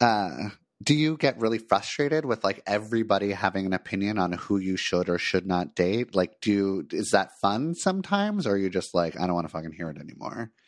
uh, 0.00 0.50
do 0.82 0.94
you 0.94 1.16
get 1.16 1.38
really 1.38 1.58
frustrated 1.58 2.24
with 2.24 2.42
like 2.44 2.62
everybody 2.66 3.32
having 3.32 3.66
an 3.66 3.72
opinion 3.72 4.18
on 4.18 4.32
who 4.32 4.58
you 4.58 4.76
should 4.76 5.08
or 5.08 5.18
should 5.18 5.46
not 5.46 5.74
date? 5.74 6.14
Like, 6.14 6.40
do 6.40 6.52
you, 6.52 6.86
is 6.90 7.10
that 7.10 7.38
fun 7.40 7.74
sometimes, 7.74 8.46
or 8.46 8.52
are 8.52 8.56
you 8.56 8.70
just 8.70 8.94
like, 8.94 9.18
I 9.18 9.26
don't 9.26 9.34
want 9.34 9.46
to 9.46 9.52
fucking 9.52 9.72
hear 9.72 9.90
it 9.90 9.98
anymore? 9.98 10.50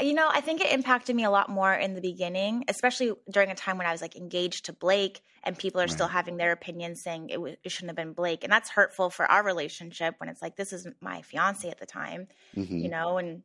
You 0.00 0.14
know, 0.14 0.30
I 0.32 0.40
think 0.40 0.62
it 0.62 0.72
impacted 0.72 1.14
me 1.14 1.24
a 1.24 1.30
lot 1.30 1.50
more 1.50 1.74
in 1.74 1.92
the 1.92 2.00
beginning, 2.00 2.64
especially 2.68 3.12
during 3.30 3.50
a 3.50 3.54
time 3.54 3.76
when 3.76 3.86
I 3.86 3.92
was 3.92 4.00
like 4.00 4.16
engaged 4.16 4.64
to 4.64 4.72
Blake, 4.72 5.20
and 5.44 5.58
people 5.58 5.78
are 5.78 5.84
right. 5.84 5.90
still 5.90 6.08
having 6.08 6.38
their 6.38 6.52
opinions 6.52 7.02
saying 7.02 7.28
it, 7.28 7.34
w- 7.34 7.56
it, 7.62 7.70
shouldn't 7.70 7.90
have 7.90 7.96
been 7.96 8.14
Blake, 8.14 8.42
and 8.42 8.50
that's 8.50 8.70
hurtful 8.70 9.10
for 9.10 9.30
our 9.30 9.44
relationship 9.44 10.14
when 10.16 10.30
it's 10.30 10.40
like 10.40 10.56
this 10.56 10.72
is 10.72 10.86
my 11.02 11.20
fiance 11.20 11.68
at 11.68 11.78
the 11.80 11.84
time, 11.84 12.28
mm-hmm. 12.56 12.78
you 12.78 12.88
know. 12.88 13.18
And 13.18 13.42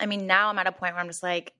I 0.00 0.06
mean, 0.06 0.26
now 0.26 0.48
I'm 0.48 0.58
at 0.58 0.66
a 0.66 0.72
point 0.72 0.94
where 0.94 1.00
I'm 1.00 1.06
just 1.06 1.22
like, 1.22 1.52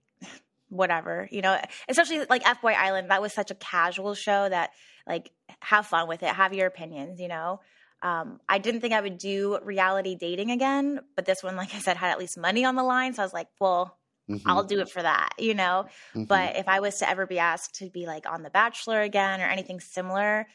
whatever, 0.68 1.28
you 1.30 1.42
know, 1.42 1.60
especially 1.88 2.24
like 2.28 2.48
F 2.48 2.60
Boy 2.60 2.72
Island. 2.72 3.10
That 3.10 3.22
was 3.22 3.32
such 3.32 3.50
a 3.50 3.54
casual 3.54 4.14
show 4.14 4.48
that 4.48 4.70
like 5.06 5.30
have 5.60 5.86
fun 5.86 6.08
with 6.08 6.22
it, 6.22 6.28
have 6.28 6.54
your 6.54 6.66
opinions, 6.66 7.20
you 7.20 7.28
know. 7.28 7.60
Um, 8.02 8.40
I 8.48 8.58
didn't 8.58 8.80
think 8.82 8.92
I 8.92 9.00
would 9.00 9.18
do 9.18 9.58
reality 9.62 10.16
dating 10.16 10.50
again, 10.50 11.00
but 11.14 11.24
this 11.24 11.42
one, 11.42 11.56
like 11.56 11.74
I 11.74 11.78
said, 11.78 11.96
had 11.96 12.10
at 12.10 12.18
least 12.18 12.36
money 12.36 12.64
on 12.64 12.76
the 12.76 12.82
line. 12.82 13.14
So 13.14 13.22
I 13.22 13.24
was 13.24 13.32
like, 13.32 13.48
well, 13.58 13.96
mm-hmm. 14.28 14.48
I'll 14.48 14.64
do 14.64 14.80
it 14.80 14.90
for 14.90 15.02
that, 15.02 15.30
you 15.38 15.54
know. 15.54 15.86
Mm-hmm. 16.10 16.24
But 16.24 16.56
if 16.56 16.68
I 16.68 16.80
was 16.80 16.98
to 16.98 17.08
ever 17.08 17.26
be 17.26 17.38
asked 17.38 17.76
to 17.76 17.88
be 17.88 18.06
like 18.06 18.26
on 18.30 18.42
The 18.42 18.50
Bachelor 18.50 19.00
again 19.00 19.40
or 19.40 19.44
anything 19.44 19.80
similar, 19.80 20.46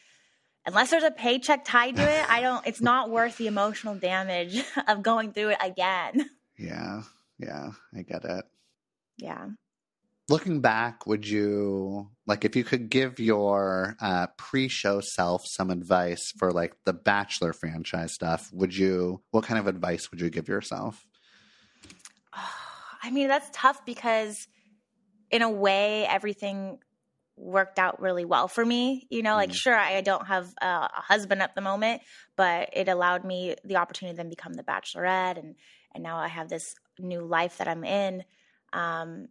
unless 0.65 0.91
there's 0.91 1.03
a 1.03 1.11
paycheck 1.11 1.65
tied 1.65 1.95
to 1.95 2.03
it, 2.03 2.29
I 2.29 2.41
don't, 2.41 2.65
it's 2.67 2.81
not 2.81 3.09
worth 3.09 3.37
the 3.37 3.47
emotional 3.47 3.95
damage 3.95 4.63
of 4.87 5.01
going 5.01 5.33
through 5.33 5.49
it 5.49 5.59
again. 5.61 6.29
Yeah. 6.57 7.01
Yeah. 7.39 7.71
I 7.95 8.03
get 8.03 8.23
it. 8.23 8.45
Yeah 9.17 9.47
looking 10.31 10.61
back, 10.61 11.05
would 11.05 11.27
you 11.27 12.09
like 12.25 12.45
if 12.45 12.55
you 12.55 12.63
could 12.63 12.89
give 12.89 13.19
your 13.19 13.95
uh, 13.99 14.27
pre-show 14.37 15.01
self 15.01 15.43
some 15.45 15.69
advice 15.69 16.31
for 16.39 16.51
like 16.51 16.73
the 16.85 16.93
Bachelor 16.93 17.53
franchise 17.53 18.13
stuff? 18.13 18.49
Would 18.53 18.75
you? 18.75 19.21
What 19.31 19.43
kind 19.43 19.59
of 19.59 19.67
advice 19.67 20.09
would 20.09 20.21
you 20.21 20.29
give 20.29 20.47
yourself? 20.47 21.05
I 23.03 23.11
mean, 23.11 23.27
that's 23.27 23.49
tough 23.51 23.85
because 23.85 24.47
in 25.29 25.41
a 25.41 25.49
way, 25.49 26.05
everything 26.07 26.79
worked 27.35 27.79
out 27.79 28.01
really 28.01 28.25
well 28.25 28.47
for 28.47 28.63
me. 28.63 29.07
You 29.09 29.23
know, 29.23 29.35
like 29.35 29.49
mm. 29.49 29.55
sure, 29.55 29.75
I 29.75 30.01
don't 30.01 30.27
have 30.27 30.53
a, 30.61 30.65
a 30.65 30.89
husband 30.93 31.41
at 31.41 31.55
the 31.55 31.61
moment, 31.61 32.01
but 32.37 32.69
it 32.73 32.87
allowed 32.87 33.25
me 33.25 33.55
the 33.65 33.75
opportunity 33.75 34.15
to 34.15 34.17
then 34.17 34.29
become 34.29 34.53
the 34.53 34.63
Bachelorette, 34.63 35.37
and 35.37 35.55
and 35.93 36.03
now 36.03 36.17
I 36.17 36.29
have 36.29 36.47
this 36.47 36.73
new 36.99 37.21
life 37.21 37.57
that 37.57 37.67
I'm 37.67 37.83
in. 37.83 38.23
Um, 38.71 39.27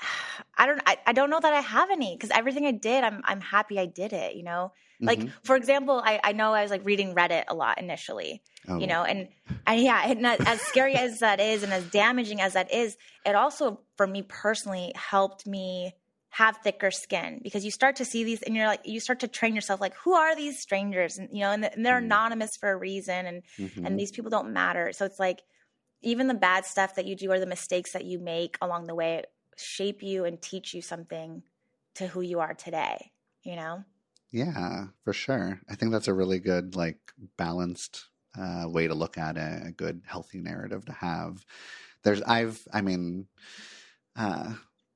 I 0.56 0.66
don't 0.66 0.80
I, 0.86 0.98
I 1.06 1.12
don't 1.12 1.30
know 1.30 1.40
that 1.40 1.52
I 1.52 1.60
have 1.60 1.90
any 1.90 2.14
because 2.16 2.30
everything 2.30 2.66
I 2.66 2.72
did, 2.72 3.04
I'm 3.04 3.22
I'm 3.24 3.40
happy 3.40 3.78
I 3.78 3.86
did 3.86 4.12
it, 4.12 4.36
you 4.36 4.44
know? 4.44 4.72
Like 5.00 5.18
mm-hmm. 5.18 5.28
for 5.42 5.56
example, 5.56 6.00
I, 6.04 6.20
I 6.22 6.32
know 6.32 6.54
I 6.54 6.62
was 6.62 6.70
like 6.70 6.84
reading 6.84 7.14
Reddit 7.14 7.44
a 7.48 7.54
lot 7.54 7.80
initially. 7.80 8.42
Oh. 8.68 8.78
You 8.78 8.86
know, 8.86 9.02
and, 9.02 9.28
and 9.66 9.80
yeah, 9.80 10.02
and 10.06 10.24
as 10.24 10.60
scary 10.62 10.94
as 10.94 11.18
that 11.18 11.38
is 11.38 11.62
and 11.62 11.72
as 11.72 11.84
damaging 11.90 12.40
as 12.40 12.54
that 12.54 12.72
is, 12.72 12.96
it 13.26 13.34
also 13.34 13.80
for 13.96 14.06
me 14.06 14.22
personally 14.22 14.92
helped 14.94 15.46
me 15.46 15.92
have 16.30 16.56
thicker 16.64 16.90
skin 16.90 17.40
because 17.44 17.64
you 17.64 17.70
start 17.70 17.96
to 17.96 18.04
see 18.04 18.24
these 18.24 18.42
and 18.42 18.56
you're 18.56 18.66
like 18.66 18.80
you 18.84 18.98
start 18.98 19.20
to 19.20 19.28
train 19.28 19.54
yourself 19.54 19.80
like 19.80 19.94
who 20.02 20.14
are 20.14 20.34
these 20.34 20.58
strangers 20.58 21.16
and 21.16 21.28
you 21.30 21.38
know 21.38 21.52
and, 21.52 21.64
and 21.64 21.86
they're 21.86 22.00
mm. 22.00 22.06
anonymous 22.06 22.56
for 22.56 22.72
a 22.72 22.76
reason 22.76 23.26
and 23.26 23.42
mm-hmm. 23.56 23.86
and 23.86 23.96
these 23.96 24.10
people 24.10 24.30
don't 24.32 24.52
matter 24.52 24.92
so 24.92 25.04
it's 25.04 25.20
like 25.20 25.42
even 26.02 26.26
the 26.26 26.34
bad 26.34 26.64
stuff 26.64 26.96
that 26.96 27.06
you 27.06 27.14
do 27.14 27.30
or 27.30 27.38
the 27.38 27.46
mistakes 27.46 27.92
that 27.92 28.04
you 28.04 28.18
make 28.18 28.58
along 28.60 28.88
the 28.88 28.96
way 28.96 29.22
shape 29.56 30.02
you 30.02 30.24
and 30.24 30.40
teach 30.40 30.74
you 30.74 30.82
something 30.82 31.42
to 31.94 32.06
who 32.06 32.20
you 32.20 32.40
are 32.40 32.54
today, 32.54 33.12
you 33.42 33.56
know? 33.56 33.84
Yeah, 34.30 34.86
for 35.04 35.12
sure. 35.12 35.60
I 35.68 35.76
think 35.76 35.92
that's 35.92 36.08
a 36.08 36.14
really 36.14 36.40
good, 36.40 36.74
like, 36.74 36.98
balanced 37.36 38.08
uh, 38.36 38.64
way 38.66 38.88
to 38.88 38.94
look 38.94 39.16
at 39.16 39.36
it, 39.36 39.66
a 39.66 39.70
good, 39.70 40.02
healthy 40.06 40.40
narrative 40.40 40.84
to 40.86 40.92
have. 40.92 41.44
There's, 42.02 42.20
I've, 42.22 42.60
I 42.72 42.80
mean, 42.80 43.26
uh, 44.16 44.54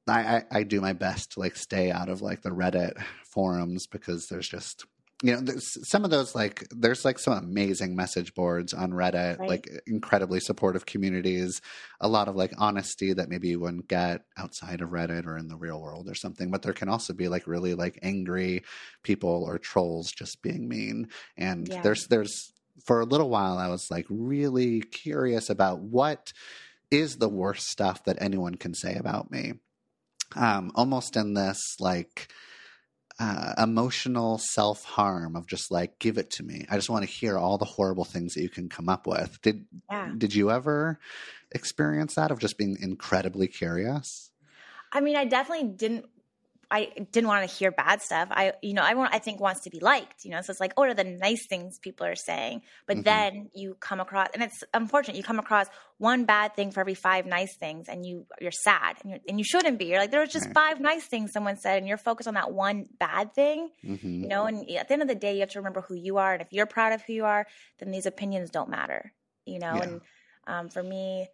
I, 0.09 0.37
I, 0.37 0.45
I 0.51 0.63
do 0.63 0.81
my 0.81 0.93
best 0.93 1.33
to 1.33 1.41
like 1.41 1.57
stay 1.57 1.91
out 1.91 2.09
of 2.09 2.23
like 2.23 2.43
the 2.43 2.51
Reddit 2.51 3.01
forums 3.25 3.87
because 3.87 4.27
there's 4.27 4.49
just 4.49 4.87
you 5.23 5.33
know 5.33 5.41
there's 5.41 5.89
some 5.89 6.05
of 6.05 6.11
those 6.11 6.35
like 6.35 6.67
there's 6.71 7.05
like 7.05 7.19
some 7.19 7.33
amazing 7.33 7.97
message 7.97 8.35
boards 8.35 8.73
on 8.73 8.93
reddit 8.93 9.39
right. 9.39 9.49
like 9.49 9.83
incredibly 9.87 10.39
supportive 10.39 10.87
communities 10.87 11.61
a 12.01 12.09
lot 12.09 12.29
of 12.29 12.37
like 12.37 12.53
honesty 12.59 13.13
that 13.13 13.29
maybe 13.29 13.49
you 13.49 13.59
wouldn't 13.59 13.89
get 13.89 14.23
outside 14.37 14.81
of 14.81 14.91
reddit 14.91 15.27
or 15.27 15.37
in 15.37 15.49
the 15.49 15.57
real 15.57 15.81
world 15.81 16.09
or 16.09 16.15
something 16.15 16.51
but 16.51 16.63
there 16.63 16.73
can 16.73 16.89
also 16.89 17.13
be 17.13 17.29
like 17.29 17.47
really 17.47 17.75
like 17.75 17.99
angry 18.03 18.63
people 19.03 19.45
or 19.47 19.59
trolls 19.59 20.13
just 20.13 20.41
being 20.43 20.69
mean 20.69 21.09
and 21.37 21.69
yeah. 21.69 21.83
there's 21.83 22.07
there's 22.07 22.53
for 22.87 23.01
a 23.01 23.07
little 23.07 23.29
while 23.29 23.59
i 23.59 23.69
was 23.69 23.91
like 23.91 24.07
really 24.09 24.81
curious 24.81 25.51
about 25.51 25.81
what 25.81 26.33
is 26.91 27.17
the 27.17 27.29
worst 27.29 27.67
stuff 27.67 28.05
that 28.05 28.23
anyone 28.23 28.55
can 28.55 28.73
say 28.73 28.95
about 28.95 29.33
me 29.33 29.55
um 30.37 30.71
almost 30.77 31.17
in 31.17 31.35
this 31.35 31.59
like 31.81 32.33
uh, 33.19 33.55
emotional 33.59 34.39
self 34.39 34.85
harm 34.85 35.35
of 35.35 35.47
just 35.47 35.71
like 35.71 35.99
give 35.99 36.19
it 36.19 36.31
to 36.31 36.43
me. 36.43 36.67
I 36.71 36.77
just 36.77 36.91
want 36.91 37.05
to 37.05 37.11
hear 37.11 37.37
all 37.37 37.59
the 37.59 37.65
horrible 37.65 38.05
things 38.05 38.35
that 38.35 38.43
you 38.43 38.49
can 38.49 38.69
come 38.69 38.89
up 38.89 39.07
with. 39.07 39.41
Did 39.43 39.67
yeah. 39.91 40.13
did 40.17 40.35
you 40.35 40.51
ever 40.51 40.99
experience 41.53 42.15
that 42.15 42.31
of 42.31 42.39
just 42.39 42.59
being 42.59 42.77
incredibly 42.81 43.49
curious? 43.49 44.31
I 44.93 45.01
mean, 45.01 45.17
I 45.17 45.25
definitely 45.25 45.69
didn't 45.69 46.07
I 46.71 46.93
didn't 47.13 47.29
want 47.29 47.49
to 47.49 47.57
hear 47.57 47.71
bad 47.71 48.03
stuff. 48.03 48.29
I, 48.31 48.53
you 48.63 48.75
know, 48.75 48.83
everyone 48.83 49.09
I 49.11 49.19
think 49.19 49.41
wants 49.41 49.63
to 49.63 49.71
be 49.71 49.81
liked, 49.81 50.25
you 50.25 50.31
know, 50.31 50.43
so 50.43 50.51
it's 50.51 50.61
like, 50.61 50.75
oh, 50.77 50.83
what 50.83 50.91
are 50.91 50.95
the 50.95 51.05
nice 51.05 51.47
things 51.47 51.79
people 51.79 52.07
are 52.07 52.15
saying? 52.15 52.63
But 52.87 52.99
mm-hmm. 52.99 53.03
then 53.05 53.51
you 53.55 53.75
come 53.81 54.01
across, 54.01 54.29
and 54.35 54.43
it's 54.43 54.63
unfortunate, 54.75 55.17
you 55.17 55.23
come 55.23 55.39
across 55.39 55.67
one 55.97 56.27
bad 56.27 56.55
thing 56.55 56.71
for 56.71 56.81
every 56.81 56.95
five 56.95 57.25
nice 57.25 57.57
things 57.57 57.89
and 57.89 58.05
you, 58.05 58.27
you're 58.41 58.53
sad 58.53 58.97
and, 59.03 59.11
you're, 59.11 59.21
and 59.29 59.39
you 59.39 59.45
shouldn't 59.45 59.79
be. 59.79 59.87
You're 59.87 59.99
like, 59.99 60.11
there 60.11 60.21
was 60.21 60.31
just 60.31 60.47
right. 60.47 60.55
five 60.55 60.81
nice 60.81 61.07
things 61.07 61.33
someone 61.33 61.57
said 61.57 61.79
and 61.79 61.89
you're 61.89 61.97
focused 61.97 62.29
on 62.29 62.35
that 62.35 62.53
one 62.53 62.87
bad 63.01 63.35
thing, 63.35 63.71
mm-hmm. 63.85 64.23
you 64.23 64.29
know, 64.29 64.45
and 64.45 64.69
at 64.71 64.89
the 64.89 64.93
end 64.93 65.03
of 65.03 65.09
the 65.09 65.15
day, 65.15 65.35
you 65.35 65.41
have 65.41 65.51
to 65.51 65.61
remember 65.61 65.81
who 65.81 65.95
you 65.95 66.19
are. 66.19 66.35
And 66.35 66.43
if 66.43 66.49
you're 66.53 66.67
proud 66.67 66.93
of 66.93 67.03
who 67.03 67.15
you 67.15 67.25
are, 67.25 67.47
then 67.79 67.91
these 67.91 68.07
opinions 68.07 68.51
don't 68.51 68.69
matter, 68.69 69.13
you 69.47 69.59
know, 69.59 69.75
yeah. 69.75 69.83
and 69.83 70.01
um, 70.47 70.69
for 70.69 70.83
me, 70.83 71.29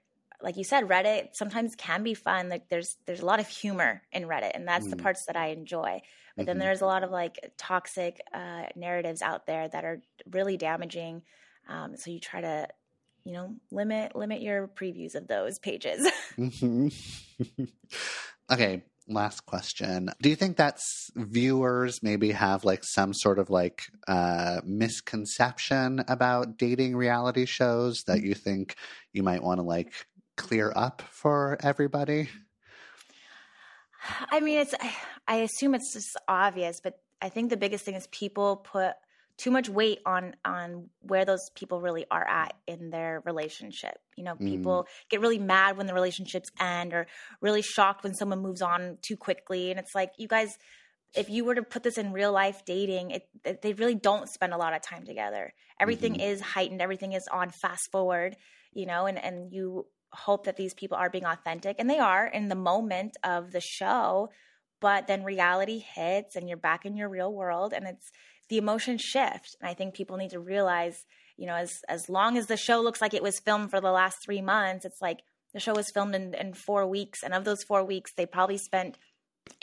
like 0.45 0.59
you 0.59 0.65
said, 0.65 0.85
Reddit 0.85 1.31
sometimes 1.33 1.75
can 1.75 2.03
be 2.03 2.15
fun. 2.15 2.49
Like 2.51 2.69
there's 2.69 2.97
there's 3.07 3.21
a 3.21 3.27
lot 3.27 3.41
of 3.41 3.49
humor 3.49 4.03
in 4.13 4.25
Reddit, 4.25 4.53
and 4.55 4.69
that's 4.69 4.87
mm. 4.87 4.91
the 4.91 4.97
parts 4.97 5.25
that 5.27 5.37
I 5.37 5.49
enjoy. 5.49 6.03
But 6.37 6.43
mm-hmm. 6.43 6.47
then 6.47 6.59
there's 6.59 6.83
a 6.83 6.87
lot 6.87 7.03
of 7.03 7.11
like 7.11 7.53
toxic 7.57 8.21
uh, 8.33 8.65
narratives 8.77 9.23
out 9.23 9.47
there 9.47 9.67
that 9.67 9.85
are 9.85 10.03
really 10.31 10.57
damaging. 10.57 11.23
Um, 11.69 11.97
so 11.97 12.11
you 12.11 12.21
try 12.21 12.43
to, 12.43 12.69
you 13.25 13.33
know, 13.33 13.55
limit 13.73 14.15
limit 14.15 14.43
your 14.43 14.69
previews 14.69 15.15
of 15.15 15.27
those 15.27 15.59
pages. 15.59 16.09
mm-hmm. 16.37 17.65
okay, 18.53 18.83
last 19.07 19.45
question 19.45 20.09
do 20.23 20.31
you 20.31 20.37
think 20.37 20.57
that 20.57 20.81
viewers 21.15 22.03
maybe 22.03 22.33
have 22.33 22.65
like 22.65 22.83
some 22.83 23.13
sort 23.13 23.39
of 23.39 23.51
like 23.51 23.83
uh, 24.09 24.63
misconception 24.65 26.03
about 26.09 26.57
dating 26.57 26.97
reality 26.97 27.45
shows 27.45 28.03
that 28.07 28.23
you 28.23 28.35
think 28.35 28.75
you 29.13 29.23
might 29.23 29.43
want 29.43 29.59
to 29.59 29.63
like 29.63 30.07
clear 30.37 30.73
up 30.75 31.03
for 31.11 31.57
everybody? 31.63 32.29
I 34.31 34.41
mean, 34.41 34.59
it's, 34.59 34.75
I 35.27 35.37
assume 35.37 35.75
it's 35.75 35.93
just 35.93 36.17
obvious, 36.29 36.81
but 36.83 36.95
I 37.23 37.29
think 37.29 37.51
the 37.51 37.57
biggest 37.57 37.85
thing 37.85 37.95
is 37.95 38.07
people 38.09 38.57
put 38.57 38.93
too 39.37 39.51
much 39.51 39.69
weight 39.69 39.99
on 40.07 40.37
on 40.45 40.89
where 41.01 41.25
those 41.25 41.51
people 41.57 41.81
really 41.81 42.07
are 42.11 42.25
at 42.25 42.55
in 42.69 42.91
their 42.91 43.21
relationship. 43.25 43.99
You 44.17 44.25
know, 44.25 44.37
people 44.37 44.85
mm. 44.85 45.09
get 45.11 45.21
really 45.21 45.41
mad 45.41 45.77
when 45.77 45.87
the 45.87 45.95
relationships 45.95 46.51
end 46.61 46.93
or 46.93 47.07
really 47.41 47.63
shocked 47.63 48.05
when 48.05 48.15
someone 48.15 48.41
moves 48.41 48.63
on 48.63 48.99
too 49.03 49.17
quickly 49.17 49.71
and 49.71 49.81
it's 49.81 49.95
like 49.95 50.13
you 50.19 50.29
guys 50.29 50.57
if 51.15 51.31
you 51.31 51.45
were 51.45 51.55
to 51.55 51.63
put 51.63 51.83
this 51.83 51.97
in 51.97 52.13
real 52.13 52.33
life 52.33 52.65
dating, 52.65 53.13
it, 53.13 53.63
they 53.63 53.73
really 53.73 53.95
don't 53.95 54.29
spend 54.29 54.53
a 54.53 54.57
lot 54.57 54.75
of 54.75 54.83
time 54.83 55.05
together. 55.05 55.53
Everything 55.81 56.15
mm-hmm. 56.15 56.29
is 56.29 56.41
heightened, 56.41 56.83
everything 56.83 57.13
is 57.13 57.29
on 57.31 57.51
fast 57.51 57.91
forward, 57.93 58.37
you 58.73 58.87
know, 58.87 59.07
and 59.07 59.23
and 59.23 59.53
you 59.53 59.87
hope 60.15 60.45
that 60.45 60.57
these 60.57 60.75
people 60.75 60.97
are 60.97 61.11
being 61.11 61.25
authentic 61.25 61.77
and 61.79 61.89
they 61.89 61.99
are 61.99 62.27
in 62.27 62.49
the 62.49 62.55
moment 62.55 63.17
of 63.23 63.53
the 63.53 63.61
show 63.61 64.31
but 64.81 65.07
then 65.07 65.25
reality 65.25 65.83
hits 65.95 66.37
and 66.37 66.49
you're 66.49 66.59
back 66.59 66.85
in 66.85 66.97
your 66.97 67.09
real 67.09 67.33
world 67.33 67.73
and 67.73 67.87
it's 67.87 68.11
the 68.51 68.59
emotions 68.59 69.01
shift. 69.01 69.57
And 69.61 69.69
i 69.69 69.75
think 69.75 69.95
people 69.95 70.17
need 70.17 70.31
to 70.31 70.41
realize 70.41 71.05
you 71.37 71.47
know 71.47 71.55
as 71.55 71.81
as 71.89 72.09
long 72.09 72.37
as 72.37 72.47
the 72.47 72.57
show 72.57 72.81
looks 72.81 73.01
like 73.01 73.15
it 73.15 73.23
was 73.23 73.41
filmed 73.41 73.71
for 73.71 73.81
the 73.81 73.91
last 73.91 74.19
three 74.25 74.43
months 74.43 74.85
it's 74.85 75.01
like 75.01 75.21
the 75.53 75.61
show 75.61 75.75
was 75.75 75.91
filmed 75.91 76.15
in, 76.15 76.35
in 76.35 76.53
four 76.53 76.87
weeks 76.87 77.23
and 77.23 77.33
of 77.33 77.45
those 77.45 77.63
four 77.63 77.85
weeks 77.85 78.13
they 78.17 78.27
probably 78.27 78.59
spent 78.59 78.99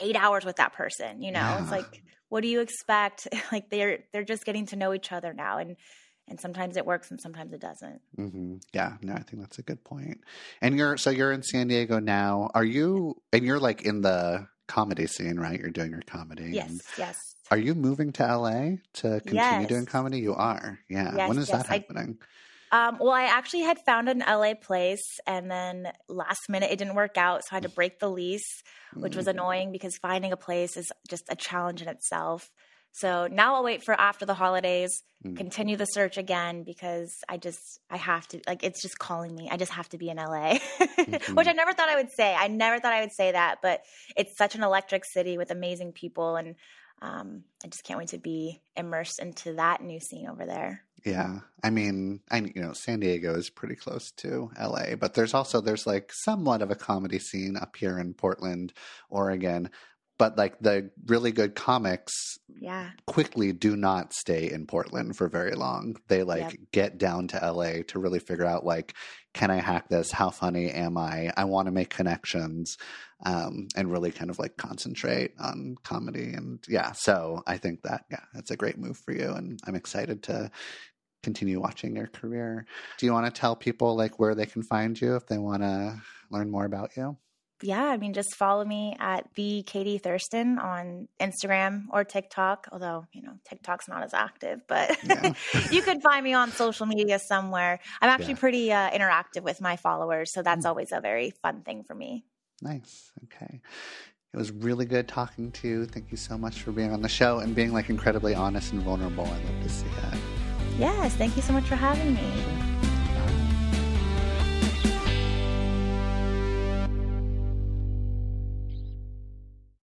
eight 0.00 0.16
hours 0.16 0.44
with 0.44 0.56
that 0.56 0.72
person 0.72 1.22
you 1.22 1.32
know? 1.32 1.40
Yeah. 1.40 1.62
it's 1.62 1.70
like 1.70 2.02
what 2.32 2.40
do 2.40 2.48
you 2.48 2.60
expect? 2.62 3.28
Like 3.52 3.68
they're 3.68 3.98
they're 4.10 4.24
just 4.24 4.46
getting 4.46 4.64
to 4.66 4.76
know 4.76 4.94
each 4.94 5.12
other 5.12 5.34
now 5.34 5.58
and 5.58 5.76
and 6.28 6.40
sometimes 6.40 6.76
it 6.76 6.86
works 6.86 7.10
and 7.10 7.20
sometimes 7.20 7.52
it 7.52 7.60
doesn't. 7.60 8.00
Mm-hmm. 8.18 8.56
Yeah, 8.72 8.94
no, 9.02 9.14
I 9.14 9.22
think 9.22 9.42
that's 9.42 9.58
a 9.58 9.62
good 9.62 9.84
point. 9.84 10.20
And 10.60 10.76
you're 10.76 10.96
so 10.96 11.10
you're 11.10 11.32
in 11.32 11.42
San 11.42 11.68
Diego 11.68 11.98
now. 11.98 12.50
Are 12.54 12.64
you? 12.64 13.16
And 13.32 13.44
you're 13.44 13.60
like 13.60 13.82
in 13.82 14.00
the 14.02 14.46
comedy 14.68 15.06
scene, 15.06 15.38
right? 15.38 15.58
You're 15.58 15.70
doing 15.70 15.90
your 15.90 16.02
comedy. 16.02 16.50
Yes, 16.52 16.78
yes. 16.96 17.18
Are 17.50 17.58
you 17.58 17.74
moving 17.74 18.12
to 18.12 18.22
LA 18.22 18.76
to 18.94 19.20
continue 19.20 19.34
yes. 19.34 19.66
doing 19.66 19.86
comedy? 19.86 20.20
You 20.20 20.34
are. 20.34 20.78
Yeah. 20.88 21.12
Yes, 21.16 21.28
when 21.28 21.38
is 21.38 21.48
yes. 21.48 21.62
that 21.62 21.66
happening? 21.66 22.18
I, 22.20 22.26
um, 22.72 22.96
well, 22.98 23.10
I 23.10 23.24
actually 23.24 23.62
had 23.62 23.78
found 23.80 24.08
an 24.08 24.20
LA 24.20 24.54
place, 24.54 25.20
and 25.26 25.50
then 25.50 25.92
last 26.08 26.48
minute 26.48 26.70
it 26.70 26.78
didn't 26.78 26.94
work 26.94 27.18
out, 27.18 27.42
so 27.42 27.48
I 27.52 27.56
had 27.56 27.64
to 27.64 27.68
break 27.68 27.98
the 27.98 28.08
lease, 28.08 28.62
which 28.94 29.14
was 29.14 29.26
mm. 29.26 29.32
annoying 29.32 29.72
because 29.72 29.98
finding 29.98 30.32
a 30.32 30.38
place 30.38 30.78
is 30.78 30.90
just 31.06 31.24
a 31.28 31.36
challenge 31.36 31.82
in 31.82 31.88
itself. 31.88 32.50
So 32.92 33.26
now 33.26 33.54
I'll 33.54 33.64
wait 33.64 33.82
for 33.82 33.98
after 33.98 34.26
the 34.26 34.34
holidays, 34.34 35.02
mm. 35.24 35.36
continue 35.36 35.76
the 35.76 35.86
search 35.86 36.18
again 36.18 36.62
because 36.62 37.10
I 37.28 37.38
just 37.38 37.80
I 37.90 37.96
have 37.96 38.28
to 38.28 38.40
like 38.46 38.62
it's 38.62 38.82
just 38.82 38.98
calling 38.98 39.34
me. 39.34 39.48
I 39.50 39.56
just 39.56 39.72
have 39.72 39.88
to 39.90 39.98
be 39.98 40.10
in 40.10 40.18
LA. 40.18 40.58
mm-hmm. 40.80 41.34
Which 41.34 41.48
I 41.48 41.52
never 41.52 41.72
thought 41.72 41.88
I 41.88 41.96
would 41.96 42.12
say. 42.12 42.34
I 42.34 42.48
never 42.48 42.78
thought 42.80 42.92
I 42.92 43.00
would 43.00 43.12
say 43.12 43.32
that, 43.32 43.58
but 43.62 43.82
it's 44.16 44.36
such 44.36 44.54
an 44.54 44.62
electric 44.62 45.04
city 45.04 45.38
with 45.38 45.50
amazing 45.50 45.92
people 45.92 46.36
and 46.36 46.54
um, 47.00 47.42
I 47.64 47.68
just 47.68 47.82
can't 47.82 47.98
wait 47.98 48.08
to 48.08 48.18
be 48.18 48.62
immersed 48.76 49.18
into 49.18 49.54
that 49.54 49.82
new 49.82 49.98
scene 49.98 50.28
over 50.28 50.46
there. 50.46 50.84
Yeah, 51.04 51.40
I 51.64 51.70
mean, 51.70 52.20
I 52.30 52.38
you 52.38 52.62
know, 52.62 52.72
San 52.74 53.00
Diego 53.00 53.34
is 53.34 53.50
pretty 53.50 53.74
close 53.74 54.12
to 54.18 54.52
LA, 54.60 54.94
but 54.94 55.14
there's 55.14 55.34
also 55.34 55.60
there's 55.60 55.84
like 55.84 56.12
somewhat 56.12 56.62
of 56.62 56.70
a 56.70 56.76
comedy 56.76 57.18
scene 57.18 57.56
up 57.56 57.74
here 57.74 57.98
in 57.98 58.14
Portland, 58.14 58.72
Oregon 59.10 59.68
but 60.22 60.38
like 60.38 60.56
the 60.60 60.88
really 61.06 61.32
good 61.32 61.56
comics 61.56 62.38
yeah. 62.60 62.90
quickly 63.08 63.52
do 63.52 63.74
not 63.74 64.12
stay 64.12 64.48
in 64.48 64.68
portland 64.68 65.16
for 65.16 65.28
very 65.28 65.50
long. 65.56 65.96
They 66.06 66.22
like 66.22 66.52
yep. 66.52 66.54
get 66.70 66.98
down 66.98 67.26
to 67.28 67.52
la 67.52 67.82
to 67.88 67.98
really 67.98 68.20
figure 68.20 68.46
out 68.46 68.64
like 68.64 68.94
can 69.34 69.50
i 69.50 69.56
hack 69.56 69.88
this? 69.88 70.12
How 70.12 70.30
funny 70.30 70.70
am 70.70 70.96
i? 70.96 71.32
I 71.36 71.42
want 71.46 71.66
to 71.66 71.72
make 71.72 71.90
connections 71.90 72.78
um, 73.26 73.66
and 73.74 73.90
really 73.90 74.12
kind 74.12 74.30
of 74.30 74.38
like 74.38 74.56
concentrate 74.56 75.32
on 75.40 75.74
comedy 75.82 76.34
and 76.34 76.60
yeah 76.68 76.92
so 76.92 77.42
i 77.48 77.56
think 77.56 77.82
that 77.82 78.04
yeah 78.08 78.22
that's 78.32 78.52
a 78.52 78.56
great 78.56 78.78
move 78.78 78.98
for 78.98 79.12
you 79.12 79.32
and 79.32 79.58
i'm 79.66 79.74
excited 79.74 80.22
to 80.24 80.52
continue 81.24 81.60
watching 81.60 81.94
your 81.94 82.08
career. 82.08 82.66
Do 82.98 83.06
you 83.06 83.12
want 83.12 83.26
to 83.26 83.40
tell 83.40 83.54
people 83.54 83.96
like 83.96 84.18
where 84.18 84.34
they 84.34 84.46
can 84.46 84.62
find 84.62 85.00
you 85.00 85.14
if 85.14 85.26
they 85.28 85.38
want 85.38 85.62
to 85.62 86.00
learn 86.30 86.50
more 86.50 86.64
about 86.64 86.96
you 86.96 87.16
yeah, 87.62 87.84
I 87.84 87.96
mean, 87.96 88.12
just 88.12 88.34
follow 88.34 88.64
me 88.64 88.96
at 88.98 89.26
the 89.34 89.62
Katie 89.62 89.98
Thurston 89.98 90.58
on 90.58 91.08
Instagram 91.20 91.84
or 91.90 92.04
TikTok. 92.04 92.68
Although 92.72 93.06
you 93.12 93.22
know 93.22 93.34
TikTok's 93.48 93.88
not 93.88 94.02
as 94.02 94.14
active, 94.14 94.60
but 94.66 94.96
yeah. 95.04 95.32
you 95.70 95.82
could 95.82 96.02
find 96.02 96.24
me 96.24 96.34
on 96.34 96.50
social 96.50 96.86
media 96.86 97.18
somewhere. 97.18 97.80
I'm 98.00 98.10
actually 98.10 98.34
yeah. 98.34 98.38
pretty 98.38 98.72
uh, 98.72 98.90
interactive 98.90 99.42
with 99.42 99.60
my 99.60 99.76
followers, 99.76 100.32
so 100.32 100.42
that's 100.42 100.66
mm. 100.66 100.68
always 100.68 100.92
a 100.92 101.00
very 101.00 101.32
fun 101.42 101.62
thing 101.62 101.84
for 101.84 101.94
me. 101.94 102.24
Nice. 102.60 103.10
Okay. 103.24 103.60
It 104.32 104.36
was 104.36 104.50
really 104.50 104.86
good 104.86 105.08
talking 105.08 105.50
to 105.52 105.68
you. 105.68 105.84
Thank 105.84 106.10
you 106.10 106.16
so 106.16 106.38
much 106.38 106.62
for 106.62 106.72
being 106.72 106.92
on 106.92 107.02
the 107.02 107.08
show 107.08 107.40
and 107.40 107.54
being 107.54 107.72
like 107.72 107.90
incredibly 107.90 108.34
honest 108.34 108.72
and 108.72 108.80
vulnerable. 108.80 109.26
I 109.26 109.28
love 109.28 109.62
to 109.62 109.68
see 109.68 109.88
that. 110.00 110.18
Yes, 110.78 111.14
thank 111.14 111.36
you 111.36 111.42
so 111.42 111.52
much 111.52 111.64
for 111.64 111.76
having 111.76 112.14
me. 112.14 112.61